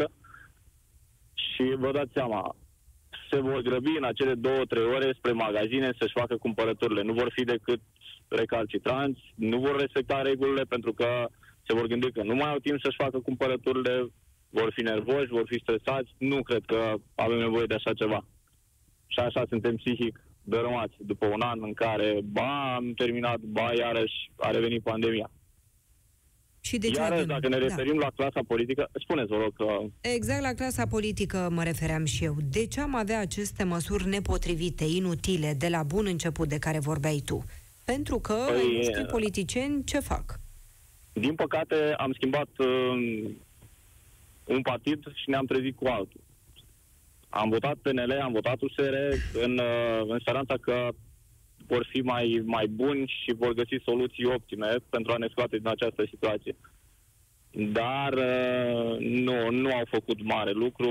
60%, 0.06 0.10
și 1.34 1.74
vă 1.76 1.92
dați 1.92 2.12
seama, 2.12 2.56
se 3.30 3.40
vor 3.40 3.60
grăbi 3.62 3.96
în 3.96 4.04
acele 4.04 4.34
două-trei 4.34 4.84
ore 4.84 5.12
spre 5.16 5.32
magazine 5.32 5.90
să-și 5.98 6.18
facă 6.20 6.36
cumpărăturile. 6.36 7.02
Nu 7.02 7.12
vor 7.12 7.30
fi 7.34 7.44
decât 7.44 7.80
recalcitranți, 8.28 9.20
nu 9.34 9.58
vor 9.58 9.80
respecta 9.80 10.22
regulile 10.22 10.62
pentru 10.62 10.92
că 10.92 11.28
se 11.66 11.74
vor 11.74 11.86
gândi 11.86 12.12
că 12.12 12.22
nu 12.22 12.34
mai 12.34 12.50
au 12.50 12.58
timp 12.58 12.80
să-și 12.82 13.02
facă 13.04 13.18
cumpărăturile, 13.18 14.06
vor 14.50 14.72
fi 14.74 14.82
nervoși, 14.82 15.36
vor 15.38 15.46
fi 15.46 15.60
stresați. 15.60 16.14
Nu 16.18 16.42
cred 16.42 16.62
că 16.66 16.94
avem 17.14 17.38
nevoie 17.38 17.66
de 17.66 17.74
așa 17.74 17.92
ceva. 17.92 18.24
Și 19.06 19.18
așa 19.18 19.44
suntem 19.48 19.76
psihic 19.76 20.20
dărâmați 20.42 20.94
după 20.98 21.26
un 21.26 21.40
an 21.40 21.58
în 21.62 21.72
care 21.74 22.20
ba 22.24 22.74
am 22.74 22.92
terminat, 22.92 23.38
ba 23.38 23.72
iarăși 23.78 24.30
a 24.36 24.50
revenit 24.50 24.82
pandemia. 24.82 25.30
Și 26.60 26.78
de 26.78 26.88
ce 26.90 26.98
Iarăși, 27.00 27.12
avem? 27.22 27.26
dacă 27.26 27.48
ne 27.48 27.58
Da. 27.58 27.66
referim 27.66 27.98
la 27.98 28.10
clasa 28.16 28.40
politică, 28.46 28.88
spuneți, 29.02 29.28
vă 29.28 29.36
rog, 29.36 29.56
că 29.56 29.82
Exact 30.00 30.42
la 30.42 30.52
clasa 30.54 30.86
politică 30.86 31.48
mă 31.52 31.62
refeream 31.62 32.04
și 32.04 32.24
eu. 32.24 32.36
De 32.50 32.66
ce 32.66 32.80
am 32.80 32.94
avea 32.94 33.20
aceste 33.20 33.62
măsuri 33.64 34.08
nepotrivite, 34.08 34.84
inutile, 34.84 35.54
de 35.58 35.68
la 35.68 35.82
bun 35.82 36.06
început 36.06 36.48
de 36.48 36.58
care 36.58 36.78
vorbeai 36.78 37.22
tu? 37.24 37.44
Pentru 37.84 38.18
că 38.18 38.32
Păi, 38.48 38.56
ai 38.56 38.74
noștri 38.76 39.06
politicieni 39.06 39.84
ce 39.84 39.98
fac? 40.00 40.40
din 41.12 41.34
păcate 41.34 41.74
am 41.96 42.12
schimbat 42.12 42.48
uh, 42.58 43.30
un 44.44 44.62
partid 44.62 45.02
și 45.14 45.30
ne-am 45.30 45.44
trezit 45.46 45.76
cu 45.76 45.86
altul. 45.86 46.20
Am 47.34 47.48
votat 47.48 47.76
PNL, 47.82 48.18
am 48.22 48.32
votat 48.32 48.60
USR 48.60 48.94
în, 49.32 49.58
uh, 49.58 50.00
în 50.06 50.18
speranța 50.18 50.54
că 50.60 50.88
vor 51.66 51.86
fi 51.90 52.00
mai, 52.00 52.42
mai 52.44 52.66
buni 52.66 53.12
și 53.22 53.34
vor 53.34 53.52
găsi 53.52 53.84
soluții 53.84 54.24
optime 54.24 54.74
pentru 54.90 55.12
a 55.12 55.16
ne 55.16 55.28
scoate 55.30 55.56
din 55.56 55.68
această 55.68 56.04
situație. 56.08 56.56
Dar 57.50 58.12
uh, 58.12 58.98
nu, 58.98 59.50
nu 59.50 59.70
au 59.70 59.84
făcut 59.90 60.22
mare 60.22 60.50
lucru. 60.50 60.90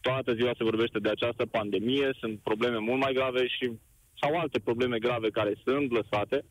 Toată 0.00 0.34
ziua 0.34 0.52
se 0.56 0.64
vorbește 0.64 0.98
de 0.98 1.08
această 1.08 1.46
pandemie, 1.46 2.16
sunt 2.20 2.38
probleme 2.38 2.78
mult 2.78 3.00
mai 3.00 3.12
grave 3.12 3.46
și 3.46 3.72
sau 4.20 4.38
alte 4.38 4.58
probleme 4.58 4.98
grave 4.98 5.30
care 5.30 5.52
sunt 5.64 5.90
lăsate. 5.90 6.44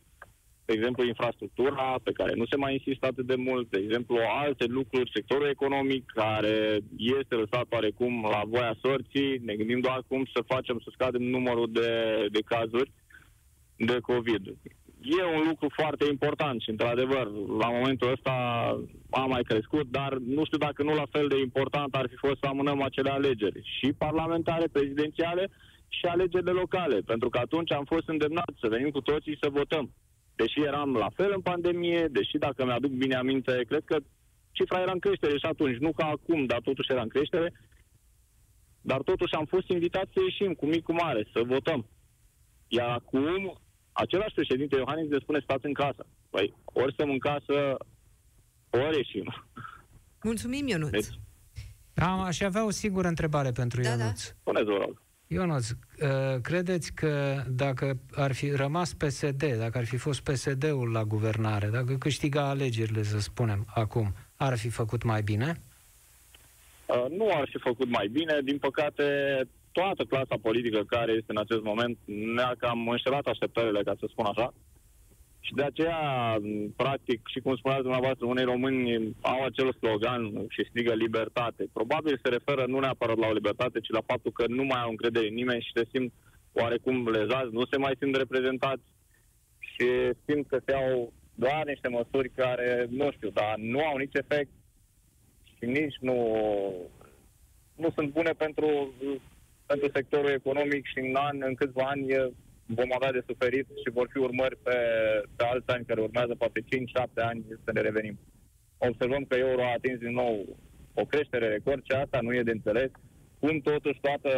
De 0.69 0.75
exemplu, 0.75 1.05
infrastructura, 1.05 1.95
pe 2.03 2.11
care 2.11 2.33
nu 2.35 2.45
se 2.45 2.55
mai 2.55 2.73
insistă 2.73 3.05
atât 3.05 3.25
de 3.25 3.35
mult, 3.35 3.69
de 3.69 3.79
exemplu, 3.85 4.17
alte 4.45 4.65
lucruri, 4.65 5.11
sectorul 5.13 5.47
economic, 5.47 6.03
care 6.05 6.79
este 6.97 7.35
lăsat 7.35 7.65
oarecum 7.69 8.27
la 8.31 8.41
voia 8.47 8.75
sorții. 8.81 9.41
Ne 9.45 9.55
gândim 9.55 9.79
doar 9.79 10.03
cum 10.07 10.25
să 10.33 10.49
facem 10.53 10.79
să 10.83 10.89
scadem 10.91 11.21
numărul 11.21 11.69
de, 11.71 11.91
de 12.31 12.39
cazuri 12.45 12.91
de 13.75 13.97
COVID. 13.99 14.43
E 15.01 15.23
un 15.37 15.43
lucru 15.47 15.67
foarte 15.79 16.05
important 16.09 16.61
și, 16.61 16.69
într-adevăr, 16.69 17.25
la 17.61 17.69
momentul 17.69 18.11
ăsta 18.11 18.33
a 19.09 19.25
mai 19.25 19.43
crescut, 19.43 19.87
dar 19.91 20.13
nu 20.13 20.45
știu 20.45 20.57
dacă 20.57 20.83
nu 20.83 20.93
la 20.93 21.07
fel 21.11 21.27
de 21.27 21.39
important 21.39 21.95
ar 21.95 22.07
fi 22.09 22.15
fost 22.15 22.39
să 22.39 22.47
amânăm 22.47 22.81
acele 22.81 23.09
alegeri, 23.09 23.61
și 23.77 23.93
parlamentare, 24.05 24.67
prezidențiale, 24.71 25.49
și 25.87 26.05
alegerile 26.05 26.51
locale, 26.51 26.97
pentru 27.05 27.29
că 27.29 27.37
atunci 27.37 27.71
am 27.71 27.85
fost 27.85 28.07
îndemnați 28.07 28.59
să 28.61 28.67
venim 28.67 28.89
cu 28.89 29.01
toții 29.01 29.37
să 29.41 29.49
votăm. 29.51 29.91
Deși 30.41 30.61
eram 30.61 30.93
la 30.93 31.09
fel 31.15 31.31
în 31.35 31.41
pandemie, 31.41 32.07
deși, 32.11 32.37
dacă 32.37 32.65
mi-aduc 32.65 32.91
bine 32.91 33.15
aminte, 33.15 33.63
cred 33.67 33.83
că 33.85 33.97
cifra 34.51 34.81
era 34.81 34.91
în 34.91 34.99
creștere 34.99 35.37
și 35.37 35.45
atunci, 35.45 35.77
nu 35.77 35.91
ca 35.91 36.05
acum, 36.05 36.45
dar 36.45 36.59
totuși 36.61 36.91
era 36.91 37.01
în 37.01 37.07
creștere, 37.07 37.53
dar 38.81 39.01
totuși 39.01 39.33
am 39.33 39.45
fost 39.45 39.67
invitați 39.69 40.11
să 40.13 40.19
ieșim 40.21 40.53
cu 40.53 40.65
mic 40.65 40.83
cu 40.83 40.93
mare, 40.93 41.27
să 41.33 41.43
votăm. 41.45 41.87
Iar 42.67 42.89
acum, 42.89 43.59
același 43.91 44.33
președinte 44.33 44.75
Iohannis 44.75 45.09
ne 45.09 45.17
spune 45.21 45.39
stați 45.43 45.65
în 45.65 45.73
casă. 45.73 46.05
Păi, 46.29 46.53
ori 46.65 46.93
stăm 46.93 47.09
în 47.09 47.19
casă, 47.19 47.77
ori 48.69 48.97
ieșim. 48.97 49.33
Mulțumim, 50.23 50.67
Ionuț. 50.67 50.89
Deci, 50.89 51.19
Am, 51.95 52.19
aș 52.19 52.39
avea 52.39 52.65
o 52.65 52.69
singură 52.69 53.07
întrebare 53.07 53.51
pentru 53.51 53.81
Da, 53.81 53.95
da. 53.95 54.03
Ionuț. 54.03 54.21
spuneți, 54.21 54.65
vă 54.65 54.77
rog. 54.85 55.01
Ionuț, 55.31 55.69
uh, 55.69 55.77
credeți 56.41 56.93
că 56.93 57.43
dacă 57.49 57.99
ar 58.15 58.33
fi 58.33 58.51
rămas 58.51 58.93
PSD, 58.93 59.43
dacă 59.43 59.77
ar 59.77 59.85
fi 59.85 59.97
fost 59.97 60.21
PSD-ul 60.21 60.91
la 60.91 61.03
guvernare, 61.03 61.67
dacă 61.67 61.93
câștiga 61.93 62.49
alegerile, 62.49 63.03
să 63.03 63.19
spunem, 63.19 63.65
acum, 63.75 64.13
ar 64.35 64.57
fi 64.57 64.69
făcut 64.69 65.03
mai 65.03 65.21
bine? 65.21 65.61
Uh, 66.85 67.05
nu 67.09 67.29
ar 67.33 67.47
fi 67.51 67.57
făcut 67.57 67.89
mai 67.89 68.07
bine. 68.07 68.39
Din 68.43 68.57
păcate, 68.57 69.03
toată 69.71 70.03
clasa 70.03 70.35
politică 70.41 70.83
care 70.87 71.11
este 71.11 71.31
în 71.31 71.37
acest 71.37 71.61
moment 71.61 71.97
ne-a 72.35 72.55
cam 72.57 72.87
înșelat 72.87 73.25
așteptările, 73.25 73.83
ca 73.83 73.95
să 73.99 74.05
spun 74.09 74.25
așa. 74.25 74.53
Și 75.39 75.53
de 75.53 75.63
aceea, 75.63 75.99
m, 76.41 76.73
practic, 76.75 77.27
și 77.27 77.39
cum 77.39 77.55
spuneați 77.55 77.83
dumneavoastră, 77.87 78.25
unei 78.25 78.43
români 78.43 79.15
au 79.21 79.43
acel 79.43 79.73
slogan 79.73 80.45
și 80.49 80.67
strigă 80.69 80.93
libertate. 80.93 81.69
Probabil 81.73 82.19
se 82.23 82.29
referă 82.29 82.65
nu 82.67 82.79
neapărat 82.79 83.17
la 83.17 83.27
o 83.27 83.33
libertate, 83.33 83.79
ci 83.79 83.89
la 83.89 84.01
faptul 84.05 84.31
că 84.31 84.43
nu 84.47 84.63
mai 84.63 84.81
au 84.81 84.89
încredere 84.89 85.27
în 85.27 85.33
nimeni 85.33 85.61
și 85.61 85.71
se 85.73 85.89
simt 85.93 86.13
oarecum 86.51 87.09
lezați, 87.09 87.53
nu 87.53 87.65
se 87.65 87.77
mai 87.77 87.93
simt 87.99 88.15
reprezentați 88.15 88.83
și 89.59 89.87
simt 90.25 90.47
că 90.47 90.57
se 90.65 90.71
iau 90.71 91.13
doar 91.35 91.65
niște 91.65 91.87
măsuri 91.87 92.29
care, 92.29 92.87
nu 92.89 93.11
știu, 93.11 93.29
dar 93.29 93.53
nu 93.57 93.79
au 93.79 93.97
nici 93.97 94.19
efect 94.23 94.49
și 95.57 95.65
nici 95.65 95.95
nu, 95.99 96.17
nu 97.75 97.89
sunt 97.95 98.11
bune 98.11 98.31
pentru, 98.31 98.93
pentru 99.65 99.89
sectorul 99.93 100.29
economic 100.29 100.85
și 100.85 100.99
în, 100.99 101.15
an, 101.15 101.37
în 101.41 101.55
câțiva 101.55 101.83
ani 101.83 102.09
e- 102.09 102.33
vom 102.77 102.89
avea 102.97 103.11
de 103.11 103.23
suferit 103.27 103.67
și 103.81 103.95
vor 103.97 104.07
fi 104.11 104.17
urmări 104.17 104.57
pe, 104.63 104.77
pe 105.35 105.43
alți 105.43 105.69
ani 105.69 105.85
care 105.85 106.01
urmează, 106.01 106.35
poate 106.35 106.59
5-7 106.61 106.65
ani 107.15 107.45
să 107.63 107.71
ne 107.73 107.81
revenim. 107.81 108.19
Observăm 108.77 109.23
că 109.23 109.35
euro 109.35 109.61
a 109.63 109.73
atins 109.77 109.99
din 109.99 110.13
nou 110.13 110.57
o 110.93 111.05
creștere 111.05 111.47
record 111.47 111.81
și 111.83 111.91
asta 111.91 112.19
nu 112.21 112.33
e 112.33 112.43
de 112.43 112.51
înțeles. 112.51 112.91
Cum 113.39 113.59
totuși 113.59 113.99
toată 113.99 114.29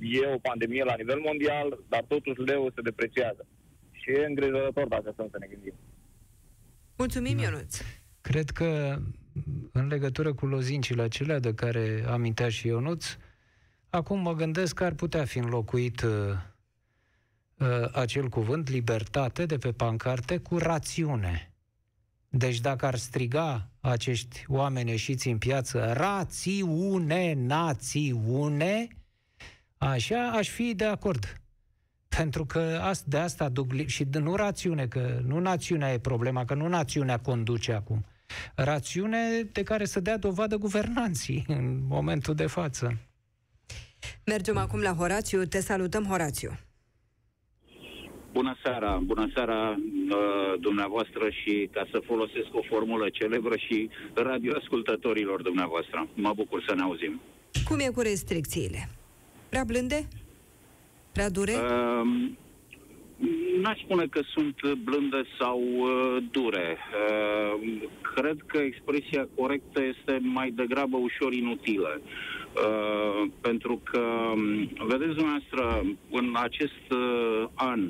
e 0.00 0.34
o 0.34 0.38
pandemie 0.38 0.84
la 0.84 0.94
nivel 0.98 1.20
mondial, 1.20 1.78
dar 1.88 2.04
totuși 2.08 2.40
leu 2.40 2.70
se 2.74 2.80
depreciază. 2.80 3.46
Și 3.90 4.10
e 4.10 4.24
îngrijorător 4.24 4.86
dacă 4.88 5.10
stăm 5.12 5.28
să 5.30 5.36
ne 5.40 5.46
gândim. 5.46 5.74
Mulțumim, 6.96 7.38
Ionuț. 7.38 7.80
Cred 8.20 8.50
că 8.50 8.96
în 9.72 9.86
legătură 9.86 10.32
cu 10.32 10.46
lozincile 10.46 11.02
acelea 11.02 11.38
de 11.38 11.54
care 11.54 12.04
amintea 12.08 12.48
și 12.48 12.66
Ionuț, 12.66 13.16
acum 13.90 14.20
mă 14.20 14.34
gândesc 14.34 14.74
că 14.74 14.84
ar 14.84 14.94
putea 14.94 15.24
fi 15.24 15.38
înlocuit 15.38 16.04
uh, 17.58 17.66
uh, 17.68 17.88
acel 17.94 18.28
cuvânt, 18.28 18.68
libertate, 18.68 19.46
de 19.46 19.58
pe 19.58 19.72
pancarte, 19.72 20.36
cu 20.38 20.58
rațiune. 20.58 21.52
Deci 22.28 22.60
dacă 22.60 22.86
ar 22.86 22.94
striga 22.94 23.68
acești 23.80 24.44
oameni 24.48 24.90
ieșiți 24.90 25.28
în 25.28 25.38
piață, 25.38 25.92
rațiune, 25.92 27.32
națiune, 27.32 28.88
așa 29.76 30.30
aș 30.30 30.48
fi 30.48 30.74
de 30.74 30.84
acord. 30.84 31.40
Pentru 32.08 32.44
că 32.46 32.78
as- 32.82 33.04
de 33.06 33.18
asta 33.18 33.48
duc 33.48 33.72
li- 33.72 33.86
și 33.86 34.04
de- 34.04 34.18
nu 34.18 34.34
rațiune, 34.36 34.86
că 34.86 35.20
nu 35.24 35.38
națiunea 35.38 35.92
e 35.92 35.98
problema, 35.98 36.44
că 36.44 36.54
nu 36.54 36.68
națiunea 36.68 37.18
conduce 37.18 37.72
acum. 37.72 38.04
Rațiune 38.54 39.42
de 39.52 39.62
care 39.62 39.84
să 39.84 40.00
dea 40.00 40.16
dovadă 40.16 40.56
guvernanții 40.56 41.44
în 41.48 41.86
momentul 41.86 42.34
de 42.34 42.46
față. 42.46 42.96
Mergem 44.24 44.56
acum 44.56 44.80
la 44.80 44.94
Horațiu. 44.94 45.44
Te 45.44 45.60
salutăm, 45.60 46.04
Horațiu. 46.04 46.58
Bună 48.38 48.56
seara, 48.62 49.00
bună 49.04 49.30
seara 49.34 49.60
uh, 49.70 50.60
dumneavoastră 50.60 51.30
și 51.30 51.68
ca 51.72 51.86
să 51.90 52.02
folosesc 52.04 52.48
o 52.52 52.62
formulă 52.68 53.08
celebră 53.08 53.56
și 53.56 53.88
radioascultătorilor 54.14 55.42
dumneavoastră. 55.42 56.08
Mă 56.14 56.32
bucur 56.34 56.64
să 56.68 56.74
ne 56.74 56.82
auzim. 56.82 57.20
Cum 57.68 57.78
e 57.78 57.90
cu 57.94 58.00
restricțiile? 58.00 58.88
Prea 59.48 59.64
blânde? 59.64 60.08
Prea 61.12 61.30
dure? 61.30 61.52
Uh, 61.52 62.30
N-aș 63.62 63.78
spune 63.80 64.06
că 64.06 64.20
sunt 64.34 64.74
blânde 64.74 65.22
sau 65.38 65.60
uh, 65.60 66.16
dure. 66.30 66.76
Uh, 66.76 67.82
cred 68.14 68.36
că 68.46 68.58
expresia 68.58 69.28
corectă 69.34 69.82
este 69.82 70.18
mai 70.22 70.50
degrabă 70.50 70.96
ușor 70.96 71.32
inutilă. 71.32 72.00
Uh, 72.00 73.30
pentru 73.40 73.80
că, 73.84 74.00
um, 74.00 74.86
vedeți 74.86 75.14
dumneavoastră, 75.14 75.84
în 76.10 76.36
acest 76.36 76.84
uh, 76.90 77.44
an 77.54 77.80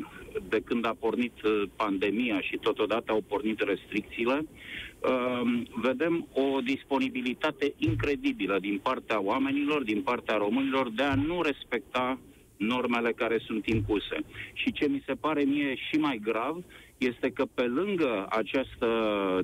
de 0.48 0.60
când 0.60 0.86
a 0.86 0.96
pornit 0.98 1.42
uh, 1.42 1.62
pandemia 1.76 2.40
și 2.40 2.56
totodată 2.56 3.12
au 3.12 3.24
pornit 3.28 3.60
restricțiile, 3.60 4.40
uh, 4.42 5.62
vedem 5.74 6.26
o 6.32 6.60
disponibilitate 6.60 7.74
incredibilă 7.76 8.58
din 8.58 8.80
partea 8.82 9.22
oamenilor, 9.22 9.82
din 9.82 10.02
partea 10.02 10.36
românilor, 10.36 10.90
de 10.90 11.02
a 11.02 11.14
nu 11.14 11.42
respecta 11.42 12.18
normele 12.56 13.12
care 13.12 13.38
sunt 13.46 13.66
impuse. 13.66 14.16
Și 14.52 14.72
ce 14.72 14.88
mi 14.88 15.02
se 15.06 15.14
pare 15.14 15.42
mie 15.42 15.74
și 15.74 15.96
mai 15.96 16.20
grav 16.22 16.64
este 16.98 17.30
că 17.30 17.44
pe 17.54 17.62
lângă 17.62 18.26
această 18.28 18.88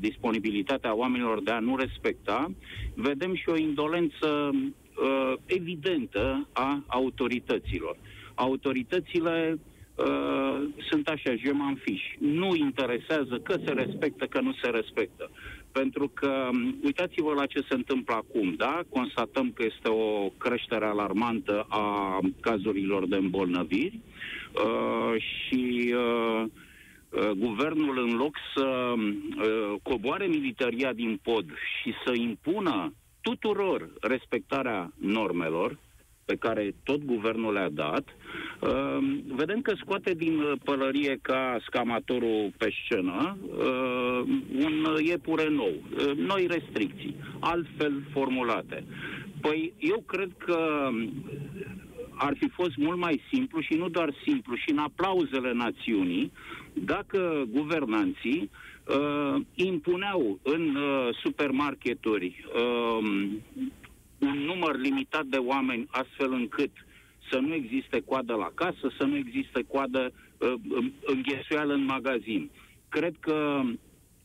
disponibilitate 0.01 0.87
a 0.87 0.95
oamenilor 0.95 1.43
de 1.43 1.51
a 1.51 1.59
nu 1.59 1.77
respecta, 1.77 2.51
vedem 2.95 3.35
și 3.35 3.49
o 3.49 3.57
indolență 3.57 4.51
uh, 4.53 5.33
evidentă 5.47 6.49
a 6.53 6.85
autorităților. 6.87 7.97
Autoritățile 8.35 9.59
uh, 9.95 10.65
sunt 10.89 11.09
așa, 11.09 11.35
je 11.35 11.51
m'en 11.51 11.77
fiche. 11.85 12.17
Nu 12.19 12.55
interesează 12.55 13.39
că 13.43 13.57
se 13.65 13.73
respectă, 13.73 14.27
că 14.27 14.41
nu 14.41 14.53
se 14.63 14.69
respectă. 14.71 15.31
Pentru 15.73 16.09
că, 16.09 16.49
um, 16.53 16.79
uitați-vă 16.85 17.33
la 17.35 17.47
ce 17.47 17.59
se 17.69 17.75
întâmplă 17.75 18.15
acum, 18.15 18.55
da? 18.55 18.81
Constatăm 18.89 19.53
că 19.53 19.65
este 19.65 19.89
o 19.89 20.29
creștere 20.29 20.85
alarmantă 20.85 21.67
a 21.69 22.19
cazurilor 22.41 23.07
de 23.07 23.17
îmbolnăviri 23.17 24.01
uh, 24.53 25.21
și 25.21 25.95
uh, 25.95 26.45
uh, 27.09 27.31
guvernul, 27.37 27.99
în 27.99 28.17
loc 28.17 28.37
să 28.55 28.95
uh, 28.97 29.75
coboare 29.83 30.27
militaria 30.27 30.93
din 30.93 31.21
pod 31.23 31.45
și 31.81 31.93
să 32.05 32.13
impună 32.15 32.93
tuturor 33.21 33.91
respectarea 34.01 34.93
normelor, 34.97 35.79
pe 36.25 36.37
care 36.37 36.75
tot 36.83 37.05
guvernul 37.05 37.53
le-a 37.53 37.69
dat, 37.69 38.05
uh, 38.61 38.99
vedem 39.27 39.61
că 39.61 39.73
scoate 39.77 40.15
din 40.15 40.43
pălărie 40.65 41.19
ca 41.23 41.59
scamatorul 41.67 42.53
pe 42.57 42.73
scenă 42.85 43.37
uh, 43.41 44.21
un 44.65 44.87
iepure 45.05 45.49
nou, 45.49 45.73
uh, 45.73 46.17
noi 46.17 46.47
restricții, 46.47 47.15
altfel 47.41 48.03
formulate. 48.13 48.85
Păi 49.41 49.73
eu 49.79 50.03
cred 50.07 50.31
că 50.39 50.89
ar 52.15 52.35
fi 52.39 52.49
fost 52.49 52.77
mult 52.77 52.99
mai 52.99 53.23
simplu 53.33 53.61
și 53.61 53.75
nu 53.75 53.89
doar 53.89 54.15
simplu, 54.27 54.55
și 54.55 54.71
în 54.71 54.79
aplauzele 54.79 55.53
națiunii, 55.53 56.33
dacă 56.73 57.45
guvernanții 57.51 58.51
uh, 58.85 59.41
impuneau 59.55 60.39
în 60.43 60.77
uh, 60.77 61.09
supermarketuri 61.23 62.45
uh, 62.55 63.09
un 64.27 64.39
număr 64.39 64.77
limitat 64.77 65.25
de 65.25 65.37
oameni 65.37 65.87
astfel 65.91 66.33
încât 66.33 66.71
să 67.31 67.39
nu 67.39 67.55
existe 67.55 68.01
coadă 68.01 68.35
la 68.35 68.51
casă, 68.55 68.93
să 68.99 69.05
nu 69.05 69.17
existe 69.17 69.65
coadă 69.69 70.13
uh, 70.39 70.55
înghesuială 71.05 71.73
în 71.75 71.85
magazin. 71.85 72.51
Cred 72.89 73.15
că, 73.21 73.61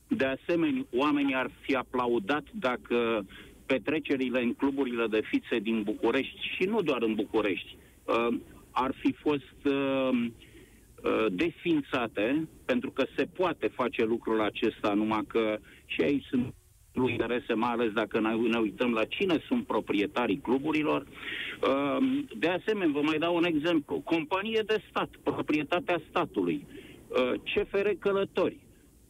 de 0.07 0.25
asemenea, 0.25 0.85
oamenii 0.91 1.35
ar 1.35 1.51
fi 1.61 1.75
aplaudat 1.75 2.43
dacă 2.53 3.25
petrecerile 3.65 4.41
în 4.41 4.53
cluburile 4.53 5.07
de 5.07 5.21
fițe 5.29 5.59
din 5.59 5.83
București 5.83 6.39
și 6.55 6.63
nu 6.63 6.81
doar 6.81 7.01
în 7.01 7.15
București 7.15 7.77
uh, 8.03 8.37
ar 8.71 8.93
fi 8.99 9.11
fost 9.13 9.59
uh, 9.65 10.09
uh, 10.13 11.25
desfințate, 11.31 12.47
pentru 12.65 12.91
că 12.91 13.05
se 13.15 13.25
poate 13.25 13.67
face 13.67 14.03
lucrul 14.03 14.41
acesta, 14.41 14.93
numai 14.93 15.23
că 15.27 15.59
și 15.85 16.01
aici 16.01 16.25
sunt 16.25 16.53
interese, 16.93 17.53
mai 17.53 17.69
ales 17.69 17.91
dacă 17.91 18.19
ne 18.19 18.57
uităm 18.59 18.91
la 18.91 19.05
cine 19.05 19.43
sunt 19.47 19.65
proprietarii 19.65 20.39
cluburilor. 20.39 21.01
Uh, 21.01 22.25
de 22.37 22.47
asemenea, 22.47 22.93
vă 22.93 23.01
mai 23.01 23.17
dau 23.17 23.35
un 23.35 23.43
exemplu. 23.43 24.01
Companie 24.03 24.63
de 24.65 24.81
stat, 24.89 25.09
proprietatea 25.23 26.01
statului, 26.09 26.65
uh, 27.07 27.31
CFR 27.53 27.87
Călători. 27.99 28.57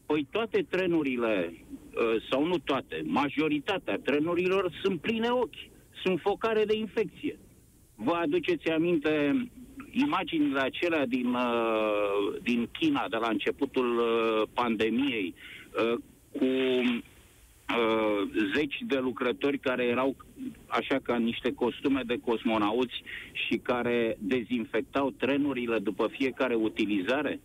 Păi 0.06 0.28
toate 0.32 0.66
trenurile, 0.70 1.54
uh, 1.54 2.22
sau 2.30 2.46
nu 2.46 2.58
toate, 2.58 3.02
majoritatea 3.06 4.00
trenurilor 4.04 4.72
sunt 4.84 5.02
pline 5.02 5.30
ochi, 5.30 5.70
sunt 6.04 6.20
focare 6.20 6.64
de 6.64 6.78
infecție. 6.78 7.40
Vă 7.96 8.12
aduceți 8.12 8.70
aminte 8.70 9.48
imaginile 9.92 10.60
acelea 10.60 11.06
din, 11.06 11.38
din 12.42 12.70
China 12.72 13.08
de 13.10 13.18
la 13.18 13.28
începutul 13.28 14.02
pandemiei, 14.54 15.34
cu 16.32 16.46
uh, 17.70 18.30
zeci 18.56 18.78
de 18.88 18.98
lucrători 18.98 19.58
care 19.58 19.84
erau 19.84 20.16
așa 20.68 21.00
ca 21.04 21.18
niște 21.18 21.54
costume 21.54 22.02
de 22.06 22.20
cosmonauți 22.26 23.04
și 23.32 23.58
care 23.58 24.18
dezinfectau 24.20 25.12
trenurile 25.12 25.80
după 25.80 26.08
fiecare 26.12 26.56
utilizare? 26.56 27.40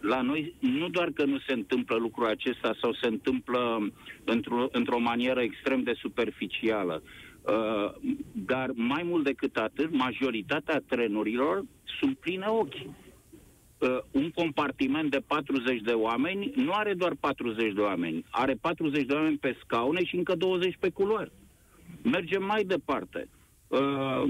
La 0.00 0.20
noi 0.20 0.54
nu 0.58 0.88
doar 0.88 1.10
că 1.10 1.24
nu 1.24 1.38
se 1.38 1.52
întâmplă 1.52 1.96
lucrul 1.96 2.26
acesta 2.26 2.74
sau 2.80 2.92
se 2.92 3.06
întâmplă 3.06 3.90
într-o, 4.24 4.68
într-o 4.72 4.98
manieră 4.98 5.40
extrem 5.40 5.82
de 5.82 5.92
superficială, 5.96 7.02
uh, 7.42 7.92
dar 8.32 8.70
mai 8.74 9.02
mult 9.02 9.24
decât 9.24 9.56
atât, 9.56 9.92
majoritatea 9.92 10.82
trenurilor 10.86 11.64
sunt 12.00 12.16
pline 12.16 12.46
ochi 12.46 12.74
uh, 12.74 13.09
un 14.10 14.30
compartiment 14.30 15.10
de 15.10 15.22
40 15.26 15.80
de 15.80 15.92
oameni 15.92 16.52
nu 16.54 16.72
are 16.72 16.94
doar 16.94 17.14
40 17.20 17.72
de 17.72 17.80
oameni, 17.80 18.24
are 18.30 18.54
40 18.60 19.06
de 19.06 19.12
oameni 19.12 19.36
pe 19.36 19.56
scaune 19.64 20.04
și 20.04 20.16
încă 20.16 20.34
20 20.34 20.76
pe 20.80 20.88
culoar. 20.88 21.30
Mergem 22.02 22.44
mai 22.44 22.64
departe. 22.64 23.28
Uh, 23.68 24.22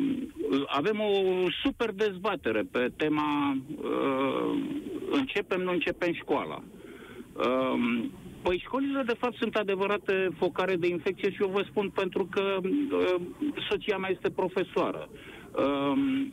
avem 0.67 1.01
o 1.01 1.51
super 1.63 1.91
dezbatere 1.91 2.63
pe 2.71 2.93
tema 2.97 3.57
uh, 3.83 4.59
începem, 5.11 5.61
nu 5.61 5.73
începem 5.73 6.13
școala. 6.13 6.63
Uh, 7.33 8.05
Păi 8.43 8.63
școlile, 8.65 9.03
de 9.03 9.15
fapt, 9.19 9.37
sunt 9.37 9.57
adevărate 9.57 10.29
focare 10.37 10.77
de 10.77 10.89
infecție 10.89 11.31
și 11.31 11.43
eu 11.43 11.49
vă 11.49 11.65
spun 11.69 11.91
pentru 11.91 12.29
că 12.31 12.59
uh, 12.63 13.15
soția 13.69 13.97
mea 13.97 14.11
este 14.11 14.31
profesoară. 14.31 15.09
Uh, 15.53 16.27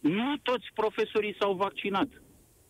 nu 0.00 0.36
toți 0.42 0.66
profesorii 0.74 1.36
s-au 1.38 1.54
vaccinat. 1.54 2.08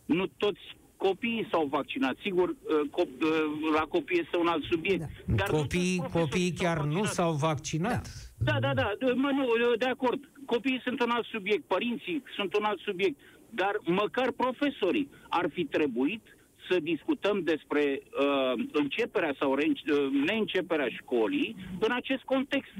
Nu 0.04 0.26
toți 0.36 0.60
copiii 0.96 1.46
s-au 1.50 1.66
vaccinat. 1.66 2.16
Sigur, 2.22 2.48
uh, 2.48 2.56
cop- 2.90 3.22
uh, 3.22 3.72
la 3.74 3.80
copii 3.80 4.20
este 4.20 4.36
un 4.36 4.46
alt 4.46 4.64
subiect. 4.70 5.00
Da. 5.00 5.34
Dar 5.34 5.48
copiii, 5.48 6.02
copiii 6.12 6.52
chiar 6.52 6.84
nu 6.84 7.04
s-au 7.04 7.32
vaccinat. 7.32 8.08
Da, 8.38 8.56
da, 8.60 8.74
da, 8.74 8.92
da 8.98 9.14
mă, 9.14 9.30
nu, 9.30 9.74
de 9.78 9.84
acord. 9.84 10.20
Copiii 10.46 10.80
sunt 10.84 11.00
un 11.00 11.10
alt 11.10 11.26
subiect, 11.26 11.64
părinții 11.64 12.22
sunt 12.36 12.56
un 12.56 12.64
alt 12.64 12.80
subiect, 12.80 13.18
dar 13.50 13.80
măcar 13.84 14.30
profesorii 14.30 15.08
ar 15.28 15.50
fi 15.52 15.64
trebuit 15.64 16.22
să 16.70 16.78
discutăm 16.80 17.42
despre 17.42 18.02
uh, 18.02 18.64
începerea 18.72 19.34
sau 19.38 19.54
re- 19.54 19.72
uh, 19.92 20.08
neînceperea 20.26 20.88
școlii 20.88 21.56
în 21.80 21.92
acest 21.92 22.22
context 22.22 22.70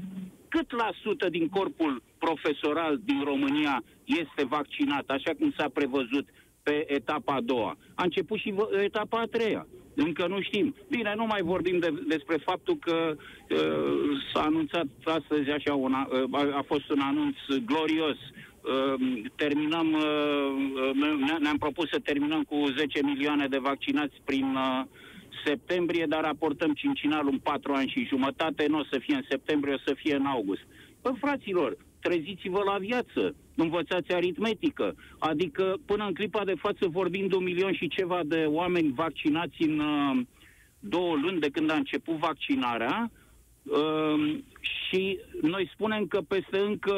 cât 0.53 0.71
la 0.71 0.89
sută 1.03 1.29
din 1.29 1.47
corpul 1.47 2.01
profesoral 2.17 2.99
din 3.05 3.21
România 3.23 3.83
este 4.05 4.43
vaccinat, 4.57 5.05
așa 5.07 5.31
cum 5.39 5.53
s-a 5.57 5.69
prevăzut 5.73 6.25
pe 6.63 6.93
etapa 6.93 7.33
a 7.33 7.41
doua. 7.41 7.77
A 7.95 8.03
început 8.03 8.37
și 8.39 8.53
etapa 8.83 9.17
a 9.19 9.31
treia. 9.35 9.67
Încă 9.95 10.27
nu 10.27 10.41
știm. 10.41 10.75
Bine, 10.89 11.13
nu 11.15 11.25
mai 11.25 11.41
vorbim 11.41 11.79
de, 11.79 11.93
despre 12.07 12.37
faptul 12.37 12.75
că 12.75 13.15
uh, 13.15 13.57
s-a 14.33 14.41
anunțat 14.41 14.87
astăzi 15.03 15.49
așa, 15.49 15.73
una, 15.73 16.09
uh, 16.31 16.55
a 16.55 16.63
fost 16.67 16.89
un 16.89 16.99
anunț 16.99 17.35
glorios. 17.65 18.17
Uh, 18.17 19.21
terminăm, 19.35 19.93
uh, 19.93 20.03
uh 20.85 21.39
ne-am 21.39 21.57
propus 21.57 21.89
să 21.89 21.99
terminăm 22.03 22.41
cu 22.43 22.73
10 22.77 23.03
milioane 23.03 23.47
de 23.47 23.57
vaccinați 23.57 24.15
prin 24.25 24.55
uh, 24.55 24.83
septembrie, 25.45 26.05
dar 26.09 26.21
raportăm 26.21 26.73
cincinalul 26.73 27.31
în 27.31 27.39
patru 27.39 27.73
ani 27.73 27.89
și 27.89 28.05
jumătate, 28.05 28.65
nu 28.67 28.79
o 28.79 28.83
să 28.91 28.99
fie 28.99 29.15
în 29.15 29.25
septembrie, 29.29 29.73
o 29.73 29.83
să 29.85 29.93
fie 29.93 30.15
în 30.15 30.25
august. 30.25 30.61
Păi, 31.01 31.15
fraților, 31.19 31.77
treziți-vă 31.99 32.61
la 32.65 32.77
viață, 32.77 33.35
învățați 33.55 34.13
aritmetică. 34.13 34.95
Adică, 35.19 35.77
până 35.85 36.05
în 36.05 36.13
clipa 36.13 36.43
de 36.43 36.55
față, 36.57 36.87
vorbim 36.87 37.27
de 37.27 37.35
un 37.35 37.43
milion 37.43 37.73
și 37.73 37.87
ceva 37.87 38.19
de 38.25 38.45
oameni 38.47 38.93
vaccinați 38.95 39.61
în 39.61 39.79
uh, 39.79 40.21
două 40.79 41.15
luni 41.15 41.39
de 41.39 41.49
când 41.49 41.71
a 41.71 41.75
început 41.75 42.15
vaccinarea, 42.15 43.11
Uh, 43.63 44.37
și 44.61 45.19
noi 45.41 45.69
spunem 45.73 46.07
că 46.07 46.21
peste 46.27 46.57
încă 46.57 46.93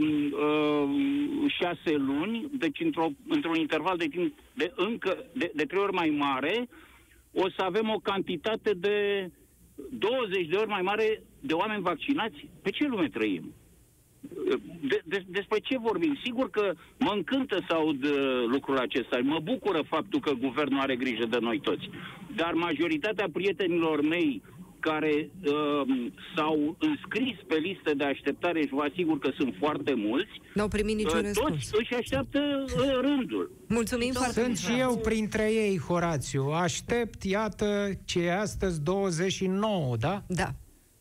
uh, 0.00 0.88
șase 1.48 1.96
luni, 1.96 2.48
deci 2.58 2.80
într-o, 2.80 3.08
într-un 3.28 3.54
interval 3.54 3.96
de 3.96 4.06
timp 4.06 4.34
de 4.54 4.72
încă 4.76 5.24
de, 5.32 5.52
de 5.54 5.64
trei 5.64 5.80
ori 5.80 5.92
mai 5.92 6.08
mare, 6.18 6.68
o 7.32 7.48
să 7.56 7.62
avem 7.62 7.90
o 7.90 7.98
cantitate 7.98 8.72
de 8.76 9.30
20 9.90 10.46
de 10.46 10.56
ori 10.56 10.68
mai 10.68 10.82
mare 10.82 11.22
de 11.40 11.52
oameni 11.52 11.82
vaccinați. 11.82 12.46
Pe 12.62 12.70
ce 12.70 12.86
lume 12.86 13.08
trăim? 13.08 13.54
De, 14.88 15.02
de, 15.04 15.24
despre 15.26 15.58
ce 15.58 15.78
vorbim? 15.78 16.18
Sigur 16.24 16.50
că 16.50 16.72
mă 16.98 17.12
încântă 17.14 17.64
să 17.68 17.74
aud 17.74 18.04
uh, 18.04 18.44
lucrul 18.46 18.78
acesta. 18.78 19.18
Mă 19.22 19.38
bucură 19.42 19.82
faptul 19.82 20.20
că 20.20 20.32
guvernul 20.32 20.80
are 20.80 20.96
grijă 20.96 21.26
de 21.26 21.38
noi 21.40 21.60
toți. 21.60 21.90
Dar 22.34 22.52
majoritatea 22.52 23.28
prietenilor 23.32 24.02
mei 24.02 24.42
care 24.80 25.30
uh, 25.44 26.10
s-au 26.36 26.76
înscris 26.78 27.36
pe 27.46 27.54
listă 27.54 27.94
de 27.94 28.04
așteptare 28.04 28.60
și 28.60 28.74
vă 28.74 28.82
asigur 28.90 29.18
că 29.18 29.30
sunt 29.38 29.54
foarte 29.58 29.94
mulți. 29.94 30.30
N-au 30.54 30.68
primit 30.68 30.96
niciun 30.96 31.18
uh, 31.18 31.24
răspuns. 31.24 31.70
Toți 31.70 31.80
își 31.80 31.94
așteaptă 31.94 32.64
uh, 32.76 32.98
rândul. 33.00 33.50
Mulțumim 33.68 34.12
foarte 34.12 34.40
mult. 34.40 34.56
Sunt 34.56 34.72
și 34.72 34.80
eu 34.80 34.96
printre 34.96 35.52
ei, 35.52 35.78
Horațiu. 35.78 36.42
Aștept, 36.42 37.22
iată, 37.22 37.90
ce 38.04 38.20
e 38.20 38.38
astăzi 38.38 38.82
29, 38.82 39.96
da? 39.96 40.22
Da. 40.26 40.48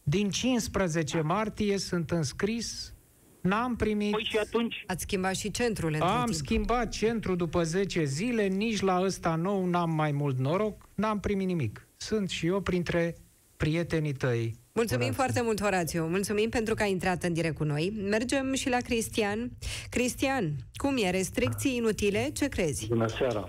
Din 0.04 0.30
15 0.30 1.22
martie 1.22 1.78
sunt 1.78 2.12
înscris 2.12 2.94
N-am 3.42 3.76
primit... 3.76 4.12
Păi 4.12 4.24
și 4.24 4.38
atunci... 4.38 4.84
Ați 4.88 5.02
schimbat 5.02 5.36
și 5.36 5.52
centrul 5.52 5.96
Am 6.02 6.24
timp. 6.24 6.38
schimbat 6.38 6.90
centrul 6.90 7.36
după 7.36 7.64
10 7.64 8.04
zile, 8.04 8.48
nici 8.48 8.82
la 8.82 9.02
ăsta 9.02 9.36
nou 9.36 9.66
n-am 9.66 9.90
mai 9.90 10.12
mult 10.12 10.38
noroc, 10.38 10.90
n-am 10.96 11.20
primit 11.20 11.48
nimic. 11.48 11.88
Sunt 11.98 12.30
și 12.30 12.46
eu 12.46 12.62
printre 12.62 13.16
prietenii 13.64 14.14
tăi. 14.14 14.44
Mulțumim 14.74 15.12
Horațiu. 15.14 15.22
foarte 15.22 15.42
mult, 15.42 15.62
Horațiu. 15.62 16.02
Mulțumim 16.06 16.50
pentru 16.50 16.74
că 16.74 16.84
ai 16.84 16.92
intrat 16.92 17.24
în 17.24 17.34
direct 17.34 17.56
cu 17.56 17.64
noi. 17.64 17.94
Mergem 18.10 18.54
și 18.54 18.70
la 18.70 18.78
Cristian. 18.78 19.52
Cristian, 19.90 20.46
cum 20.74 20.98
e? 20.98 21.10
Restricții 21.10 21.76
inutile? 21.76 22.30
Ce 22.34 22.48
crezi? 22.48 22.88
Bună 22.88 23.08
seara! 23.08 23.44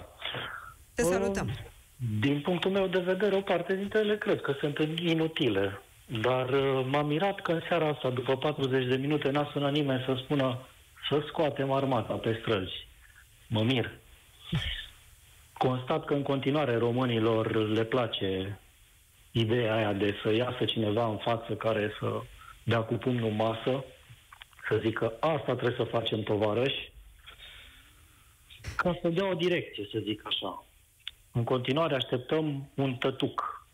Te 0.94 1.02
salutăm! 1.02 1.46
Uh, 1.46 1.54
din 2.20 2.40
punctul 2.40 2.70
meu 2.70 2.86
de 2.86 2.98
vedere, 2.98 3.36
o 3.36 3.40
parte 3.40 3.74
dintre 3.76 3.98
ele 3.98 4.18
cred 4.18 4.40
că 4.40 4.52
sunt 4.60 4.78
inutile. 5.00 5.82
Dar 6.20 6.48
uh, 6.48 6.86
m-am 6.90 7.06
mirat 7.06 7.40
că 7.40 7.52
în 7.52 7.60
seara 7.68 7.88
asta, 7.88 8.10
după 8.10 8.36
40 8.36 8.88
de 8.88 8.96
minute, 8.96 9.30
n-a 9.30 9.50
sunat 9.52 9.72
nimeni 9.72 10.04
să 10.06 10.20
spună 10.24 10.58
să 11.08 11.22
scoatem 11.28 11.70
armata 11.72 12.14
pe 12.14 12.38
străzi. 12.40 12.86
Mă 13.48 13.62
mir. 13.62 13.90
Constat 15.52 16.04
că 16.04 16.14
în 16.14 16.22
continuare 16.22 16.76
românilor 16.76 17.68
le 17.68 17.84
place 17.84 18.58
ideea 19.30 19.74
aia 19.74 19.92
de 19.92 20.14
să 20.22 20.34
iasă 20.34 20.64
cineva 20.64 21.06
în 21.06 21.16
față 21.16 21.54
care 21.54 21.92
să 21.98 22.20
dea 22.62 22.80
cu 22.80 22.94
pumnul 22.94 23.30
masă, 23.30 23.84
să 24.68 24.80
zică 24.82 25.12
asta 25.20 25.54
trebuie 25.54 25.76
să 25.76 25.84
facem 25.84 26.22
tovarăși, 26.22 26.92
ca 28.76 28.98
să 29.02 29.08
dea 29.08 29.28
o 29.28 29.34
direcție, 29.34 29.88
să 29.92 29.98
zic 29.98 30.22
așa. 30.26 30.64
În 31.32 31.44
continuare 31.44 31.94
așteptăm 31.94 32.70
un 32.74 32.94
tătuc. 32.94 33.66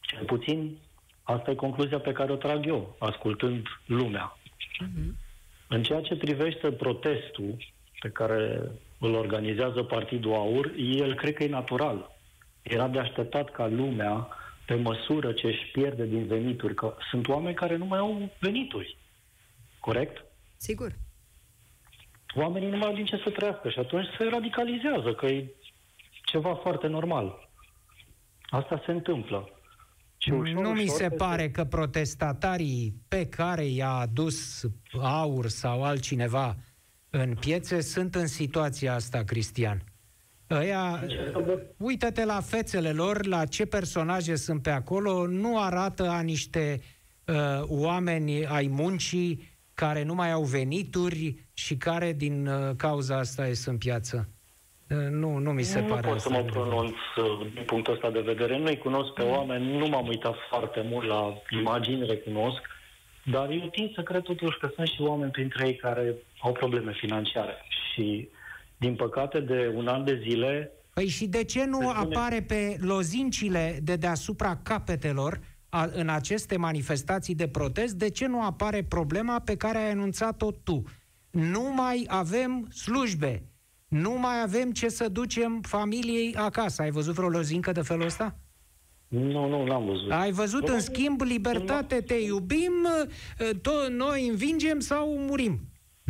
Cel 0.00 0.24
puțin 0.24 0.78
asta 1.22 1.50
e 1.50 1.54
concluzia 1.54 1.98
pe 1.98 2.12
care 2.12 2.32
o 2.32 2.36
trag 2.36 2.66
eu, 2.66 2.96
ascultând 2.98 3.66
lumea. 3.86 4.38
Uh-huh. 4.84 5.26
În 5.68 5.82
ceea 5.82 6.00
ce 6.00 6.16
privește 6.16 6.72
protestul 6.72 7.56
pe 8.00 8.08
care 8.08 8.60
îl 8.98 9.14
organizează 9.14 9.82
Partidul 9.82 10.34
Aur, 10.34 10.72
el 10.76 11.14
cred 11.14 11.34
că 11.34 11.44
e 11.44 11.48
natural. 11.48 12.16
Era 12.62 12.88
de 12.88 12.98
așteptat 12.98 13.50
ca 13.50 13.66
lumea, 13.66 14.28
pe 14.68 14.74
măsură 14.74 15.32
ce 15.32 15.46
își 15.46 15.70
pierde 15.72 16.06
din 16.06 16.26
venituri, 16.26 16.74
că 16.74 16.96
sunt 17.10 17.28
oameni 17.28 17.54
care 17.54 17.76
nu 17.76 17.84
mai 17.84 17.98
au 17.98 18.30
venituri. 18.40 18.96
Corect? 19.80 20.24
Sigur. 20.56 20.92
Oamenii 22.34 22.68
nu 22.68 22.76
mai 22.76 22.88
au 22.88 22.94
din 22.94 23.04
ce 23.04 23.16
să 23.16 23.30
trăiască 23.30 23.68
și 23.68 23.78
atunci 23.78 24.06
se 24.18 24.24
radicalizează, 24.24 25.14
că 25.14 25.26
e 25.26 25.54
ceva 26.24 26.54
foarte 26.54 26.86
normal. 26.86 27.48
Asta 28.42 28.82
se 28.84 28.90
întâmplă. 28.90 29.48
Și 30.18 30.30
ușor, 30.30 30.54
nu 30.54 30.60
ușor 30.60 30.74
mi 30.74 30.86
se 30.86 31.08
pare 31.08 31.50
că 31.50 31.64
protestatarii 31.64 32.94
pe 33.08 33.26
care 33.26 33.64
i-a 33.64 33.90
adus 33.90 34.66
aur 35.00 35.46
sau 35.46 35.84
altcineva 35.84 36.56
în 37.10 37.34
piețe 37.34 37.80
sunt 37.80 38.14
în 38.14 38.26
situația 38.26 38.94
asta, 38.94 39.22
Cristian. 39.22 39.82
Ăia, 40.50 41.04
uită-te 41.76 42.24
la 42.24 42.40
fețele 42.40 42.92
lor, 42.92 43.26
la 43.26 43.44
ce 43.44 43.66
personaje 43.66 44.36
sunt 44.36 44.62
pe 44.62 44.70
acolo, 44.70 45.26
nu 45.26 45.62
arată 45.62 46.08
a 46.08 46.20
niște 46.20 46.80
uh, 47.24 47.34
oameni 47.66 48.46
ai 48.46 48.66
muncii 48.66 49.56
care 49.74 50.04
nu 50.04 50.14
mai 50.14 50.32
au 50.32 50.42
venituri 50.42 51.34
și 51.54 51.76
care 51.76 52.12
din 52.12 52.46
uh, 52.46 52.70
cauza 52.76 53.18
asta 53.18 53.46
ies 53.46 53.66
în 53.66 53.78
piață. 53.78 54.28
Uh, 54.90 54.96
nu, 55.10 55.38
nu 55.38 55.50
mi 55.50 55.62
se 55.62 55.80
nu 55.80 55.86
pare 55.86 56.06
Nu 56.06 56.12
pot 56.12 56.20
să 56.20 56.30
mă 56.30 56.42
pronunț 56.42 56.96
uh, 57.16 57.46
din 57.54 57.62
punctul 57.66 57.94
ăsta 57.94 58.10
de 58.10 58.20
vedere. 58.20 58.58
Nu-i 58.58 58.78
cunosc 58.78 59.12
pe 59.12 59.22
oameni, 59.22 59.78
nu 59.78 59.86
m-am 59.86 60.06
uitat 60.08 60.34
foarte 60.50 60.86
mult 60.90 61.06
la 61.06 61.42
imagini, 61.50 62.06
recunosc, 62.06 62.60
dar 63.24 63.50
eu 63.50 63.68
tind 63.70 63.94
să 63.94 64.02
cred 64.02 64.22
totuși 64.22 64.58
că 64.58 64.70
sunt 64.74 64.88
și 64.88 65.02
oameni 65.02 65.30
printre 65.30 65.66
ei 65.66 65.76
care 65.76 66.14
au 66.40 66.52
probleme 66.52 66.92
financiare. 66.92 67.54
Și, 67.92 68.28
din 68.78 68.94
păcate, 68.94 69.40
de 69.40 69.72
un 69.74 69.86
an 69.86 70.04
de 70.04 70.20
zile... 70.22 70.72
Păi 70.94 71.06
și 71.06 71.26
de 71.26 71.44
ce 71.44 71.64
nu 71.64 71.80
spune... 71.80 71.98
apare 71.98 72.42
pe 72.42 72.76
lozincile 72.80 73.78
de 73.82 73.96
deasupra 73.96 74.56
capetelor 74.56 75.40
a, 75.68 75.88
în 75.92 76.08
aceste 76.08 76.56
manifestații 76.56 77.34
de 77.34 77.48
protest, 77.48 77.94
de 77.94 78.10
ce 78.10 78.26
nu 78.26 78.42
apare 78.42 78.82
problema 78.82 79.38
pe 79.40 79.56
care 79.56 79.78
ai 79.78 79.90
anunțat-o 79.90 80.50
tu? 80.50 80.82
Nu 81.30 81.72
mai 81.74 82.04
avem 82.08 82.68
slujbe, 82.70 83.42
nu 83.88 84.18
mai 84.18 84.42
avem 84.42 84.72
ce 84.72 84.88
să 84.88 85.08
ducem 85.08 85.60
familiei 85.62 86.34
acasă. 86.34 86.82
Ai 86.82 86.90
văzut 86.90 87.14
vreo 87.14 87.28
lozincă 87.28 87.72
de 87.72 87.80
felul 87.80 88.04
ăsta? 88.04 88.38
Nu, 89.08 89.48
nu, 89.48 89.64
n-am 89.64 89.84
văzut. 89.84 90.10
Ai 90.10 90.32
văzut, 90.32 90.68
în 90.68 90.80
schimb, 90.80 91.20
libertate, 91.20 92.00
te 92.00 92.14
iubim, 92.14 92.88
to- 93.38 93.90
noi 93.90 94.28
învingem 94.28 94.80
sau 94.80 95.16
murim. 95.18 95.60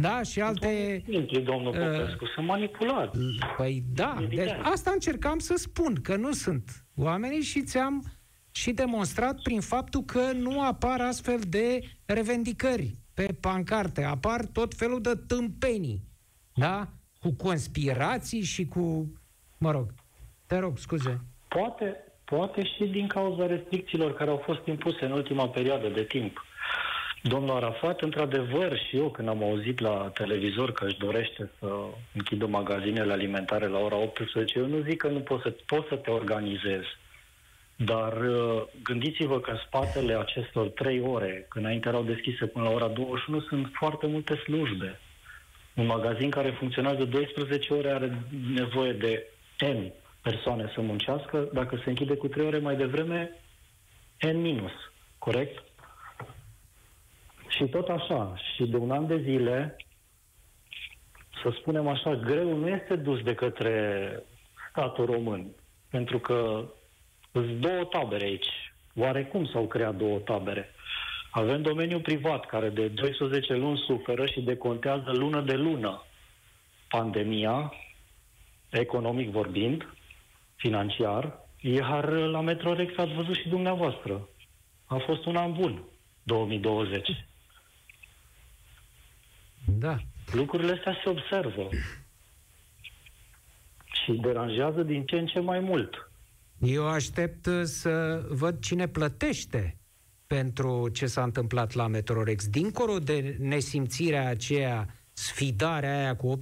Da? 0.01 0.23
Și 0.23 0.41
alte... 0.41 1.03
Simplu, 1.09 1.41
domnul 1.41 1.69
uh, 1.69 1.79
Popescu, 1.79 2.25
uh, 2.25 2.31
sunt 2.35 2.47
manipulat. 2.47 3.15
Păi 3.57 3.83
da, 3.95 4.17
deci 4.29 4.57
asta 4.63 4.91
încercam 4.91 5.39
să 5.39 5.55
spun, 5.57 5.95
că 6.03 6.17
nu 6.17 6.33
sunt 6.33 6.85
oamenii 6.97 7.41
și 7.41 7.63
ți-am 7.63 8.05
și 8.51 8.73
demonstrat 8.73 9.43
prin 9.43 9.61
faptul 9.61 10.03
că 10.03 10.33
nu 10.33 10.63
apar 10.63 11.01
astfel 11.01 11.41
de 11.49 11.81
revendicări 12.05 12.95
pe 13.15 13.27
pancarte. 13.41 14.03
Apar 14.03 14.45
tot 14.53 14.75
felul 14.75 15.01
de 15.01 15.13
tâmpenii, 15.27 16.01
da? 16.55 16.89
Cu 17.21 17.35
conspirații 17.35 18.43
și 18.43 18.67
cu... 18.67 19.13
Mă 19.59 19.71
rog, 19.71 19.95
te 20.47 20.59
rog, 20.59 20.79
scuze. 20.79 21.21
Poate, 21.49 21.97
poate 22.25 22.65
și 22.65 22.85
din 22.85 23.07
cauza 23.07 23.47
restricțiilor 23.47 24.15
care 24.15 24.31
au 24.31 24.43
fost 24.45 24.67
impuse 24.67 25.05
în 25.05 25.13
ultima 25.13 25.49
perioadă 25.49 25.89
de 25.89 26.03
timp. 26.03 26.48
Domnul 27.23 27.57
Arafat, 27.57 28.01
într-adevăr, 28.01 28.79
și 28.79 28.97
eu 28.97 29.11
când 29.11 29.29
am 29.29 29.43
auzit 29.43 29.79
la 29.79 30.11
televizor 30.15 30.73
că 30.73 30.85
își 30.85 30.99
dorește 30.99 31.51
să 31.59 31.67
închidă 32.15 32.47
magazinele 32.47 33.13
alimentare 33.13 33.67
la 33.67 33.79
ora 33.79 33.97
18, 33.97 34.59
eu 34.59 34.67
nu 34.67 34.81
zic 34.81 34.97
că 34.97 35.09
nu 35.09 35.21
poți 35.21 35.43
să, 35.43 35.55
poți 35.67 35.89
să 35.89 35.95
te 35.95 36.11
organizezi. 36.11 36.89
Dar 37.77 38.13
uh, 38.13 38.63
gândiți-vă 38.83 39.41
că 39.41 39.51
în 39.51 39.59
spatele 39.67 40.15
acestor 40.15 40.69
trei 40.69 41.01
ore, 41.01 41.47
când 41.49 41.65
înainte 41.65 41.89
erau 41.89 42.03
deschise 42.03 42.47
până 42.47 42.65
la 42.65 42.71
ora 42.71 42.89
21, 42.89 43.41
sunt 43.41 43.69
foarte 43.73 44.07
multe 44.07 44.35
slujbe. 44.35 45.01
Un 45.75 45.87
magazin 45.87 46.31
care 46.31 46.51
funcționează 46.51 47.05
12 47.05 47.75
ore 47.75 47.91
are 47.91 48.23
nevoie 48.55 48.93
de 48.93 49.27
N 49.61 49.93
persoane 50.23 50.71
să 50.75 50.81
muncească. 50.81 51.49
Dacă 51.53 51.81
se 51.85 51.89
închide 51.89 52.15
cu 52.15 52.29
3 52.29 52.47
ore 52.47 52.59
mai 52.59 52.77
devreme, 52.77 53.31
N 54.21 54.37
minus. 54.37 54.73
Corect? 55.19 55.68
Și 57.49 57.65
tot 57.65 57.89
așa. 57.89 58.35
Și 58.55 58.65
de 58.65 58.77
un 58.77 58.91
an 58.91 59.07
de 59.07 59.21
zile, 59.23 59.77
să 61.43 61.51
spunem 61.61 61.89
așa, 61.89 62.15
greu 62.15 62.57
nu 62.57 62.69
este 62.69 62.97
dus 62.97 63.23
de 63.23 63.35
către 63.35 64.11
statul 64.71 65.05
român. 65.05 65.47
Pentru 65.91 66.19
că 66.19 66.69
sunt 67.33 67.61
două 67.61 67.85
tabere 67.85 68.25
aici. 68.25 68.49
Oarecum 68.97 69.47
s-au 69.47 69.67
creat 69.67 69.95
două 69.95 70.19
tabere. 70.19 70.71
Avem 71.31 71.63
domeniul 71.63 72.01
privat 72.01 72.47
care 72.47 72.69
de 72.69 72.89
12 72.89 73.55
luni 73.55 73.85
suferă 73.87 74.27
și 74.27 74.41
decontează 74.41 75.11
lună 75.13 75.41
de 75.41 75.55
lună 75.55 76.03
pandemia, 76.89 77.73
economic 78.71 79.31
vorbind, 79.31 79.95
financiar, 80.57 81.39
iar 81.61 82.09
la 82.09 82.41
Metrorex 82.41 82.99
ați 82.99 83.13
văzut 83.13 83.35
și 83.35 83.49
dumneavoastră. 83.49 84.29
A 84.87 84.97
fost 85.07 85.27
un 85.27 85.37
an 85.37 85.53
bun, 85.53 85.83
2020. 86.23 87.28
Da. 89.69 89.97
Lucrurile 90.33 90.73
astea 90.73 90.97
se 91.05 91.11
observă 91.11 91.69
și 94.05 94.13
deranjează 94.13 94.83
din 94.83 95.05
ce 95.05 95.17
în 95.17 95.27
ce 95.27 95.41
mai 95.41 95.61
mult. 95.61 96.11
Eu 96.59 96.89
aștept 96.89 97.49
să 97.63 98.25
văd 98.29 98.61
cine 98.61 98.89
plătește 98.89 99.79
pentru 100.27 100.89
ce 100.89 101.07
s-a 101.07 101.23
întâmplat 101.23 101.73
la 101.73 101.87
Metrorex. 101.87 102.49
Dincolo 102.49 102.99
de 102.99 103.37
nesimțirea 103.39 104.29
aceea, 104.29 104.95
sfidarea 105.13 105.99
aia 105.99 106.17
cu 106.17 106.41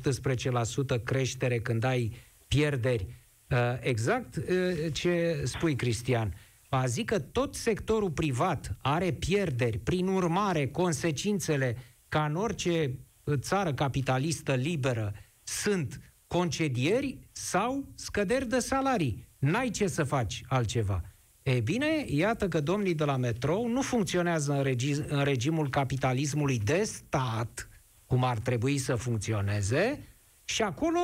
18% 0.99 1.03
creștere 1.05 1.59
când 1.59 1.85
ai 1.85 2.13
pierderi, 2.49 3.07
uh, 3.51 3.59
exact 3.81 4.37
uh, 4.37 4.45
ce 4.93 5.41
spui, 5.45 5.77
Cristian. 5.77 6.35
A 6.69 6.87
zic 6.87 7.07
că 7.07 7.19
tot 7.19 7.55
sectorul 7.55 8.11
privat 8.11 8.77
are 8.83 9.11
pierderi, 9.11 9.79
prin 9.79 10.07
urmare, 10.07 10.67
consecințele, 10.67 11.77
ca 12.09 12.25
în 12.25 12.35
orice 12.35 12.99
țară 13.35 13.75
capitalistă 13.75 14.55
liberă, 14.55 15.13
sunt 15.43 16.01
concedieri 16.27 17.19
sau 17.33 17.89
scăderi 17.95 18.49
de 18.49 18.59
salarii. 18.59 19.29
N-ai 19.39 19.71
ce 19.71 19.87
să 19.87 20.05
faci 20.05 20.43
altceva. 20.49 21.03
E 21.43 21.61
bine, 21.61 22.05
iată 22.07 22.49
că 22.49 22.61
domnii 22.61 22.95
de 22.95 23.05
la 23.05 23.17
metrou 23.17 23.69
nu 23.69 23.83
funcționează 23.83 24.53
în, 24.53 24.65
regi- 24.65 25.07
în 25.09 25.25
regimul 25.25 25.71
capitalismului 25.71 26.59
de 26.59 26.83
stat, 26.83 27.69
cum 28.07 28.25
ar 28.25 28.39
trebui 28.39 28.79
să 28.79 28.95
funcționeze, 28.95 30.07
și 30.45 30.63
acolo 30.63 30.99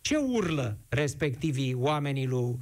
ce 0.00 0.16
urlă 0.16 0.78
respectivii 0.88 1.74
oamenii 1.74 2.26
lui 2.26 2.56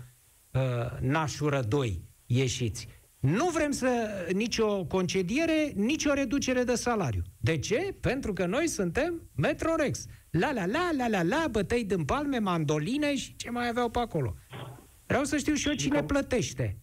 uh, 0.51 0.99
Nașură 1.01 1.63
2 1.63 2.03
ieșiți? 2.27 2.89
Nu 3.27 3.49
vrem 3.49 3.71
să 3.71 3.89
nicio 4.35 4.85
concediere, 4.85 5.73
nicio 5.75 6.13
reducere 6.13 6.63
de 6.63 6.75
salariu. 6.75 7.23
De 7.41 7.59
ce? 7.59 7.97
Pentru 8.01 8.33
că 8.33 8.47
noi 8.47 8.69
suntem 8.69 9.31
Metrorex. 9.37 10.07
La 10.31 10.53
la 10.53 10.67
la 10.67 10.91
la 10.97 11.09
la 11.09 11.23
la, 11.23 11.45
bătăi 11.51 11.85
din 11.85 12.05
palme, 12.05 12.39
mandoline 12.39 13.17
și 13.17 13.37
ce 13.37 13.51
mai 13.51 13.69
aveau 13.69 13.89
pe 13.89 13.99
acolo. 13.99 14.35
Vreau 15.07 15.25
să 15.25 15.37
știu 15.37 15.55
și 15.55 15.69
eu 15.69 15.75
cine 15.75 16.03
plătește 16.03 16.79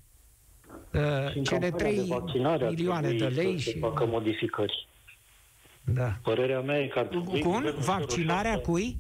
uh, 0.94 1.44
cele 1.44 1.72
3 1.72 1.96
de 2.58 2.66
milioane 2.70 3.12
de 3.12 3.28
lei 3.28 3.58
și... 3.58 3.78
facă 3.78 4.06
modificări. 4.06 4.88
Da. 5.84 6.20
Părerea 6.24 6.62
mea 6.62 6.80
e 6.80 6.88
că 6.88 7.00
ar 7.00 7.06
trebui... 7.06 7.40
Cum? 7.40 7.64
Vaccinarea 7.78 8.60
cui? 8.60 8.98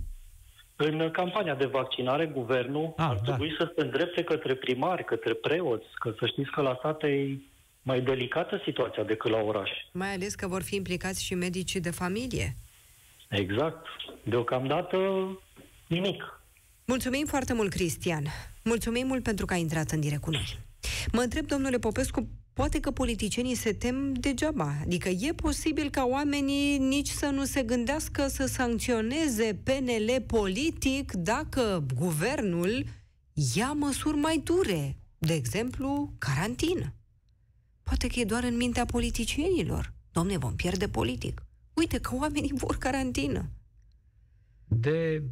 În 0.75 1.09
campania 1.11 1.55
de 1.55 1.65
vaccinare, 1.65 2.25
guvernul 2.25 2.93
ah, 2.97 3.05
ar 3.09 3.15
da. 3.15 3.21
trebui 3.21 3.55
să 3.57 3.71
se 3.75 3.81
îndrepte 3.83 4.23
către 4.23 4.55
primari, 4.55 5.05
către 5.05 5.33
preoți, 5.33 5.85
că 5.93 6.13
să 6.19 6.25
știți 6.25 6.51
că 6.51 6.61
la 6.61 6.75
stat 6.79 7.03
e 7.03 7.37
mai 7.81 8.01
delicată 8.01 8.61
situația 8.63 9.03
decât 9.03 9.31
la 9.31 9.37
oraș. 9.37 9.69
Mai 9.91 10.13
ales 10.13 10.35
că 10.35 10.47
vor 10.47 10.63
fi 10.63 10.75
implicați 10.75 11.23
și 11.23 11.35
medicii 11.35 11.79
de 11.79 11.91
familie. 11.91 12.55
Exact. 13.29 13.85
Deocamdată 14.23 14.97
nimic. 15.87 16.41
Mulțumim 16.85 17.25
foarte 17.25 17.53
mult, 17.53 17.69
Cristian. 17.69 18.23
Mulțumim 18.63 19.07
mult 19.07 19.23
pentru 19.23 19.45
că 19.45 19.53
ai 19.53 19.59
intrat 19.59 19.89
în 19.89 19.99
direct 19.99 20.21
cu 20.21 20.31
noi. 20.31 20.59
Mă 21.11 21.21
întreb, 21.21 21.45
domnule 21.45 21.77
Popescu, 21.77 22.27
poate 22.53 22.79
că 22.79 22.91
politicienii 22.91 23.55
se 23.55 23.73
tem 23.73 24.13
degeaba. 24.13 24.75
Adică 24.81 25.09
e 25.09 25.33
posibil 25.33 25.89
ca 25.89 26.05
oamenii 26.05 26.77
nici 26.77 27.09
să 27.09 27.25
nu 27.25 27.45
se 27.45 27.63
gândească 27.63 28.27
să 28.27 28.45
sancționeze 28.45 29.59
PNL 29.63 30.23
politic 30.27 31.11
dacă 31.11 31.85
guvernul 31.95 32.85
ia 33.55 33.71
măsuri 33.71 34.17
mai 34.17 34.41
dure, 34.43 34.97
de 35.17 35.33
exemplu, 35.33 36.13
carantină. 36.17 36.93
Poate 37.83 38.07
că 38.07 38.19
e 38.19 38.25
doar 38.25 38.43
în 38.43 38.55
mintea 38.55 38.85
politicienilor. 38.85 39.93
Domne, 40.11 40.37
vom 40.37 40.55
pierde 40.55 40.87
politic. 40.87 41.45
Uite 41.73 41.99
că 41.99 42.15
oamenii 42.15 42.51
vor 42.53 42.77
carantină. 42.77 43.49
De, 44.67 45.23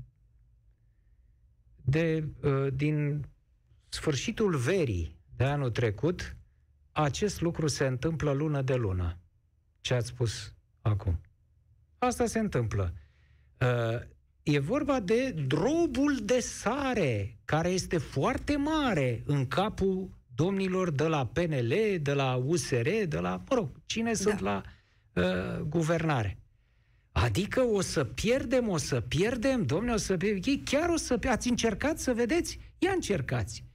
de 1.81 2.27
uh, 2.43 2.67
din 2.73 3.25
sfârșitul 3.89 4.57
verii 4.57 5.15
de 5.35 5.43
anul 5.43 5.71
trecut, 5.71 6.35
acest 6.91 7.41
lucru 7.41 7.67
se 7.67 7.85
întâmplă 7.85 8.31
lună 8.31 8.61
de 8.61 8.75
lună. 8.75 9.17
Ce 9.81 9.93
ați 9.93 10.07
spus 10.07 10.53
acum? 10.81 11.19
Asta 11.97 12.25
se 12.25 12.39
întâmplă. 12.39 12.93
Uh, 13.61 14.01
e 14.43 14.59
vorba 14.59 14.99
de 14.99 15.29
drobul 15.47 16.19
de 16.23 16.39
sare, 16.39 17.37
care 17.45 17.69
este 17.69 17.97
foarte 17.97 18.55
mare 18.55 19.23
în 19.25 19.47
capul 19.47 20.09
domnilor 20.35 20.91
de 20.91 21.07
la 21.07 21.25
PNL, 21.25 21.73
de 22.01 22.13
la 22.13 22.35
USR, 22.35 22.89
de 23.07 23.19
la, 23.19 23.41
mă 23.49 23.55
rog, 23.55 23.69
cine 23.85 24.11
da. 24.11 24.15
sunt 24.15 24.39
la 24.39 24.63
uh, 25.13 25.59
guvernare. 25.59 26.37
Adică 27.11 27.61
o 27.61 27.81
să 27.81 28.03
pierdem, 28.03 28.69
o 28.69 28.77
să 28.77 29.01
pierdem, 29.01 29.65
domne, 29.65 29.93
o 29.93 29.97
să 29.97 30.17
pierdem. 30.17 30.41
Ei 30.45 30.61
chiar 30.65 30.89
o 30.89 30.95
să 30.95 31.19
Ați 31.27 31.49
încercat 31.49 31.99
să 31.99 32.13
vedeți? 32.13 32.59
Ia 32.77 32.91
încercați. 32.91 33.65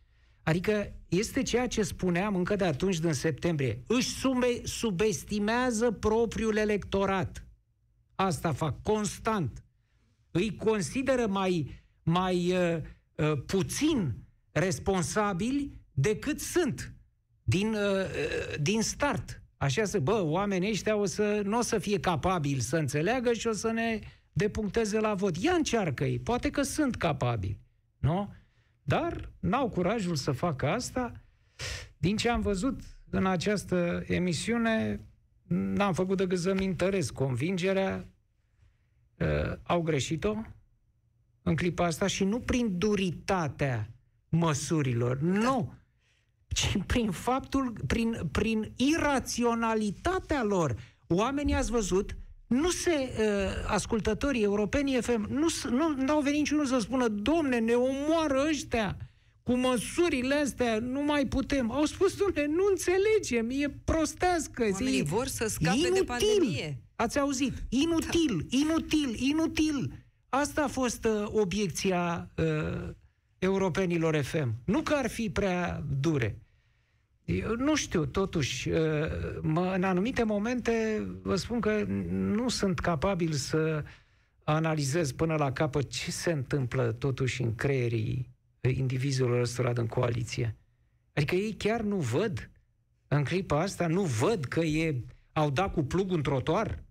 Adică 0.47 0.93
este 1.09 1.43
ceea 1.43 1.67
ce 1.67 1.83
spuneam 1.83 2.37
încă 2.37 2.57
de 2.57 2.65
atunci, 2.65 2.99
din 2.99 3.13
septembrie. 3.13 3.83
Își 3.87 4.09
sube, 4.09 4.61
subestimează 4.65 5.91
propriul 5.91 6.57
electorat. 6.57 7.47
Asta 8.15 8.53
fac 8.53 8.83
constant. 8.83 9.65
Îi 10.31 10.57
consideră 10.57 11.27
mai, 11.27 11.83
mai 12.03 12.53
uh, 12.53 12.77
uh, 13.15 13.43
puțin 13.47 14.15
responsabili 14.53 15.81
decât 15.93 16.41
sunt 16.41 16.95
din, 17.43 17.75
uh, 17.75 18.05
uh, 18.05 18.55
din 18.61 18.83
start. 18.83 19.43
Așa 19.57 19.85
să, 19.85 19.99
bă, 19.99 20.23
oamenii 20.23 20.71
ăștia 20.71 20.97
o 20.97 21.05
să, 21.05 21.41
nu 21.45 21.59
o 21.59 21.63
să 21.63 21.79
fie 21.79 22.01
capabili 22.01 22.61
să 22.61 22.77
înțeleagă 22.77 23.33
și 23.33 23.47
o 23.47 23.53
să 23.53 23.71
ne 23.71 23.99
depuncteze 24.33 25.01
la 25.01 25.15
vot. 25.15 25.37
Ia 25.37 25.53
încearcă-i, 25.53 26.19
poate 26.19 26.51
că 26.51 26.63
sunt 26.63 26.97
capabili, 26.97 27.61
nu? 27.99 28.33
Dar 28.89 29.33
n-au 29.41 29.69
curajul 29.69 30.15
să 30.15 30.33
facă 30.33 30.69
asta. 30.69 31.13
Din 31.99 32.17
ce 32.17 32.29
am 32.29 32.41
văzut 32.41 32.81
în 33.11 33.27
această 33.27 34.03
emisiune, 34.07 35.01
n-am 35.47 35.93
făcut 35.93 36.17
decât 36.17 36.39
să-mi 36.39 36.65
interes 36.65 37.11
convingerea, 37.11 38.09
uh, 39.19 39.57
au 39.63 39.83
greșit-o 39.83 40.35
în 41.43 41.57
clipa 41.57 41.85
asta 41.85 42.07
și 42.07 42.25
nu 42.25 42.41
prin 42.41 42.79
duritatea 42.79 43.91
măsurilor, 44.29 45.19
nu, 45.21 45.73
ci 46.49 46.79
prin 46.87 47.11
faptul, 47.11 47.73
prin, 47.87 48.29
prin 48.33 48.73
iraționalitatea 48.77 50.43
lor. 50.43 50.77
Oamenii, 51.07 51.55
ați 51.55 51.71
văzut, 51.71 52.17
nu 52.47 52.71
se, 52.71 52.91
uh, 52.91 53.27
ascultătorii 53.67 54.43
europeni 54.43 54.99
FM, 55.01 55.27
nu, 55.31 55.47
nu, 55.71 55.95
nu 55.97 56.13
au 56.13 56.21
venit 56.21 56.39
niciunul 56.39 56.67
să 56.67 56.79
spună, 56.79 57.09
domne, 57.09 57.59
ne 57.59 57.73
omoară 57.73 58.47
ăștia, 58.49 58.97
cu 59.43 59.53
măsurile 59.53 60.35
astea, 60.35 60.79
nu 60.79 61.03
mai 61.03 61.27
putem. 61.27 61.71
Au 61.71 61.85
spus, 61.85 62.17
domne, 62.17 62.47
nu 62.47 62.63
înțelegem, 62.71 63.63
e 63.63 63.75
prostească. 63.85 64.69
Oamenii 64.73 64.99
e 64.99 65.03
vor 65.03 65.27
să 65.27 65.47
scape 65.49 65.77
inutil. 65.77 65.95
de 65.95 66.05
pandemie. 66.05 66.81
Ați 66.97 67.19
auzit? 67.19 67.53
Inutil, 67.69 68.47
da. 68.51 68.57
inutil, 68.57 69.15
inutil. 69.19 69.93
Asta 70.29 70.63
a 70.63 70.69
fost 70.69 71.05
uh, 71.05 71.27
obiecția 71.27 72.31
uh, 72.37 72.89
europenilor 73.39 74.23
FM. 74.23 74.55
Nu 74.65 74.81
că 74.81 74.95
ar 74.95 75.09
fi 75.09 75.31
prea 75.31 75.83
dure. 76.01 76.39
Eu 77.27 77.55
nu 77.55 77.75
știu, 77.75 78.05
totuși, 78.07 78.69
uh, 78.69 78.79
mă, 79.41 79.73
în 79.75 79.83
anumite 79.85 80.23
momente 80.23 81.07
vă 81.23 81.37
spun 81.37 81.61
că 81.61 81.85
nu 82.11 82.49
sunt 82.49 82.79
capabil 82.79 83.33
să 83.33 83.85
analizez 84.45 85.13
până 85.13 85.35
la 85.35 85.53
capăt 85.53 85.89
ce 85.91 86.11
se 86.11 86.33
întâmplă 86.33 86.93
totuși 86.93 87.43
în 87.43 87.55
creierii 87.55 88.31
indivizilor 88.61 89.41
ăstora 89.41 89.73
din 89.73 89.87
coaliție. 89.87 90.57
Adică 91.13 91.35
ei 91.35 91.53
chiar 91.53 91.81
nu 91.81 91.97
văd 91.97 92.51
în 93.09 93.25
clipa 93.25 93.61
asta, 93.61 93.87
nu 93.87 94.03
văd 94.03 94.45
că 94.45 94.61
e, 94.61 95.01
au 95.33 95.51
dat 95.51 95.73
cu 95.73 95.83
plugul 95.83 96.17
în 96.17 96.23
trotuar 96.23 96.85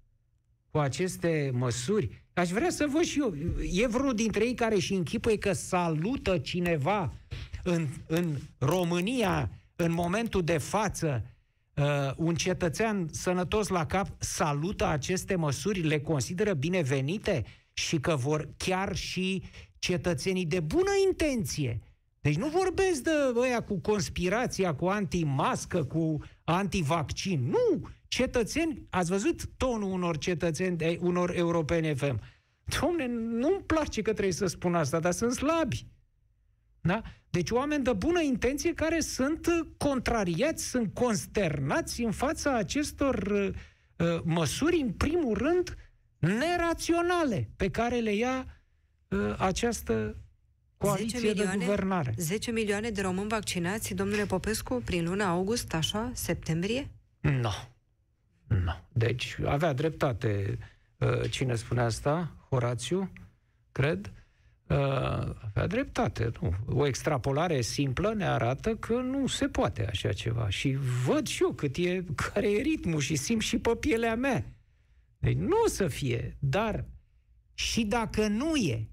cu 0.71 0.77
aceste 0.77 1.51
măsuri. 1.53 2.25
Aș 2.33 2.49
vrea 2.49 2.69
să 2.69 2.87
văd 2.91 3.03
și 3.03 3.19
eu. 3.19 3.35
E 3.71 3.87
vreunul 3.87 4.15
dintre 4.15 4.45
ei 4.45 4.53
care 4.53 4.79
și 4.79 4.93
închipăi 4.93 5.37
că 5.37 5.53
salută 5.53 6.37
cineva 6.37 7.13
în, 7.63 7.87
în 8.07 8.35
România 8.57 9.49
în 9.75 9.91
momentul 9.91 10.43
de 10.43 10.57
față 10.57 11.23
uh, 11.73 12.11
un 12.15 12.35
cetățean 12.35 13.07
sănătos 13.11 13.67
la 13.67 13.85
cap 13.85 14.07
salută 14.17 14.85
aceste 14.87 15.35
măsuri, 15.35 15.79
le 15.79 15.99
consideră 15.99 16.53
binevenite 16.53 17.43
și 17.73 17.99
că 17.99 18.15
vor 18.15 18.49
chiar 18.57 18.95
și 18.95 19.43
cetățenii 19.79 20.45
de 20.45 20.59
bună 20.59 20.91
intenție. 21.07 21.79
Deci 22.21 22.35
nu 22.35 22.47
vorbesc 22.47 23.03
de 23.03 23.11
ăia 23.35 23.63
cu 23.63 23.79
conspirația, 23.79 24.75
cu 24.75 24.85
antimască, 24.85 25.83
cu 25.83 26.17
antivaccin. 26.43 27.49
Nu! 27.49 27.87
Cetățeni, 28.07 28.81
ați 28.89 29.09
văzut 29.09 29.49
tonul 29.57 29.91
unor 29.91 30.17
cetățeni, 30.17 30.77
de, 30.77 30.97
unor 31.01 31.35
europeni 31.35 31.95
FM. 31.95 32.19
Domne, 32.79 33.07
nu-mi 33.07 33.63
place 33.65 34.01
că 34.01 34.11
trebuie 34.11 34.33
să 34.33 34.45
spun 34.45 34.75
asta, 34.75 34.99
dar 34.99 35.11
sunt 35.11 35.31
slabi. 35.31 35.87
Da? 36.81 37.01
Deci 37.35 37.49
oameni 37.49 37.83
de 37.83 37.93
bună 37.93 38.21
intenție 38.21 38.73
care 38.73 38.99
sunt 38.99 39.47
contrariați, 39.77 40.63
sunt 40.69 40.93
consternați 40.93 42.01
în 42.01 42.11
fața 42.11 42.57
acestor 42.57 43.15
uh, 43.15 43.49
uh 43.95 44.21
măsuri, 44.23 44.79
în 44.79 44.91
primul 44.91 45.37
rând, 45.37 45.77
neraționale 46.19 47.49
pe 47.55 47.69
care 47.69 47.99
le 47.99 48.13
ia 48.13 48.45
uh, 49.07 49.35
această 49.37 50.17
coaliție 50.77 51.19
10 51.19 51.27
milioane, 51.27 51.57
de 51.57 51.65
guvernare. 51.65 52.13
10 52.17 52.51
milioane 52.51 52.89
de 52.89 53.01
români 53.01 53.27
vaccinați, 53.27 53.93
domnule 53.93 54.25
Popescu, 54.25 54.81
prin 54.85 55.05
luna 55.05 55.29
august, 55.29 55.73
așa, 55.73 56.11
septembrie? 56.13 56.89
Nu. 57.19 57.31
No. 57.31 57.51
Nu. 58.47 58.57
No. 58.63 58.73
Deci 58.93 59.37
avea 59.45 59.73
dreptate 59.73 60.57
uh, 60.97 61.29
cine 61.29 61.55
spune 61.55 61.81
asta, 61.81 62.35
Horațiu, 62.49 63.11
cred, 63.71 64.05
uh, 64.05 64.24
avea 64.67 65.67
dreptate. 65.67 66.31
Nu. 66.41 66.53
O 66.67 66.87
extrapolare 66.87 67.61
simplă 67.61 68.13
ne 68.13 68.27
arată 68.27 68.75
că 68.75 68.93
nu 68.93 69.27
se 69.27 69.47
poate 69.47 69.87
așa 69.87 70.13
ceva. 70.13 70.49
Și 70.49 70.77
văd 71.05 71.27
și 71.27 71.43
eu 71.43 71.51
cât 71.51 71.75
e, 71.75 72.03
care 72.15 72.51
e 72.51 72.61
ritmul 72.61 72.99
și 72.99 73.15
simt 73.15 73.41
și 73.41 73.57
pe 73.57 73.75
pielea 73.79 74.15
mea. 74.15 74.45
Deci 75.17 75.37
nu 75.37 75.55
o 75.65 75.67
să 75.67 75.87
fie, 75.87 76.37
dar 76.39 76.85
și 77.53 77.83
dacă 77.83 78.27
nu 78.27 78.55
e, 78.55 78.89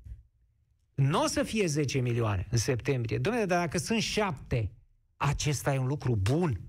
nu 0.95 1.23
o 1.23 1.27
să 1.27 1.43
fie 1.43 1.67
10 1.67 1.99
milioane 1.99 2.47
în 2.51 2.59
septembrie. 2.59 3.19
Domnule, 3.19 3.45
dar 3.45 3.59
dacă 3.59 3.79
sunt 3.79 4.01
șapte, 4.01 4.71
acesta 5.17 5.75
e 5.75 5.79
un 5.79 5.87
lucru 5.87 6.17
bun. 6.17 6.61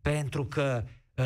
Pentru 0.00 0.46
că 0.46 0.84
uh, 1.16 1.24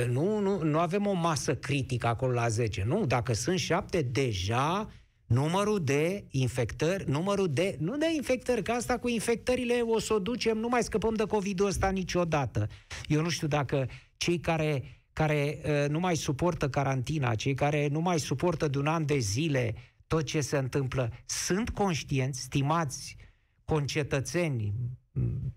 uh, 0.00 0.06
nu, 0.06 0.38
nu, 0.38 0.62
nu 0.62 0.78
avem 0.78 1.06
o 1.06 1.12
masă 1.12 1.56
critică 1.56 2.06
acolo 2.06 2.32
la 2.32 2.48
10. 2.48 2.84
Nu, 2.84 3.06
dacă 3.06 3.32
sunt 3.32 3.58
șapte, 3.58 4.02
deja 4.02 4.90
numărul 5.26 5.84
de 5.84 6.24
infectări, 6.30 7.10
numărul 7.10 7.48
de, 7.52 7.76
nu 7.80 7.96
de 7.96 8.06
infectări, 8.14 8.62
că 8.62 8.72
asta 8.72 8.98
cu 8.98 9.08
infectările 9.08 9.80
o 9.80 9.98
să 9.98 10.14
o 10.14 10.18
ducem, 10.18 10.58
nu 10.58 10.68
mai 10.68 10.82
scăpăm 10.82 11.14
de 11.14 11.24
COVID-ul 11.24 11.66
ăsta 11.66 11.88
niciodată. 11.88 12.68
Eu 13.06 13.22
nu 13.22 13.28
știu 13.28 13.46
dacă 13.46 13.88
cei 14.16 14.38
care, 14.38 15.02
care 15.12 15.60
uh, 15.64 15.88
nu 15.88 15.98
mai 15.98 16.16
suportă 16.16 16.68
carantina, 16.68 17.34
cei 17.34 17.54
care 17.54 17.88
nu 17.88 18.00
mai 18.00 18.18
suportă 18.18 18.68
de 18.68 18.78
un 18.78 18.86
an 18.86 19.06
de 19.06 19.18
zile 19.18 19.74
tot 20.06 20.24
ce 20.24 20.40
se 20.40 20.56
întâmplă, 20.56 21.12
sunt 21.26 21.70
conștienți, 21.70 22.40
stimați 22.40 23.16
concetățeni 23.64 24.74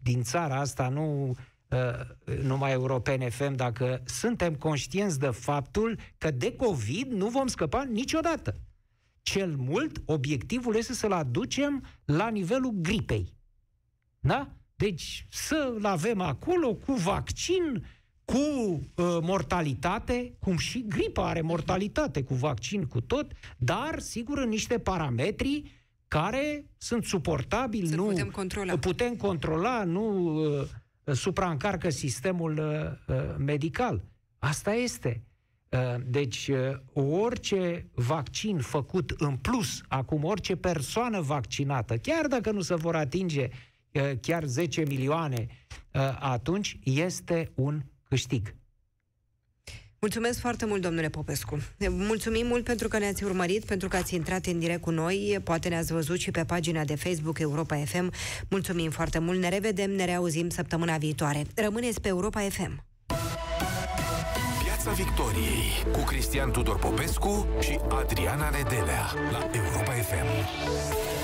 din 0.01 0.23
țara 0.23 0.59
asta, 0.59 0.89
nu 0.89 1.35
uh, 1.69 2.37
numai 2.41 2.71
europene 2.71 3.29
FM, 3.29 3.55
dacă 3.55 4.01
suntem 4.05 4.55
conștienți 4.55 5.19
de 5.19 5.29
faptul 5.29 5.99
că 6.17 6.31
de 6.31 6.55
COVID 6.55 7.11
nu 7.11 7.27
vom 7.27 7.47
scăpa 7.47 7.83
niciodată. 7.83 8.55
Cel 9.31 9.55
mult, 9.57 10.01
obiectivul 10.05 10.75
este 10.75 10.93
să-l 10.93 11.11
aducem 11.11 11.83
la 12.05 12.27
nivelul 12.27 12.71
gripei. 12.71 13.33
Da? 14.19 14.53
Deci 14.75 15.27
să-l 15.29 15.85
avem 15.85 16.21
acolo 16.21 16.73
cu 16.73 16.93
vaccin, 16.93 17.85
cu 18.25 18.37
uh, 18.37 19.17
mortalitate, 19.21 20.35
cum 20.39 20.57
și 20.57 20.85
gripa 20.87 21.27
are 21.27 21.41
mortalitate, 21.41 22.23
cu 22.23 22.33
vaccin, 22.33 22.85
cu 22.85 23.01
tot, 23.01 23.31
dar, 23.57 23.99
sigur, 23.99 24.37
în 24.37 24.49
niște 24.49 24.79
parametri 24.79 25.83
care 26.07 26.65
sunt 26.77 27.05
suportabili, 27.05 27.87
să 27.87 27.95
nu 27.95 28.05
putem 28.05 28.29
controla. 28.29 28.77
putem 28.77 29.15
controla, 29.15 29.83
nu 29.83 30.33
uh, 30.33 30.67
supraîncarcă 31.13 31.89
sistemul 31.89 32.61
medical. 33.37 34.03
Asta 34.39 34.73
este. 34.73 35.23
Deci, 36.05 36.49
orice 36.93 37.89
vaccin 37.93 38.59
făcut 38.59 39.13
în 39.17 39.35
plus, 39.35 39.81
acum 39.87 40.23
orice 40.23 40.55
persoană 40.55 41.21
vaccinată, 41.21 41.97
chiar 41.97 42.27
dacă 42.27 42.51
nu 42.51 42.61
se 42.61 42.75
vor 42.75 42.95
atinge 42.95 43.47
chiar 44.21 44.43
10 44.43 44.83
milioane, 44.87 45.47
atunci 46.19 46.79
este 46.83 47.51
un 47.55 47.81
câștig. 48.03 48.55
Mulțumesc 50.01 50.39
foarte 50.39 50.65
mult, 50.65 50.81
domnule 50.81 51.09
Popescu. 51.09 51.59
Mulțumim 51.89 52.47
mult 52.47 52.63
pentru 52.63 52.87
că 52.87 52.97
ne-ați 52.97 53.23
urmărit, 53.23 53.65
pentru 53.65 53.87
că 53.87 53.95
ați 53.95 54.15
intrat 54.15 54.45
în 54.45 54.59
direct 54.59 54.81
cu 54.81 54.91
noi. 54.91 55.39
Poate 55.43 55.69
ne-ați 55.69 55.93
văzut 55.93 56.19
și 56.19 56.31
pe 56.31 56.43
pagina 56.43 56.83
de 56.83 56.95
Facebook 56.95 57.39
Europa 57.39 57.75
FM. 57.75 58.11
Mulțumim 58.49 58.89
foarte 58.89 59.19
mult. 59.19 59.39
Ne 59.39 59.49
revedem, 59.49 59.91
ne 59.91 60.05
reauzim 60.05 60.49
săptămâna 60.49 60.97
viitoare. 60.97 61.45
Rămâneți 61.55 62.01
pe 62.01 62.07
Europa 62.07 62.39
FM. 62.39 62.83
Piața 64.89 65.03
Victoriei 65.03 65.91
cu 65.91 65.99
Cristian 65.99 66.51
Tudor 66.51 66.79
Popescu 66.79 67.47
și 67.59 67.79
Adriana 67.89 68.49
Nedelea 68.49 69.05
la 69.31 69.49
Europa 69.51 69.91
FM. 69.91 71.18